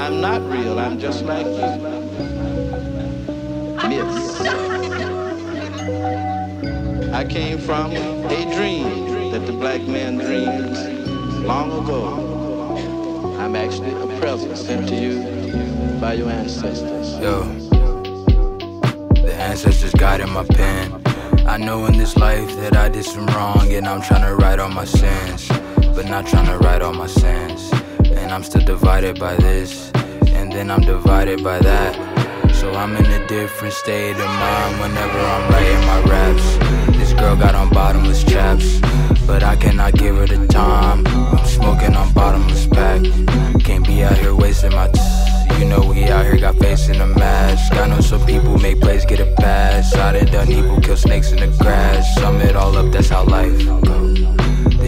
I'm 0.00 0.22
not 0.22 0.40
real, 0.50 0.78
I'm 0.78 0.98
just 0.98 1.24
like 1.26 1.44
you. 1.44 1.76
Myths. 3.86 4.40
I 7.12 7.26
came 7.28 7.58
from 7.58 7.92
a 7.92 8.54
dream 8.54 9.30
that 9.30 9.44
the 9.44 9.52
black 9.52 9.82
man 9.82 10.16
dreamed 10.16 11.44
long 11.44 11.70
ago. 11.84 13.36
I'm 13.38 13.54
actually 13.54 13.92
a 13.92 14.18
present 14.18 14.56
sent 14.56 14.88
to 14.88 14.94
you 14.94 16.00
by 16.00 16.14
your 16.14 16.30
ancestors. 16.30 17.18
Yo, 17.18 17.44
the 19.12 19.34
ancestors 19.34 19.92
guided 19.92 20.30
my 20.30 20.44
pen. 20.44 21.02
I 21.46 21.58
know 21.58 21.84
in 21.84 21.98
this 21.98 22.16
life 22.16 22.48
that 22.56 22.74
I 22.74 22.88
did 22.88 23.04
some 23.04 23.26
wrong, 23.26 23.70
and 23.74 23.86
I'm 23.86 24.00
trying 24.00 24.22
to 24.22 24.34
right 24.34 24.58
all 24.58 24.70
my 24.70 24.86
sins, 24.86 25.46
but 25.94 26.06
not 26.06 26.26
trying 26.26 26.46
to 26.46 26.56
right 26.56 26.80
all 26.80 26.94
my 26.94 27.06
sins. 27.06 27.70
And 28.30 28.36
I'm 28.36 28.44
still 28.44 28.64
divided 28.64 29.18
by 29.18 29.34
this, 29.34 29.90
and 30.28 30.52
then 30.52 30.70
I'm 30.70 30.82
divided 30.82 31.42
by 31.42 31.58
that. 31.58 31.96
So 32.54 32.72
I'm 32.72 32.94
in 32.94 33.04
a 33.04 33.26
different 33.26 33.74
state 33.74 34.12
of 34.12 34.18
mind 34.18 34.80
whenever 34.80 35.18
I'm 35.18 35.50
writing 35.50 35.80
my 35.84 36.00
raps. 36.08 36.96
This 36.96 37.12
girl 37.12 37.34
got 37.34 37.56
on 37.56 37.70
bottomless 37.70 38.22
chaps, 38.22 38.78
but 39.26 39.42
I 39.42 39.56
cannot 39.56 39.94
give 39.94 40.14
her 40.14 40.28
the 40.28 40.46
time. 40.46 41.04
I'm 41.08 41.44
smoking 41.44 41.96
on 41.96 42.12
bottomless 42.12 42.68
pack, 42.68 43.02
can't 43.64 43.84
be 43.84 44.04
out 44.04 44.16
here 44.16 44.36
wasting 44.36 44.76
my 44.76 44.86
time. 44.86 45.58
You 45.58 45.64
know 45.68 45.80
we 45.80 46.04
out 46.04 46.24
here 46.24 46.38
got 46.38 46.56
face 46.58 46.88
in 46.88 47.00
a 47.00 47.06
mask. 47.08 47.72
I 47.72 47.88
know 47.88 48.00
some 48.00 48.24
people 48.26 48.56
make 48.58 48.80
plays 48.80 49.04
get 49.04 49.18
a 49.18 49.34
pass. 49.40 49.92
I 49.96 50.12
done 50.12 50.26
done 50.26 50.52
evil, 50.52 50.80
kill 50.80 50.96
snakes 50.96 51.32
in 51.32 51.40
the 51.40 51.48
grass. 51.58 52.14
Sum 52.14 52.40
it 52.42 52.54
all 52.54 52.76
up, 52.76 52.92
that's 52.92 53.08
how 53.08 53.24
life 53.24 53.58
goes 53.66 54.09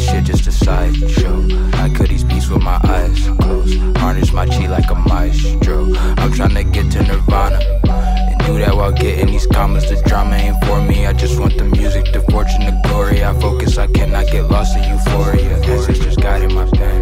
shit 0.03 0.25
just 0.25 0.47
a 0.47 0.53
sideshow. 0.53 1.47
I 1.75 1.89
cut 1.95 2.09
these 2.09 2.25
beats 2.25 2.49
with 2.49 2.63
my 2.63 2.79
eyes 2.85 3.29
closed. 3.41 3.79
Harness 3.99 4.33
my 4.33 4.47
chi 4.47 4.67
like 4.67 4.91
a 4.91 4.95
maestro. 4.95 5.95
I'm 6.19 6.33
trying 6.33 6.55
to 6.55 6.65
get 6.65 6.91
to 6.93 7.03
nirvana. 7.03 7.61
And 8.31 8.41
do 8.47 8.59
that 8.59 8.75
while 8.75 8.93
getting 8.93 9.27
these 9.27 9.47
commas. 9.47 9.89
The 9.89 10.03
drama 10.09 10.37
ain't 10.37 10.63
for 10.65 10.81
me. 10.81 11.07
I 11.07 11.13
just 11.13 11.39
want 11.39 11.57
the 11.57 11.65
music, 11.65 12.13
the 12.13 12.21
fortune, 12.31 12.65
the 12.67 12.81
glory. 12.89 13.25
I 13.25 13.33
focus, 13.41 13.79
I 13.79 13.87
cannot 13.87 14.27
get 14.27 14.51
lost 14.51 14.77
in 14.77 14.83
euphoria. 14.85 15.61
That's 15.61 15.99
just 15.99 16.21
got 16.21 16.43
in 16.43 16.53
my 16.55 16.69
path. 16.71 17.02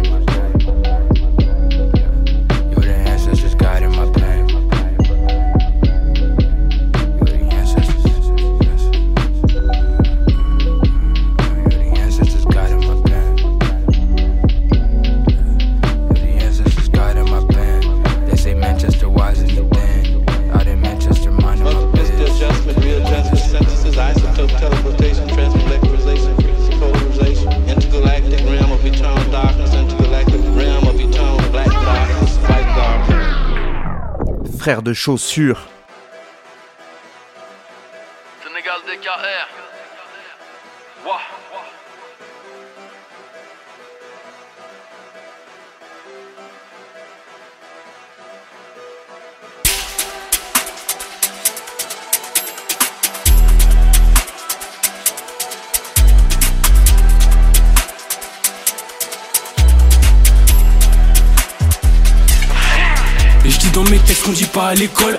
Frère 34.61 34.83
de 34.83 34.93
chaussures. 34.93 35.67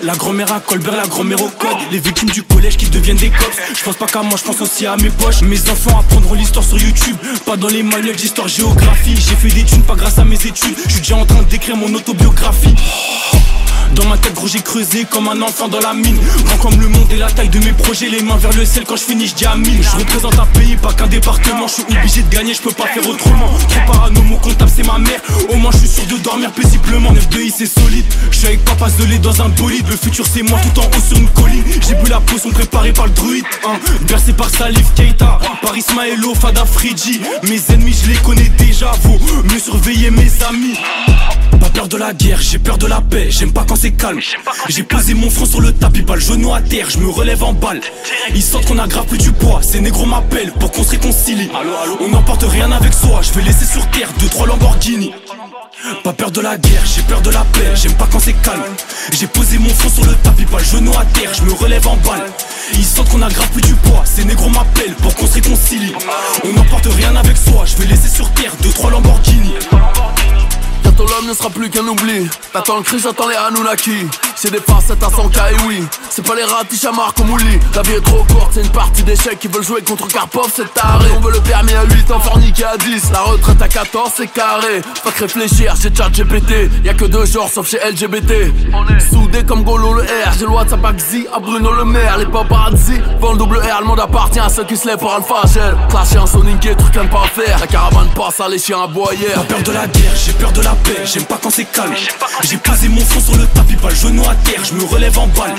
La 0.03 0.15
grand-mère 0.17 0.53
à 0.53 0.59
Colbert, 0.59 0.97
la 0.97 1.07
grand-mère 1.07 1.41
au 1.41 1.49
code. 1.49 1.77
Les 1.93 2.01
victimes 2.01 2.31
du 2.31 2.43
collège 2.43 2.77
qui 2.77 2.87
deviennent 2.87 3.19
des 3.19 3.31
cops. 3.31 3.57
Je 3.79 3.85
pense 3.85 3.97
pas 3.97 4.07
qu'à 4.07 4.23
moi, 4.23 4.37
je 4.37 4.43
pense 4.43 4.61
aussi 4.61 4.85
à 4.85 4.97
mes 4.97 5.11
poches. 5.11 5.43
Mes 5.43 5.61
enfants 5.71 6.01
apprendront 6.01 6.35
l'histoire 6.35 6.65
sur 6.65 6.77
YouTube. 6.77 7.17
Pas 7.47 7.57
dans 7.57 7.69
les 7.69 7.85
manuels 7.85 8.17
d'histoire 8.17 8.49
géographie. 8.49 9.15
J'ai 9.17 9.37
fait 9.37 9.55
des 9.55 9.63
thunes 9.63 9.85
pas 9.85 9.95
grâce 9.95 10.19
à 10.19 10.25
mes 10.25 10.35
études. 10.35 10.77
Je 10.87 10.91
suis 10.91 11.01
déjà 11.03 11.17
en 11.17 11.25
train 11.25 11.43
d'écrire 11.43 11.77
mon 11.77 11.95
autobiographie 11.95 12.75
dans 13.95 14.07
ma 14.07 14.17
tête 14.17 14.35
gros 14.35 14.47
j'ai 14.47 14.61
creusé 14.61 15.05
comme 15.05 15.29
un 15.29 15.41
enfant 15.43 15.69
dans 15.69 15.81
la 15.81 15.95
mine. 15.95 16.19
Grand 16.45 16.57
comme 16.59 16.81
le 16.81 16.89
monde 16.89 17.07
et 17.11 17.17
la 17.17 17.31
taille 17.31 17.49
de 17.49 17.59
mes 17.61 17.73
projets 17.73 18.09
Les 18.09 18.23
mains 18.23 18.37
vers 18.37 18.53
le 18.53 18.65
ciel 18.65 18.85
quand 18.87 18.97
je 18.97 19.03
finis 19.05 19.29
je 19.29 19.35
dis 19.35 19.47
amine 19.47 19.83
Je 19.83 19.99
représente 19.99 20.39
un 20.39 20.47
pays 20.47 20.77
pas 20.77 20.93
qu'un 20.93 21.07
département. 21.07 21.67
Je 21.67 21.73
suis 21.75 21.83
obligé 21.83 22.23
de 22.23 22.29
gagner 22.29 22.55
je 22.55 22.61
peux 22.61 22.73
pas 22.73 22.87
faire 22.87 23.07
autrement. 23.09 23.49
Trop 23.69 23.93
parano 23.93 24.23
mon 24.23 24.37
comptable 24.37 24.71
c'est 24.75 24.87
ma 24.87 24.99
mère. 24.99 25.21
Au 25.51 25.57
moins 25.57 25.71
je 25.73 25.79
suis 25.79 25.89
sûr 25.89 26.07
de 26.07 26.17
dormir 26.23 26.53
paisiblement. 26.53 27.13
9 27.13 27.29
2 27.29 27.39
c'est 27.57 27.67
solide. 27.67 28.07
Je 28.31 28.39
suis 28.39 28.47
avec 28.47 28.65
papa 28.65 28.89
zelé 28.89 29.19
dans 29.19 29.43
un 29.43 29.49
bolide. 29.51 29.87
Le 29.89 29.97
futur 29.97 30.27
c'est 30.27 30.43
moi 30.43 30.59
tout 30.61 30.81
en 30.81 30.85
haut 30.85 31.03
sur 31.07 31.19
une 31.19 31.29
colline. 31.31 31.65
J'ai 31.87 31.95
bu 31.95 32.11
la 32.11 32.21
potion 32.21 32.51
préparée 32.51 32.93
par 32.93 33.07
le 33.07 33.13
druide 33.13 33.45
hein. 33.65 33.79
Bercé 34.07 34.33
par 34.33 34.51
Salif 34.51 34.95
Keita 34.95 35.39
Par 35.61 35.77
Ismaëlo 35.77 36.35
Fada 36.35 36.65
Friji 36.65 37.21
Mes 37.45 37.61
ennemis 37.71 37.97
je 38.03 38.11
les 38.11 38.17
connais 38.19 38.51
déjà. 38.59 38.93
Vaut 39.03 39.19
mieux 39.45 39.59
surveiller 39.59 40.11
mes 40.11 40.31
amis 40.49 40.79
peur 41.73 41.89
de 41.89 41.97
la 41.97 42.13
guerre 42.13 42.41
j'ai 42.41 42.59
peur 42.59 42.79
de 42.79 42.87
la 42.87 43.01
paix 43.01 43.29
J'aime 43.31 43.53
pas 43.53 43.65
quand 43.67 43.77
c'est 43.77 43.93
calme. 43.93 44.21
J'ai 44.69 44.83
posé 44.83 45.15
mon 45.15 45.31
front 45.31 45.47
sur 45.47 45.61
le 45.61 45.73
tapis 45.73 46.03
Pas 46.03 46.15
le 46.15 46.21
genou 46.21 46.53
à 46.53 46.61
terre 46.61 46.89
Je 46.91 46.99
me 46.99 47.09
relève 47.09 47.43
en 47.43 47.53
balle. 47.53 47.81
Ils 48.35 48.43
sentent 48.43 48.67
qu'on 48.67 48.79
aggrave 48.79 49.07
plus 49.07 49.19
du 49.19 49.33
poids 49.33 49.61
Ces 49.63 49.81
négros 49.81 50.07
m'appellent 50.07 50.53
pour 50.53 50.71
qu'on 50.71 50.85
se 50.85 50.91
réconcilie. 50.91 51.51
On 52.01 52.09
n'emporte 52.09 52.45
rien 52.45 52.71
avec 52.73 52.93
soi 52.93 53.21
Je 53.23 53.33
vais 53.33 53.43
laisser 53.43 53.65
sur 53.65 53.87
terre 53.91 54.09
deux 54.19 54.29
trois 54.29 54.47
Lamborghini. 54.47 55.13
Pas 56.05 56.13
peur 56.13 56.31
de 56.31 56.41
la 56.41 56.59
guerre, 56.59 56.85
j'ai 56.85 57.03
peur 57.03 57.23
de 57.23 57.31
la 57.31 57.41
paix, 57.41 57.73
j'aime 57.75 57.95
pas 57.95 58.07
quand 58.11 58.21
c'est 58.21 58.35
calme. 58.35 58.63
J'ai 59.13 59.27
posé 59.27 59.59
mon 59.59 59.71
front 59.71 59.89
sur 59.89 60.05
le 60.05 60.15
tapis, 60.17 60.45
pas 60.45 60.59
le 60.59 60.65
genou 60.65 60.93
à 60.93 61.05
terre, 61.07 61.33
je 61.35 61.43
me 61.43 61.53
relève 61.53 61.89
en 61.89 61.97
balle. 61.97 62.31
Ils 62.75 62.85
sentent 62.85 63.09
qu'on 63.09 63.23
aggrave 63.23 63.49
plus 63.51 63.63
du 63.63 63.75
poids, 63.75 64.03
ces 64.05 64.25
négros 64.25 64.51
m'appellent 64.51 64.95
pour 64.97 65.15
qu'on 65.17 65.27
se 65.27 65.35
réconcilie. 65.35 65.93
On 66.45 66.53
n'emporte 66.53 66.87
rien 66.87 67.17
avec 67.17 67.37
soi, 67.37 67.65
je 67.67 67.77
vais 67.83 67.89
laisser 67.89 68.09
sur 68.09 68.31
terre 68.33 68.53
deux 68.63 68.71
trois 68.71 68.91
Lamborghini 68.91 69.55
Bientôt 70.95 71.11
l'homme 71.11 71.27
ne 71.27 71.33
sera 71.33 71.49
plus 71.49 71.71
qu'un 71.71 71.89
oubli. 71.89 72.29
T'attends 72.53 72.77
le 72.77 72.83
cri, 72.83 72.99
j'attends 72.99 73.27
les 73.27 73.35
Anunnaki. 73.35 74.07
C'est 74.37 74.51
des 74.51 74.61
facettes 74.61 75.03
à 75.03 75.07
100k 75.07 75.53
et 75.53 75.67
oui. 75.67 75.85
C'est 76.11 76.27
pas 76.27 76.35
les 76.35 76.45
ratiches 76.45 76.85
à 76.85 76.93
Marc 76.93 77.19
Mouli 77.21 77.59
La 77.75 77.83
vie 77.83 77.93
est 77.93 78.05
trop 78.05 78.25
courte, 78.25 78.51
c'est 78.53 78.61
une 78.61 78.71
partie 78.71 79.03
d'échecs 79.05 79.39
Qui 79.39 79.49
veulent 79.49 79.63
jouer 79.63 79.81
contre 79.83 80.09
Karpov, 80.09 80.51
c'est 80.55 80.75
taré. 80.75 81.07
On 81.17 81.21
veut 81.21 81.33
le 81.33 81.41
permis 81.41 81.73
à 81.73 81.85
8 81.85 82.11
ans, 82.11 82.21
forniquer 82.21 82.65
à 82.65 82.77
10 82.77 83.13
La 83.13 83.21
retraite 83.21 83.63
à 83.63 83.69
14, 83.69 84.11
c'est 84.17 84.27
carré. 84.27 84.83
Pas 85.05 85.13
que 85.13 85.21
réfléchir, 85.21 85.75
j'ai 85.81 85.95
chat 85.95 86.11
GPT 86.11 86.85
Y'a 86.85 86.93
que 86.93 87.05
deux 87.07 87.25
genres 87.25 87.49
sauf 87.49 87.69
chez 87.69 87.79
LGBT 87.79 88.53
Soudé 89.11 89.45
comme 89.45 89.63
Golo 89.63 89.95
le 89.95 90.03
R. 90.03 90.33
J'ai 90.39 90.45
le 90.45 90.51
WhatsApp 90.51 90.85
à 90.85 90.93
Xi, 90.93 91.27
à 91.33 91.39
Bruno 91.39 91.73
le 91.73 91.85
maire. 91.85 92.19
Les 92.19 92.27
paparazzi 92.27 93.01
vont 93.21 93.33
le 93.33 93.39
double 93.39 93.59
R. 93.59 93.81
Le 93.81 93.87
monde 93.87 94.01
appartient 94.01 94.41
à 94.41 94.49
ceux 94.49 94.65
qui 94.65 94.77
se 94.77 94.89
lèvent 94.89 94.99
pour 94.99 95.15
Alpha 95.15 95.43
Gel. 95.55 95.75
Clasher 95.89 96.19
un 96.19 96.27
Sonic 96.27 96.61
truc 96.61 96.97
à 96.97 97.05
ne 97.05 97.09
pas 97.09 97.25
faire. 97.33 97.59
La 97.61 97.67
caravane 97.67 98.09
passe 98.15 98.41
à 98.41 98.49
les 98.49 98.59
chiens 98.59 98.83
aboyés 98.83 99.29
Pas 99.35 99.41
peur 99.43 99.63
de 99.63 99.73
la 99.73 99.87
guerre, 99.87 100.17
j'ai 100.17 100.33
peur 100.33 100.53
de 100.53 100.63
la 100.63 100.75
j'aime 101.05 101.25
pas 101.25 101.39
quand 101.43 101.51
c'est 101.51 101.65
calme. 101.65 101.95
J'ai 102.43 102.57
posé 102.57 102.89
mon 102.89 103.01
front 103.05 103.21
sur 103.21 103.37
le 103.37 103.47
tapis, 103.47 103.77
pas 103.77 103.91
le 103.91 103.95
genou 103.95 104.23
à 104.29 104.35
terre, 104.35 104.65
je 104.65 104.75
me 104.75 104.85
relève 104.85 105.19
en 105.19 105.27
balle. 105.29 105.55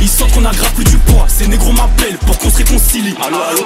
Ils 0.00 0.08
sentent 0.08 0.32
qu'on 0.32 0.44
aggrave 0.44 0.72
plus 0.74 0.84
du 0.84 0.98
poids, 0.98 1.26
ces 1.28 1.46
négros 1.46 1.72
m'appellent 1.72 2.18
pour 2.18 2.38
qu'on 2.38 2.50
se 2.50 2.58
réconcilie. 2.58 3.14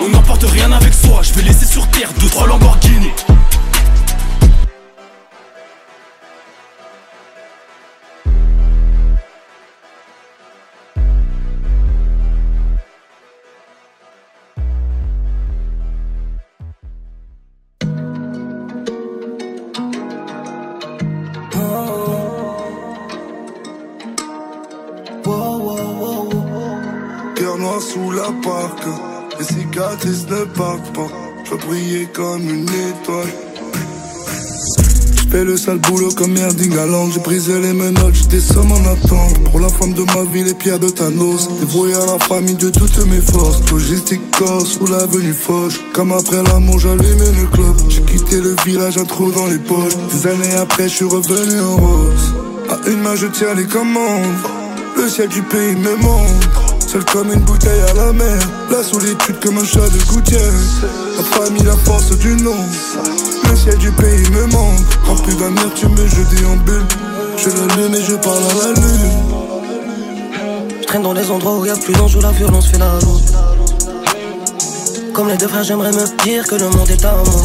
On 0.01 0.09
n'emporte 0.09 0.45
rien 0.45 0.71
avec 0.73 0.95
soi, 0.95 1.21
je 1.23 1.33
vais 1.35 1.43
laisser 1.43 1.67
sur 1.67 1.87
terre 1.89 2.11
deux 2.21 2.29
trois 2.29 2.47
Lamborghini 2.47 3.11
comme 32.13 32.49
une 32.49 32.69
étoile. 32.69 33.33
J'fais 35.17 35.45
le 35.45 35.57
sale 35.57 35.79
boulot 35.79 36.11
comme 36.17 36.37
Erding 36.37 36.75
Galang 36.75 37.11
J'ai 37.13 37.21
brisé 37.21 37.61
les 37.61 37.73
menottes, 37.73 38.15
j'ai 38.15 38.27
des 38.27 38.41
sommes 38.41 38.73
en 38.73 38.81
attente. 38.93 39.39
Pour 39.51 39.61
la 39.61 39.69
femme 39.69 39.93
de 39.93 40.03
ma 40.03 40.25
vie, 40.33 40.45
les 40.45 40.55
pierres 40.55 40.79
de 40.79 40.89
Thanos. 40.89 41.49
Débrouillé 41.61 41.95
à 41.95 42.07
la 42.07 42.19
famille 42.19 42.55
de 42.55 42.71
toutes 42.71 43.07
mes 43.07 43.21
forces. 43.21 43.61
Logistique 43.71 44.23
corse 44.39 44.79
sous 44.79 44.87
l'avenue 44.87 45.33
Foch. 45.33 45.75
Comme 45.93 46.13
après 46.13 46.43
l'amour, 46.43 46.79
j'allume 46.79 47.23
une 47.39 47.49
clope. 47.51 47.83
J'ai 47.89 48.03
quitté 48.03 48.41
le 48.41 48.57
village, 48.65 48.97
un 48.99 49.05
trou 49.05 49.31
dans 49.33 49.47
les 49.47 49.59
poches. 49.59 49.97
Des 50.13 50.27
années 50.29 50.55
après, 50.55 50.89
je 50.89 50.95
suis 50.95 51.05
revenu 51.05 51.61
en 51.61 51.77
rose. 51.77 52.35
À 52.71 52.89
une 52.89 53.01
main, 53.01 53.17
je 53.17 53.27
tiens 53.27 53.55
les 53.55 53.67
commandes. 53.67 54.35
Le 54.97 55.09
ciel 55.09 55.29
du 55.29 55.43
pays 55.43 55.77
me 55.77 55.97
montre 55.97 56.58
Seul 56.89 57.05
comme 57.05 57.31
une 57.31 57.41
bouteille 57.41 57.83
à 57.91 57.93
la 57.93 58.15
mer. 58.15 58.39
La 58.71 58.83
solitude 58.83 59.39
comme 59.43 59.59
un 59.59 59.65
chat 59.65 59.91
de 59.91 60.03
gouttière. 60.11 60.41
La 61.19 61.23
famille, 61.23 61.63
la 61.63 61.77
force 61.77 62.17
du 62.17 62.35
nom. 62.37 62.57
Le 63.51 63.57
ciel 63.57 63.77
du 63.77 63.93
pays 63.93 64.31
me 64.31 64.47
manque. 64.47 64.81
Rempli 65.05 65.35
d'amertume, 65.37 65.95
je 65.97 66.35
déambule. 66.35 66.87
Je 67.37 67.51
l'allume 67.51 67.95
et 67.95 68.03
je 68.03 68.15
parle 68.15 68.39
à 68.39 68.55
la 68.55 68.73
lune. 68.73 69.11
Je 70.81 70.87
traîne 70.87 71.03
dans 71.03 71.13
les 71.13 71.31
endroits 71.31 71.59
où 71.59 71.67
y 71.67 71.71
a 71.71 71.77
plus 71.77 71.95
où 71.95 72.21
la 72.23 72.31
violence 72.31 72.69
fait 72.69 72.79
la 72.79 72.99
loi 73.01 73.21
Comme 75.13 75.29
les 75.29 75.37
deux 75.37 75.47
frères 75.47 75.65
j'aimerais 75.65 75.93
me 75.93 76.25
dire 76.25 76.47
que 76.47 76.55
le 76.55 76.71
monde 76.71 76.89
est 76.89 77.05
à 77.05 77.13
moi 77.13 77.43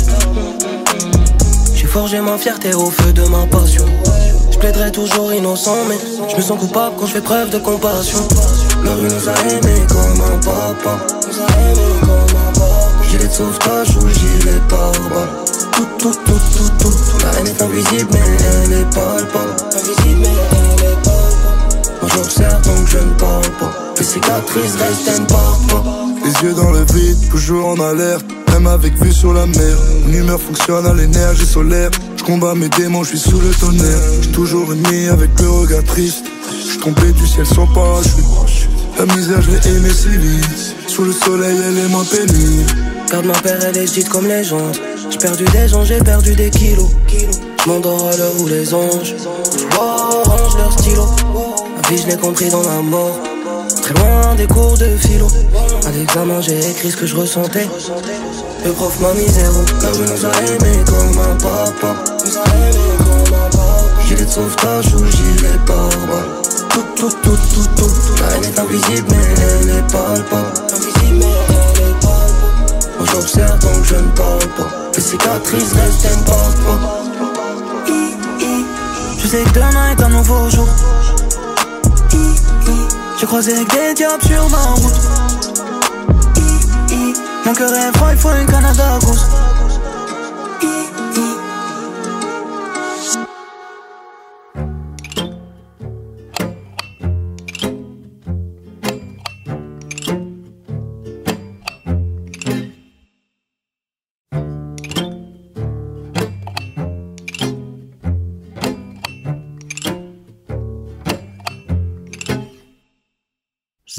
J'ai 1.75 1.87
forgé 1.87 2.21
ma 2.21 2.37
fierté 2.37 2.73
au 2.73 2.89
feu 2.89 3.11
de 3.11 3.23
ma 3.23 3.45
passion. 3.47 3.83
Je 4.49 4.57
plaiderai 4.57 4.93
toujours 4.93 5.33
innocent 5.33 5.75
mais 5.89 5.97
je 6.29 6.37
me 6.37 6.41
sens 6.41 6.57
coupable 6.57 6.95
quand 6.97 7.07
je 7.07 7.11
fais 7.11 7.21
preuve 7.21 7.49
de 7.49 7.57
compassion 7.57 8.25
La 8.84 8.95
rue 8.95 9.07
nous 9.07 9.29
a 9.29 9.34
aimés 9.49 9.86
comme 9.89 10.21
un 10.21 10.38
papa. 10.39 11.05
Gilet 13.09 13.27
de 13.27 13.31
sauvetage 13.31 13.97
ou 13.97 14.09
gilet 14.09 14.59
pare-balles 14.69 15.29
Tout, 15.71 15.88
tout, 15.99 16.11
tout, 16.25 16.41
tout, 16.57 16.89
tout 16.89 16.91
La 17.23 17.39
haine 17.39 17.47
est 17.47 17.61
invisible 17.61 18.09
mais 18.11 18.19
elle 18.19 18.73
est 18.73 18.93
palpable. 18.93 19.55
Moi 22.01 22.09
j'observe 22.13 22.61
donc 22.63 22.88
je 22.88 22.97
ne 22.97 23.13
parle 23.13 23.49
pas. 23.59 23.71
Les 23.97 24.03
cicatrices 24.03 24.75
restent, 24.75 25.07
elles 25.07 25.21
ne 25.21 25.27
pas 25.27 26.05
Les 26.25 26.47
yeux 26.47 26.53
dans 26.53 26.71
le 26.71 26.84
vide, 26.93 27.29
toujours 27.29 27.67
en 27.67 27.79
alerte. 27.79 28.25
Même 28.51 28.67
avec 28.67 28.93
vue 29.01 29.13
sur 29.13 29.34
la 29.34 29.45
mer. 29.45 29.77
Mon 30.05 30.13
humeur 30.13 30.39
fonctionne 30.39 30.86
à 30.86 30.93
l'énergie 30.93 31.45
solaire. 31.45 31.89
Je 32.17 32.55
mes 32.55 32.69
démons, 32.69 33.03
je 33.03 33.09
suis 33.09 33.19
sous 33.19 33.39
le 33.39 33.49
tonnerre. 33.49 33.99
J'ai 34.21 34.31
toujours 34.31 34.71
une 34.71 34.86
avec 35.09 35.29
le 35.39 35.49
regard 35.49 35.84
triste. 35.84 36.23
Je 36.51 36.79
tombé 36.79 37.11
du 37.11 37.27
ciel 37.27 37.45
sans 37.45 37.67
parachute 37.67 38.23
La 38.97 39.05
misère, 39.15 39.41
je 39.41 39.51
l'ai 39.51 39.75
aimé 39.75 39.89
si 39.89 40.09
vite. 40.09 40.75
Sous 40.87 41.03
le 41.03 41.11
soleil, 41.11 41.57
elle 41.67 41.85
est 41.85 41.89
moins 41.89 42.05
pénible. 42.05 42.71
Garde 43.11 43.25
ma 43.25 43.33
paire, 43.33 43.59
elle 43.63 43.77
est 43.77 44.09
comme 44.09 44.27
légende. 44.27 44.77
J'ai 45.09 45.17
perdu 45.17 45.45
des 45.45 45.67
gens, 45.67 45.83
j'ai 45.83 45.99
perdu 45.99 46.35
des 46.35 46.49
kilos. 46.49 46.89
J'm'endors 47.63 48.07
à 48.07 48.17
l'heure 48.17 48.33
où 48.39 48.47
les 48.47 48.73
anges. 48.73 49.15
orange 49.79 50.57
leur 50.57 50.71
stylo. 50.73 51.07
La 51.75 51.89
vie, 51.89 52.01
je 52.01 52.07
l'ai 52.07 52.17
compris 52.17 52.49
dans 52.49 52.61
la 52.61 52.81
mort. 52.81 53.19
Très 53.81 53.93
loin 53.95 54.35
des 54.35 54.47
cours 54.47 54.77
de 54.77 54.95
philo. 54.97 55.27
À 55.85 55.91
l'examen, 55.91 56.39
j'ai 56.41 56.59
écrit 56.59 56.91
ce 56.91 56.97
que 56.97 57.05
je 57.05 57.15
ressentais. 57.15 57.67
Le 58.65 58.71
prof 58.71 58.99
m'a 58.99 59.13
mis 59.13 59.27
zéro. 59.27 59.61
La 59.81 59.89
rue 59.89 60.05
nous 60.05 60.25
a 60.25 60.31
aimés 60.51 60.83
comme 60.85 61.19
un 61.19 61.35
papa. 61.35 61.95
Gilet 64.07 64.25
de 64.25 64.29
sauvetage 64.29 64.93
ou 64.95 65.05
gilet 65.05 65.57
pare 65.65 66.42
Tout, 66.74 66.82
tout, 66.95 67.09
tout, 67.21 67.38
tout, 67.53 67.67
tout. 67.76 67.91
Elle 68.36 68.45
est. 68.45 68.59
Invisible, 68.59 69.07
mais 69.09 69.43
elle 69.43 69.69
est 69.69 69.91
palpable. 69.91 70.53
Moi 72.97 73.07
j'observe 73.11 73.59
donc 73.59 73.84
je 73.84 73.95
ne 73.95 74.09
parle 74.11 74.47
pas. 74.57 74.69
Les 74.95 75.01
cicatrices 75.01 75.74
restent, 75.74 76.26
pas. 76.26 76.34
Je 79.17 79.28
sais 79.28 79.43
que 79.43 79.49
demain 79.53 79.91
est 79.91 80.01
un 80.01 80.09
nouveau 80.09 80.49
jour. 80.49 80.67
J'ai 83.19 83.26
croisé 83.26 83.53
avec 83.53 83.69
des 83.69 83.93
diables 83.93 84.24
sur 84.24 84.49
ma 84.49 84.57
route. 84.57 84.93
Mon 87.45 87.53
cœur 87.53 87.74
est 87.74 87.97
froid, 87.97 88.09
il 88.11 88.17
faut 88.17 88.34
une 88.34 88.45
Canada 88.45 88.99
Goose. 89.01 89.42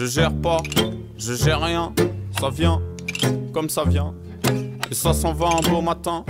Je 0.05 0.11
gère 0.11 0.35
pas, 0.35 0.59
je 1.17 1.33
gère 1.33 1.63
rien, 1.63 1.91
ça 2.39 2.51
vient 2.51 2.79
comme 3.55 3.71
ça 3.71 3.85
vient. 3.87 4.13
Et 4.91 4.95
ça 4.95 5.15
s'en 5.15 5.33
va 5.33 5.47
un 5.47 5.71
beau 5.71 5.81
matin. 5.81 6.27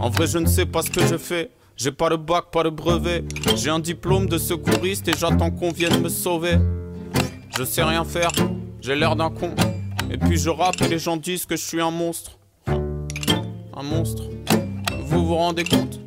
En 0.00 0.08
vrai, 0.08 0.26
je 0.26 0.38
ne 0.38 0.46
sais 0.46 0.64
pas 0.64 0.80
ce 0.80 0.90
que 0.90 1.06
je 1.06 1.18
fais. 1.18 1.50
J'ai 1.76 1.92
pas 1.92 2.08
le 2.08 2.16
bac, 2.16 2.46
pas 2.50 2.62
le 2.62 2.70
brevet. 2.70 3.22
J'ai 3.54 3.68
un 3.68 3.80
diplôme 3.80 4.30
de 4.30 4.38
secouriste 4.38 5.08
et 5.08 5.12
j'attends 5.12 5.50
qu'on 5.50 5.72
vienne 5.72 6.00
me 6.00 6.08
sauver. 6.08 6.56
Je 7.58 7.64
sais 7.64 7.82
rien 7.82 8.02
faire, 8.02 8.30
j'ai 8.80 8.94
l'air 8.94 9.14
d'un 9.14 9.28
con. 9.28 9.54
Et 10.10 10.16
puis 10.16 10.38
je 10.38 10.48
rappe 10.48 10.80
et 10.80 10.88
les 10.88 10.98
gens 10.98 11.18
disent 11.18 11.44
que 11.44 11.54
je 11.54 11.66
suis 11.66 11.82
un 11.82 11.90
monstre. 11.90 12.38
Un 12.66 13.82
monstre. 13.82 14.22
Vous 15.02 15.26
vous 15.26 15.34
rendez 15.34 15.64
compte? 15.64 16.00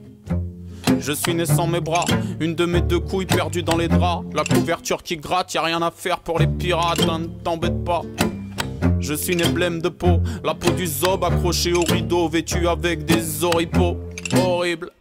Je 1.00 1.14
suis 1.14 1.34
né 1.34 1.45
sans 1.45 1.68
mes 1.68 1.80
bras, 1.80 2.06
une 2.39 2.56
de 2.56 2.66
mes 2.66 2.82
deux 2.82 3.00
couilles 3.00 3.26
perdues 3.26 3.64
dans 3.64 3.78
les 3.78 3.88
draps. 3.88 4.26
La 4.34 4.43
couverture 4.43 5.04
qui 5.04 5.18
gratte, 5.18 5.54
y 5.54 5.58
a 5.58 5.64
rien 5.64 5.82
à 5.82 5.91
faire 5.91 6.20
pour 6.20 6.39
les 6.39 6.47
pirates, 6.47 7.02
hein, 7.10 7.20
ne 7.20 7.28
t'embête 7.28 7.84
pas. 7.84 8.02
Je 9.00 9.14
suis 9.14 9.36
né 9.36 9.47
blême 9.47 9.82
de 9.82 9.89
peau, 9.89 10.20
la 10.43 10.54
peau 10.54 10.72
du 10.72 10.86
zob 10.86 11.24
accrochée 11.24 11.74
au 11.74 11.84
rideau, 11.84 12.28
vêtu 12.28 12.68
avec 12.68 13.06
des 13.06 13.43
oripeaux. 13.43 13.97
Horrible. 14.34 14.91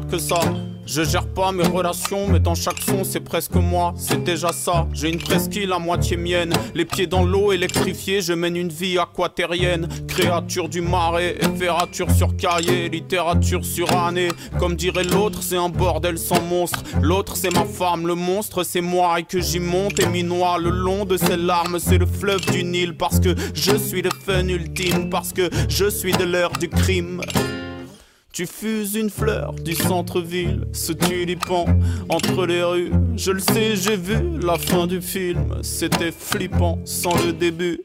Que 0.00 0.18
ça, 0.18 0.40
je 0.86 1.02
gère 1.02 1.26
pas 1.26 1.52
mes 1.52 1.66
relations, 1.66 2.26
mais 2.28 2.40
dans 2.40 2.54
chaque 2.54 2.80
son 2.80 3.04
c'est 3.04 3.20
presque 3.20 3.54
moi, 3.54 3.94
c'est 3.96 4.22
déjà 4.22 4.52
ça. 4.52 4.86
J'ai 4.92 5.08
une 5.08 5.18
presqu'île 5.18 5.72
à 5.72 5.78
moitié 5.78 6.16
mienne, 6.16 6.52
les 6.74 6.84
pieds 6.84 7.06
dans 7.06 7.24
l'eau 7.24 7.52
électrifiés, 7.52 8.20
je 8.20 8.32
mène 8.32 8.56
une 8.56 8.68
vie 8.68 8.98
aquatérienne. 8.98 9.88
Créature 10.08 10.68
du 10.68 10.80
marais, 10.80 11.36
efférature 11.40 12.10
sur 12.10 12.36
cahier, 12.36 12.88
littérature 12.88 13.64
sur 13.64 13.90
année. 13.96 14.28
Comme 14.58 14.74
dirait 14.74 15.04
l'autre, 15.04 15.42
c'est 15.42 15.56
un 15.56 15.68
bordel 15.68 16.18
sans 16.18 16.42
monstre. 16.42 16.82
L'autre 17.00 17.36
c'est 17.36 17.54
ma 17.54 17.64
femme, 17.64 18.06
le 18.06 18.14
monstre 18.14 18.64
c'est 18.64 18.80
moi 18.80 19.20
et 19.20 19.22
que 19.22 19.40
j'y 19.40 19.60
monte 19.60 20.00
et 20.00 20.06
m'y 20.06 20.24
noie 20.24 20.58
le 20.58 20.70
long 20.70 21.04
de 21.04 21.16
ces 21.16 21.36
larmes, 21.36 21.78
c'est 21.78 21.98
le 21.98 22.06
fleuve 22.06 22.44
du 22.50 22.64
Nil 22.64 22.96
parce 22.96 23.20
que 23.20 23.34
je 23.54 23.76
suis 23.76 24.02
le 24.02 24.10
fun 24.10 24.48
ultime, 24.48 25.08
parce 25.08 25.32
que 25.32 25.48
je 25.68 25.88
suis 25.88 26.12
de 26.12 26.24
l'heure 26.24 26.52
du 26.52 26.68
crime. 26.68 27.22
Tu 28.34 28.46
fuses 28.48 28.96
une 28.96 29.10
fleur 29.10 29.52
du 29.52 29.76
centre-ville, 29.76 30.66
ce 30.72 30.92
tulipan 30.92 31.66
entre 32.08 32.46
les 32.46 32.64
rues. 32.64 32.90
Je 33.16 33.30
le 33.30 33.38
sais, 33.38 33.76
j'ai 33.76 33.96
vu 33.96 34.40
la 34.42 34.58
fin 34.58 34.88
du 34.88 35.00
film, 35.00 35.62
c'était 35.62 36.10
flippant 36.10 36.80
sans 36.84 37.14
le 37.24 37.32
début. 37.32 37.78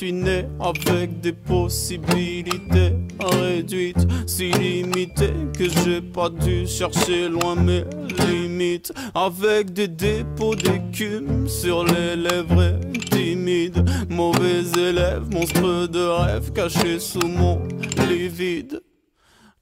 Suis 0.00 0.12
né 0.14 0.46
avec 0.58 1.20
des 1.20 1.34
possibilités 1.34 2.94
réduites, 3.20 4.08
si 4.26 4.50
limitées 4.50 5.34
que 5.52 5.68
j'ai 5.68 6.00
pas 6.00 6.30
dû 6.30 6.66
chercher 6.66 7.28
loin 7.28 7.54
mes 7.54 7.84
limites. 8.26 8.94
Avec 9.14 9.74
des 9.74 9.88
dépôts 9.88 10.54
d'écume 10.54 11.46
sur 11.46 11.84
les 11.84 12.16
lèvres 12.16 12.80
timides. 13.10 13.84
Mauvais 14.08 14.62
élève, 14.74 15.24
monstre 15.34 15.86
de 15.86 16.00
rêve 16.00 16.50
caché 16.52 16.98
sous 16.98 17.28
mon 17.28 17.60
lit 18.08 18.28
vide. 18.28 18.80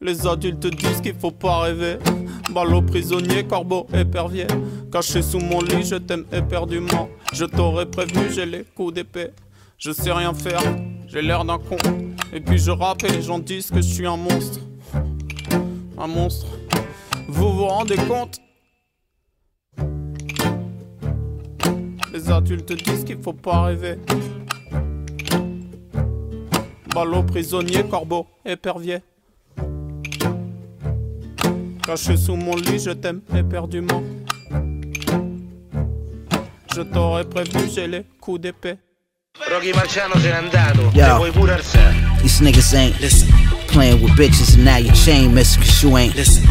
Les 0.00 0.24
adultes 0.24 0.68
disent 0.68 1.00
qu'il 1.00 1.14
faut 1.14 1.32
pas 1.32 1.62
rêver. 1.62 1.96
Ballot 2.54 2.82
prisonnier, 2.82 3.42
corbeau 3.42 3.88
épervier. 3.92 4.46
Caché 4.92 5.20
sous 5.20 5.40
mon 5.40 5.60
lit, 5.62 5.82
je 5.82 5.96
t'aime 5.96 6.26
éperdument. 6.32 7.08
Je 7.32 7.44
t'aurais 7.44 7.86
prévenu, 7.86 8.30
j'ai 8.32 8.46
les 8.46 8.62
coups 8.62 8.94
d'épée. 8.94 9.30
Je 9.78 9.92
sais 9.92 10.10
rien 10.10 10.34
faire, 10.34 10.60
j'ai 11.06 11.22
l'air 11.22 11.44
d'un 11.44 11.58
con. 11.58 11.76
Et 12.32 12.40
puis 12.40 12.58
je 12.58 12.72
rappe 12.72 13.04
et 13.04 13.12
les 13.12 13.22
gens 13.22 13.38
disent 13.38 13.70
que 13.70 13.76
je 13.76 13.82
suis 13.82 14.06
un 14.06 14.16
monstre. 14.16 14.58
Un 15.96 16.08
monstre. 16.08 16.48
Vous 17.28 17.52
vous 17.52 17.64
rendez 17.64 17.94
compte? 17.94 18.40
Les 22.12 22.28
adultes 22.28 22.72
disent 22.72 23.04
qu'il 23.04 23.22
faut 23.22 23.32
pas 23.32 23.62
rêver. 23.62 23.98
Ballot 26.92 27.22
prisonnier, 27.22 27.84
corbeau 27.88 28.26
épervier. 28.44 28.98
Caché 31.86 32.16
sous 32.16 32.34
mon 32.34 32.56
lit, 32.56 32.80
je 32.80 32.90
t'aime 32.90 33.20
éperdument. 33.32 34.02
je 36.78 36.82
t'aurais 36.82 37.24
prévu, 37.24 37.68
j'ai 37.72 37.86
les 37.86 38.04
coups 38.20 38.40
d'épée. 38.40 38.76
Rocky 39.46 39.72
Marciano 39.72 40.18
se 40.18 40.28
n'è 40.28 40.34
andato, 40.36 40.90
Yo. 40.92 41.04
te 41.04 41.12
vuoi 41.12 41.30
pure 41.30 41.52
alzare. 41.52 41.94
These 42.20 42.40
niggas 42.42 42.74
ain't 42.74 42.98
listen. 43.00 43.28
Playing 43.68 44.02
with 44.02 44.12
bitches 44.16 44.54
and 44.54 44.64
now 44.64 44.76
your 44.76 44.94
chain 44.94 45.32
missing 45.32 45.62
cause 45.62 45.82
you 45.82 45.96
ain't 45.96 46.14
listen. 46.16 46.44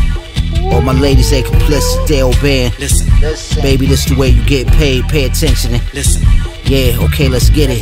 All 0.71 0.81
my 0.81 0.93
ladies 0.93 1.31
ain't 1.31 1.45
complicit, 1.45 2.07
they 2.07 2.21
obeying. 2.23 2.71
Listen. 2.79 3.07
Baby, 3.61 3.87
this 3.87 4.05
the 4.05 4.15
way 4.15 4.29
you 4.29 4.43
get 4.45 4.67
paid, 4.67 5.03
pay 5.09 5.25
attention 5.25 5.73
and 5.75 5.93
listen. 5.93 6.23
Yeah, 6.63 6.97
okay, 7.01 7.27
let's 7.29 7.49
get 7.49 7.69
it. 7.69 7.81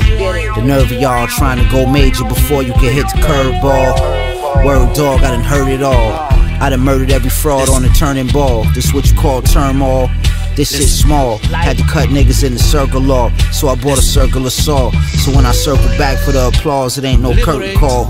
The 0.55 0.61
nerve 0.61 0.91
of 0.91 0.99
y'all 0.99 1.27
trying 1.27 1.63
to 1.63 1.69
go 1.71 1.85
major 1.85 2.23
before 2.25 2.63
you 2.63 2.73
can 2.73 2.91
hit 2.93 3.05
the 3.09 3.21
curveball. 3.21 4.65
Word 4.65 4.93
dog, 4.95 5.21
I 5.23 5.31
done 5.31 5.43
heard 5.43 5.69
it 5.69 5.81
all. 5.83 6.13
I 6.61 6.69
done 6.69 6.81
murdered 6.81 7.11
every 7.11 7.29
fraud 7.29 7.69
on 7.69 7.83
the 7.83 7.89
turning 7.89 8.27
ball. 8.27 8.63
This 8.73 8.93
what 8.93 9.09
you 9.09 9.15
call 9.17 9.41
turmoil. 9.41 10.09
This 10.55 10.71
shit 10.71 10.87
small. 10.87 11.37
Had 11.39 11.77
to 11.77 11.83
cut 11.83 12.09
niggas 12.09 12.43
in 12.43 12.53
the 12.53 12.59
circle 12.59 13.11
off. 13.11 13.33
So 13.53 13.67
I 13.67 13.75
bought 13.75 13.97
a 13.97 14.01
circle 14.01 14.45
of 14.45 14.53
saw. 14.53 14.91
So 15.23 15.35
when 15.35 15.45
I 15.45 15.51
circle 15.51 15.87
back 15.97 16.17
for 16.23 16.31
the 16.31 16.47
applause, 16.47 16.97
it 16.97 17.03
ain't 17.03 17.21
no 17.21 17.33
curtain 17.43 17.77
call. 17.77 18.09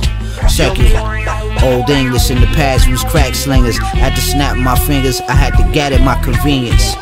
Check 0.55 0.77
it. 0.77 0.95
Old 1.63 1.89
English 1.89 2.29
in 2.29 2.39
the 2.39 2.47
past, 2.47 2.87
was 2.87 3.03
crack 3.03 3.33
slingers. 3.33 3.77
Had 3.77 4.15
to 4.15 4.21
snap 4.21 4.57
my 4.57 4.77
fingers, 4.77 5.21
I 5.21 5.33
had 5.33 5.55
to 5.57 5.71
get 5.71 5.91
at 5.91 6.01
my 6.01 6.21
convenience. 6.23 6.95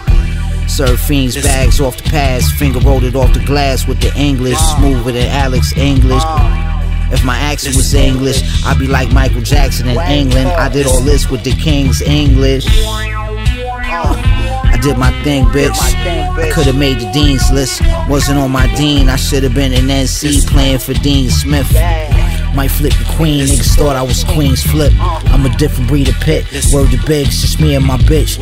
Serve 0.72 1.00
fiends 1.00 1.36
bags 1.36 1.82
off 1.82 1.98
the 1.98 2.10
pads, 2.10 2.50
finger 2.54 2.80
rolled 2.80 3.04
it 3.04 3.16
off 3.16 3.34
the 3.34 3.44
glass 3.44 3.86
with 3.86 4.00
the 4.00 4.14
English, 4.16 4.58
smoother 4.78 5.12
than 5.12 5.28
Alex 5.28 5.76
English. 5.76 6.24
If 7.12 7.26
my 7.26 7.38
accent 7.38 7.76
was 7.76 7.94
English, 7.94 8.42
I'd 8.66 8.80
be 8.80 8.88
like 8.88 9.12
Michael 9.12 9.42
Jackson 9.42 9.90
in 9.90 10.00
England. 10.00 10.48
I 10.48 10.70
did 10.70 10.88
all 10.88 11.02
this 11.02 11.30
with 11.30 11.44
the 11.44 11.52
King's 11.52 12.02
English. 12.02 12.66
Did 14.84 14.98
my 14.98 15.12
thing, 15.24 15.46
bitch. 15.46 15.78
I 15.80 16.52
could've 16.52 16.76
made 16.76 17.00
the 17.00 17.10
Dean's 17.14 17.50
list. 17.54 17.82
Wasn't 18.10 18.38
on 18.38 18.52
my 18.52 18.68
Dean, 18.76 19.08
I 19.08 19.16
should've 19.16 19.54
been 19.54 19.72
in 19.72 19.86
NC 19.86 20.46
playing 20.48 20.80
for 20.80 20.94
Dean 20.94 21.30
Smith. 21.30 21.72
Might 22.54 22.70
flip 22.70 22.92
the 22.92 23.06
queen, 23.16 23.46
niggas 23.46 23.78
thought 23.78 23.96
I 23.96 24.02
was 24.02 24.26
Queen's 24.26 24.62
flip. 24.62 24.92
I'm 25.00 25.46
a 25.46 25.58
different 25.58 25.88
breed 25.88 26.10
of 26.10 26.16
pit. 26.16 26.46
Word 26.74 26.92
to 26.92 26.98
big, 27.08 27.28
it's 27.28 27.40
just 27.40 27.62
me 27.62 27.76
and 27.76 27.86
my 27.86 27.98
bitch. 27.98 28.38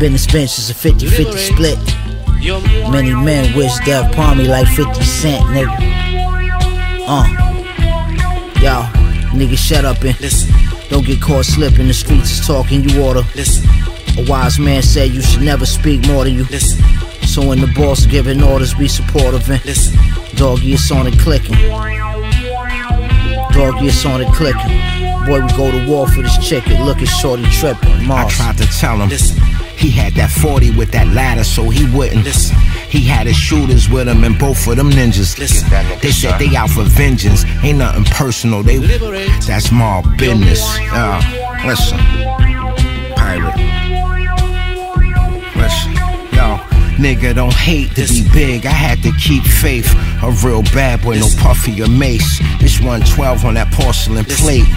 Business 0.00 0.26
bench 0.26 0.58
is 0.58 0.70
a 0.70 0.74
50 0.74 1.08
50 1.08 1.36
split. 1.36 1.78
Many 2.90 3.14
men 3.14 3.54
wish 3.54 3.76
death 3.84 4.14
upon 4.14 4.38
me 4.38 4.48
like 4.48 4.68
50 4.68 5.02
Cent, 5.02 5.44
nigga. 5.48 5.76
Uh. 7.06 7.28
Y'all, 8.62 8.84
nigga, 9.34 9.58
shut 9.58 9.84
up 9.84 10.00
and 10.02 10.18
listen. 10.22 10.50
Don't 10.88 11.04
get 11.04 11.20
caught 11.20 11.44
slipping. 11.44 11.86
The 11.86 11.94
streets 11.94 12.30
is 12.30 12.46
talking, 12.46 12.82
you 12.82 13.02
oughta 13.02 13.26
listen. 13.36 13.68
A 14.18 14.24
wise 14.28 14.58
man 14.58 14.82
said 14.82 15.10
you 15.10 15.22
should 15.22 15.42
never 15.42 15.66
speak 15.66 16.06
more 16.06 16.24
than 16.24 16.34
you 16.34 16.44
listen. 16.44 16.82
So 17.26 17.46
when 17.46 17.60
the 17.60 17.66
boss 17.68 18.04
giving 18.06 18.42
orders, 18.42 18.74
be 18.74 18.88
supportive 18.88 19.48
and 19.48 19.64
listen. 19.64 19.98
Doggy, 20.36 20.74
it's 20.74 20.90
on 20.90 21.06
it 21.06 21.18
clicking. 21.18 21.54
Doggy, 23.52 23.86
it's 23.86 24.04
on 24.04 24.22
and 24.22 24.34
clicking. 24.34 24.80
Boy, 25.26 25.40
we 25.40 25.48
go 25.56 25.70
to 25.70 25.86
war 25.86 26.08
for 26.08 26.22
this 26.22 26.36
chicken. 26.38 26.84
Look 26.84 26.98
at 26.98 27.06
Shorty 27.06 27.44
tripping. 27.44 27.90
I 27.90 28.02
Mars. 28.06 28.34
tried 28.34 28.58
to 28.58 28.66
tell 28.66 28.96
him 28.96 29.10
he 29.76 29.90
had 29.90 30.14
that 30.14 30.30
40 30.30 30.76
with 30.76 30.90
that 30.92 31.08
ladder 31.08 31.44
so 31.44 31.68
he 31.68 31.84
wouldn't. 31.94 32.26
He 32.88 33.00
had 33.04 33.26
his 33.26 33.36
shooters 33.36 33.88
with 33.88 34.08
him 34.08 34.24
and 34.24 34.38
both 34.38 34.66
of 34.68 34.76
them 34.76 34.90
ninjas. 34.90 35.36
They 36.00 36.10
said 36.12 36.38
they 36.38 36.54
out 36.56 36.70
for 36.70 36.84
vengeance. 36.84 37.44
Ain't 37.62 37.78
nothing 37.78 38.04
personal. 38.04 38.62
They 38.62 38.78
that's 38.78 39.66
small 39.66 40.02
business. 40.16 40.62
Uh, 40.92 41.20
listen, 41.66 41.98
pirate. 43.16 43.81
Nigga 47.02 47.34
don't 47.34 47.52
hate 47.52 47.96
to 47.96 48.06
be 48.06 48.22
big. 48.32 48.64
I 48.64 48.70
had 48.70 49.02
to 49.02 49.10
keep 49.18 49.42
faith. 49.42 49.92
A 50.22 50.30
real 50.46 50.62
bad 50.62 51.02
boy, 51.02 51.18
no 51.18 51.28
puffy 51.36 51.82
or 51.82 51.88
mace. 51.88 52.38
It's 52.62 52.78
112 52.78 53.44
on 53.44 53.54
that 53.54 53.72
porcelain 53.72 54.24
plate. 54.24 54.68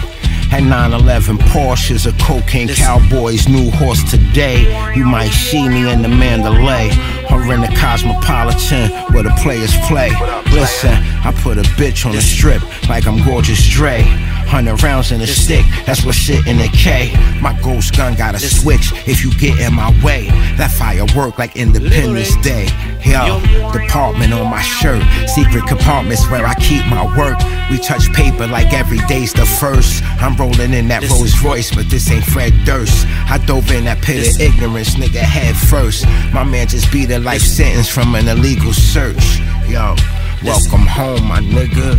At 0.50 0.64
911 0.64 1.38
Porsches, 1.54 2.04
a 2.04 2.12
cocaine 2.24 2.66
cowboy's 2.66 3.48
new 3.48 3.70
horse 3.70 4.02
today. 4.10 4.66
You 4.96 5.04
might 5.04 5.30
see 5.30 5.68
me 5.68 5.88
in 5.88 6.02
the 6.02 6.08
Mandalay 6.08 6.90
or 7.30 7.42
in 7.54 7.60
the 7.60 7.72
Cosmopolitan 7.78 8.90
where 9.14 9.22
the 9.22 9.34
players 9.42 9.76
play. 9.86 10.10
Listen, 10.50 10.94
I 11.22 11.32
put 11.42 11.58
a 11.58 11.62
bitch 11.78 12.06
on 12.06 12.16
the 12.16 12.20
strip 12.20 12.62
like 12.88 13.06
I'm 13.06 13.24
gorgeous 13.24 13.64
Dre. 13.68 14.02
Hundred 14.46 14.82
rounds 14.82 15.10
in 15.10 15.20
a 15.20 15.26
stick, 15.26 15.66
that's 15.84 16.04
what 16.04 16.14
shit 16.14 16.46
in 16.46 16.60
a 16.60 16.68
K. 16.68 17.12
My 17.40 17.58
ghost 17.60 17.96
gun 17.96 18.14
got 18.14 18.34
a 18.34 18.38
switch 18.38 18.92
if 19.06 19.24
you 19.24 19.30
get 19.34 19.58
in 19.58 19.74
my 19.74 19.90
way. 20.04 20.28
That 20.56 20.70
firework 20.70 21.38
like 21.38 21.56
Independence 21.56 22.36
Day. 22.36 22.68
Yo, 23.04 23.40
department 23.72 24.32
on 24.32 24.48
my 24.48 24.62
shirt. 24.62 25.02
Secret 25.28 25.66
compartments 25.66 26.30
where 26.30 26.46
I 26.46 26.54
keep 26.54 26.86
my 26.86 27.04
work. 27.18 27.38
We 27.70 27.78
touch 27.78 28.12
paper 28.12 28.46
like 28.46 28.72
every 28.72 28.98
day's 29.08 29.32
the 29.32 29.44
first. 29.44 30.02
I'm 30.22 30.36
rolling 30.36 30.72
in 30.72 30.88
that 30.88 31.08
Rolls 31.10 31.42
Royce, 31.42 31.74
but 31.74 31.90
this 31.90 32.10
ain't 32.10 32.24
Fred 32.24 32.52
Durst. 32.64 33.06
I 33.28 33.38
dove 33.46 33.70
in 33.72 33.84
that 33.84 34.02
pit 34.02 34.34
of 34.34 34.40
ignorance, 34.40 34.94
nigga, 34.94 35.18
head 35.18 35.56
first. 35.56 36.06
My 36.32 36.44
man 36.44 36.68
just 36.68 36.90
beat 36.92 37.10
a 37.10 37.18
life 37.18 37.42
sentence 37.42 37.88
from 37.88 38.14
an 38.14 38.28
illegal 38.28 38.72
search. 38.72 39.38
Yo, 39.68 39.96
welcome 40.44 40.86
home, 40.86 41.24
my 41.24 41.40
nigga. 41.40 41.96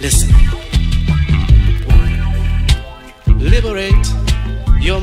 Listen. 0.00 0.30
Liberate 3.38 4.06
your 4.80 5.00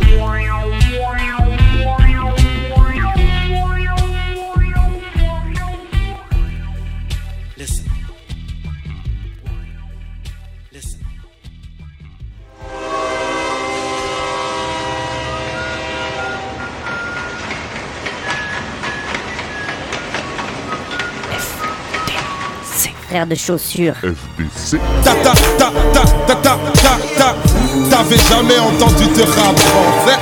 Frère 23.15 23.27
de 23.27 23.35
chaussures. 23.35 23.95
FDC. 23.95 24.77
Ta 25.01 25.13
ta 25.15 25.31
ta 25.57 25.71
ta 25.93 26.03
ta 26.27 26.35
ta 26.35 26.57
ta 26.73 26.97
ta. 27.17 27.35
T'avais 27.89 28.17
jamais 28.17 28.59
entendu 28.59 29.05
de 29.05 29.21
rap 29.21 29.57
français 29.57 30.19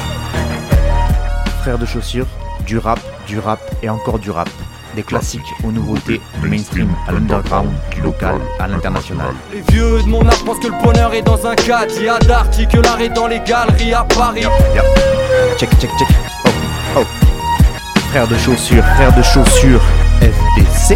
Frères 1.64 1.80
de 1.80 1.88
chaussures, 1.88 2.28
du 2.68 2.78
rap, 2.78 3.00
du 3.26 3.40
rap 3.40 3.60
et 3.82 3.90
encore 3.90 4.20
du 4.20 4.30
rap. 4.30 4.48
Des 4.96 5.02
classiques 5.02 5.42
aux 5.64 5.72
nouveautés, 5.72 6.22
du 6.44 6.48
mainstream 6.48 6.94
à 7.08 7.14
l'underground, 7.14 7.72
du 7.90 8.02
local 8.02 8.36
à 8.60 8.68
l'international. 8.68 9.34
Les 9.52 9.62
vieux 9.74 10.04
de 10.04 10.08
mon 10.10 10.22
âge 10.28 10.44
pensent 10.46 10.60
que 10.60 10.68
le 10.68 10.84
bonheur 10.84 11.16
est 11.16 11.24
dans 11.24 11.48
un 11.48 11.56
cadre. 11.56 11.92
Il 11.98 12.04
y 12.04 12.10
a 12.10 12.20
l'art 12.28 13.02
est 13.02 13.10
dans 13.10 13.26
les 13.26 13.40
galeries 13.40 13.96
à 13.96 14.04
Paris. 14.04 14.44
Check, 15.58 15.72
check, 15.80 15.90
check. 15.98 16.08
Oh, 16.46 16.50
oh. 16.98 17.04
Frères 18.12 18.28
de 18.28 18.38
chaussures, 18.38 18.86
frères 18.86 19.16
de 19.16 19.24
chaussures, 19.24 19.82
FDC. 20.22 20.96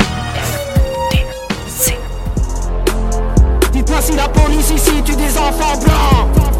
si 4.07 4.15
la 4.15 4.29
police 4.29 4.71
ici 4.73 5.03
tue 5.03 5.15
des 5.15 5.37
enfants 5.37 5.77
blancs. 5.83 6.56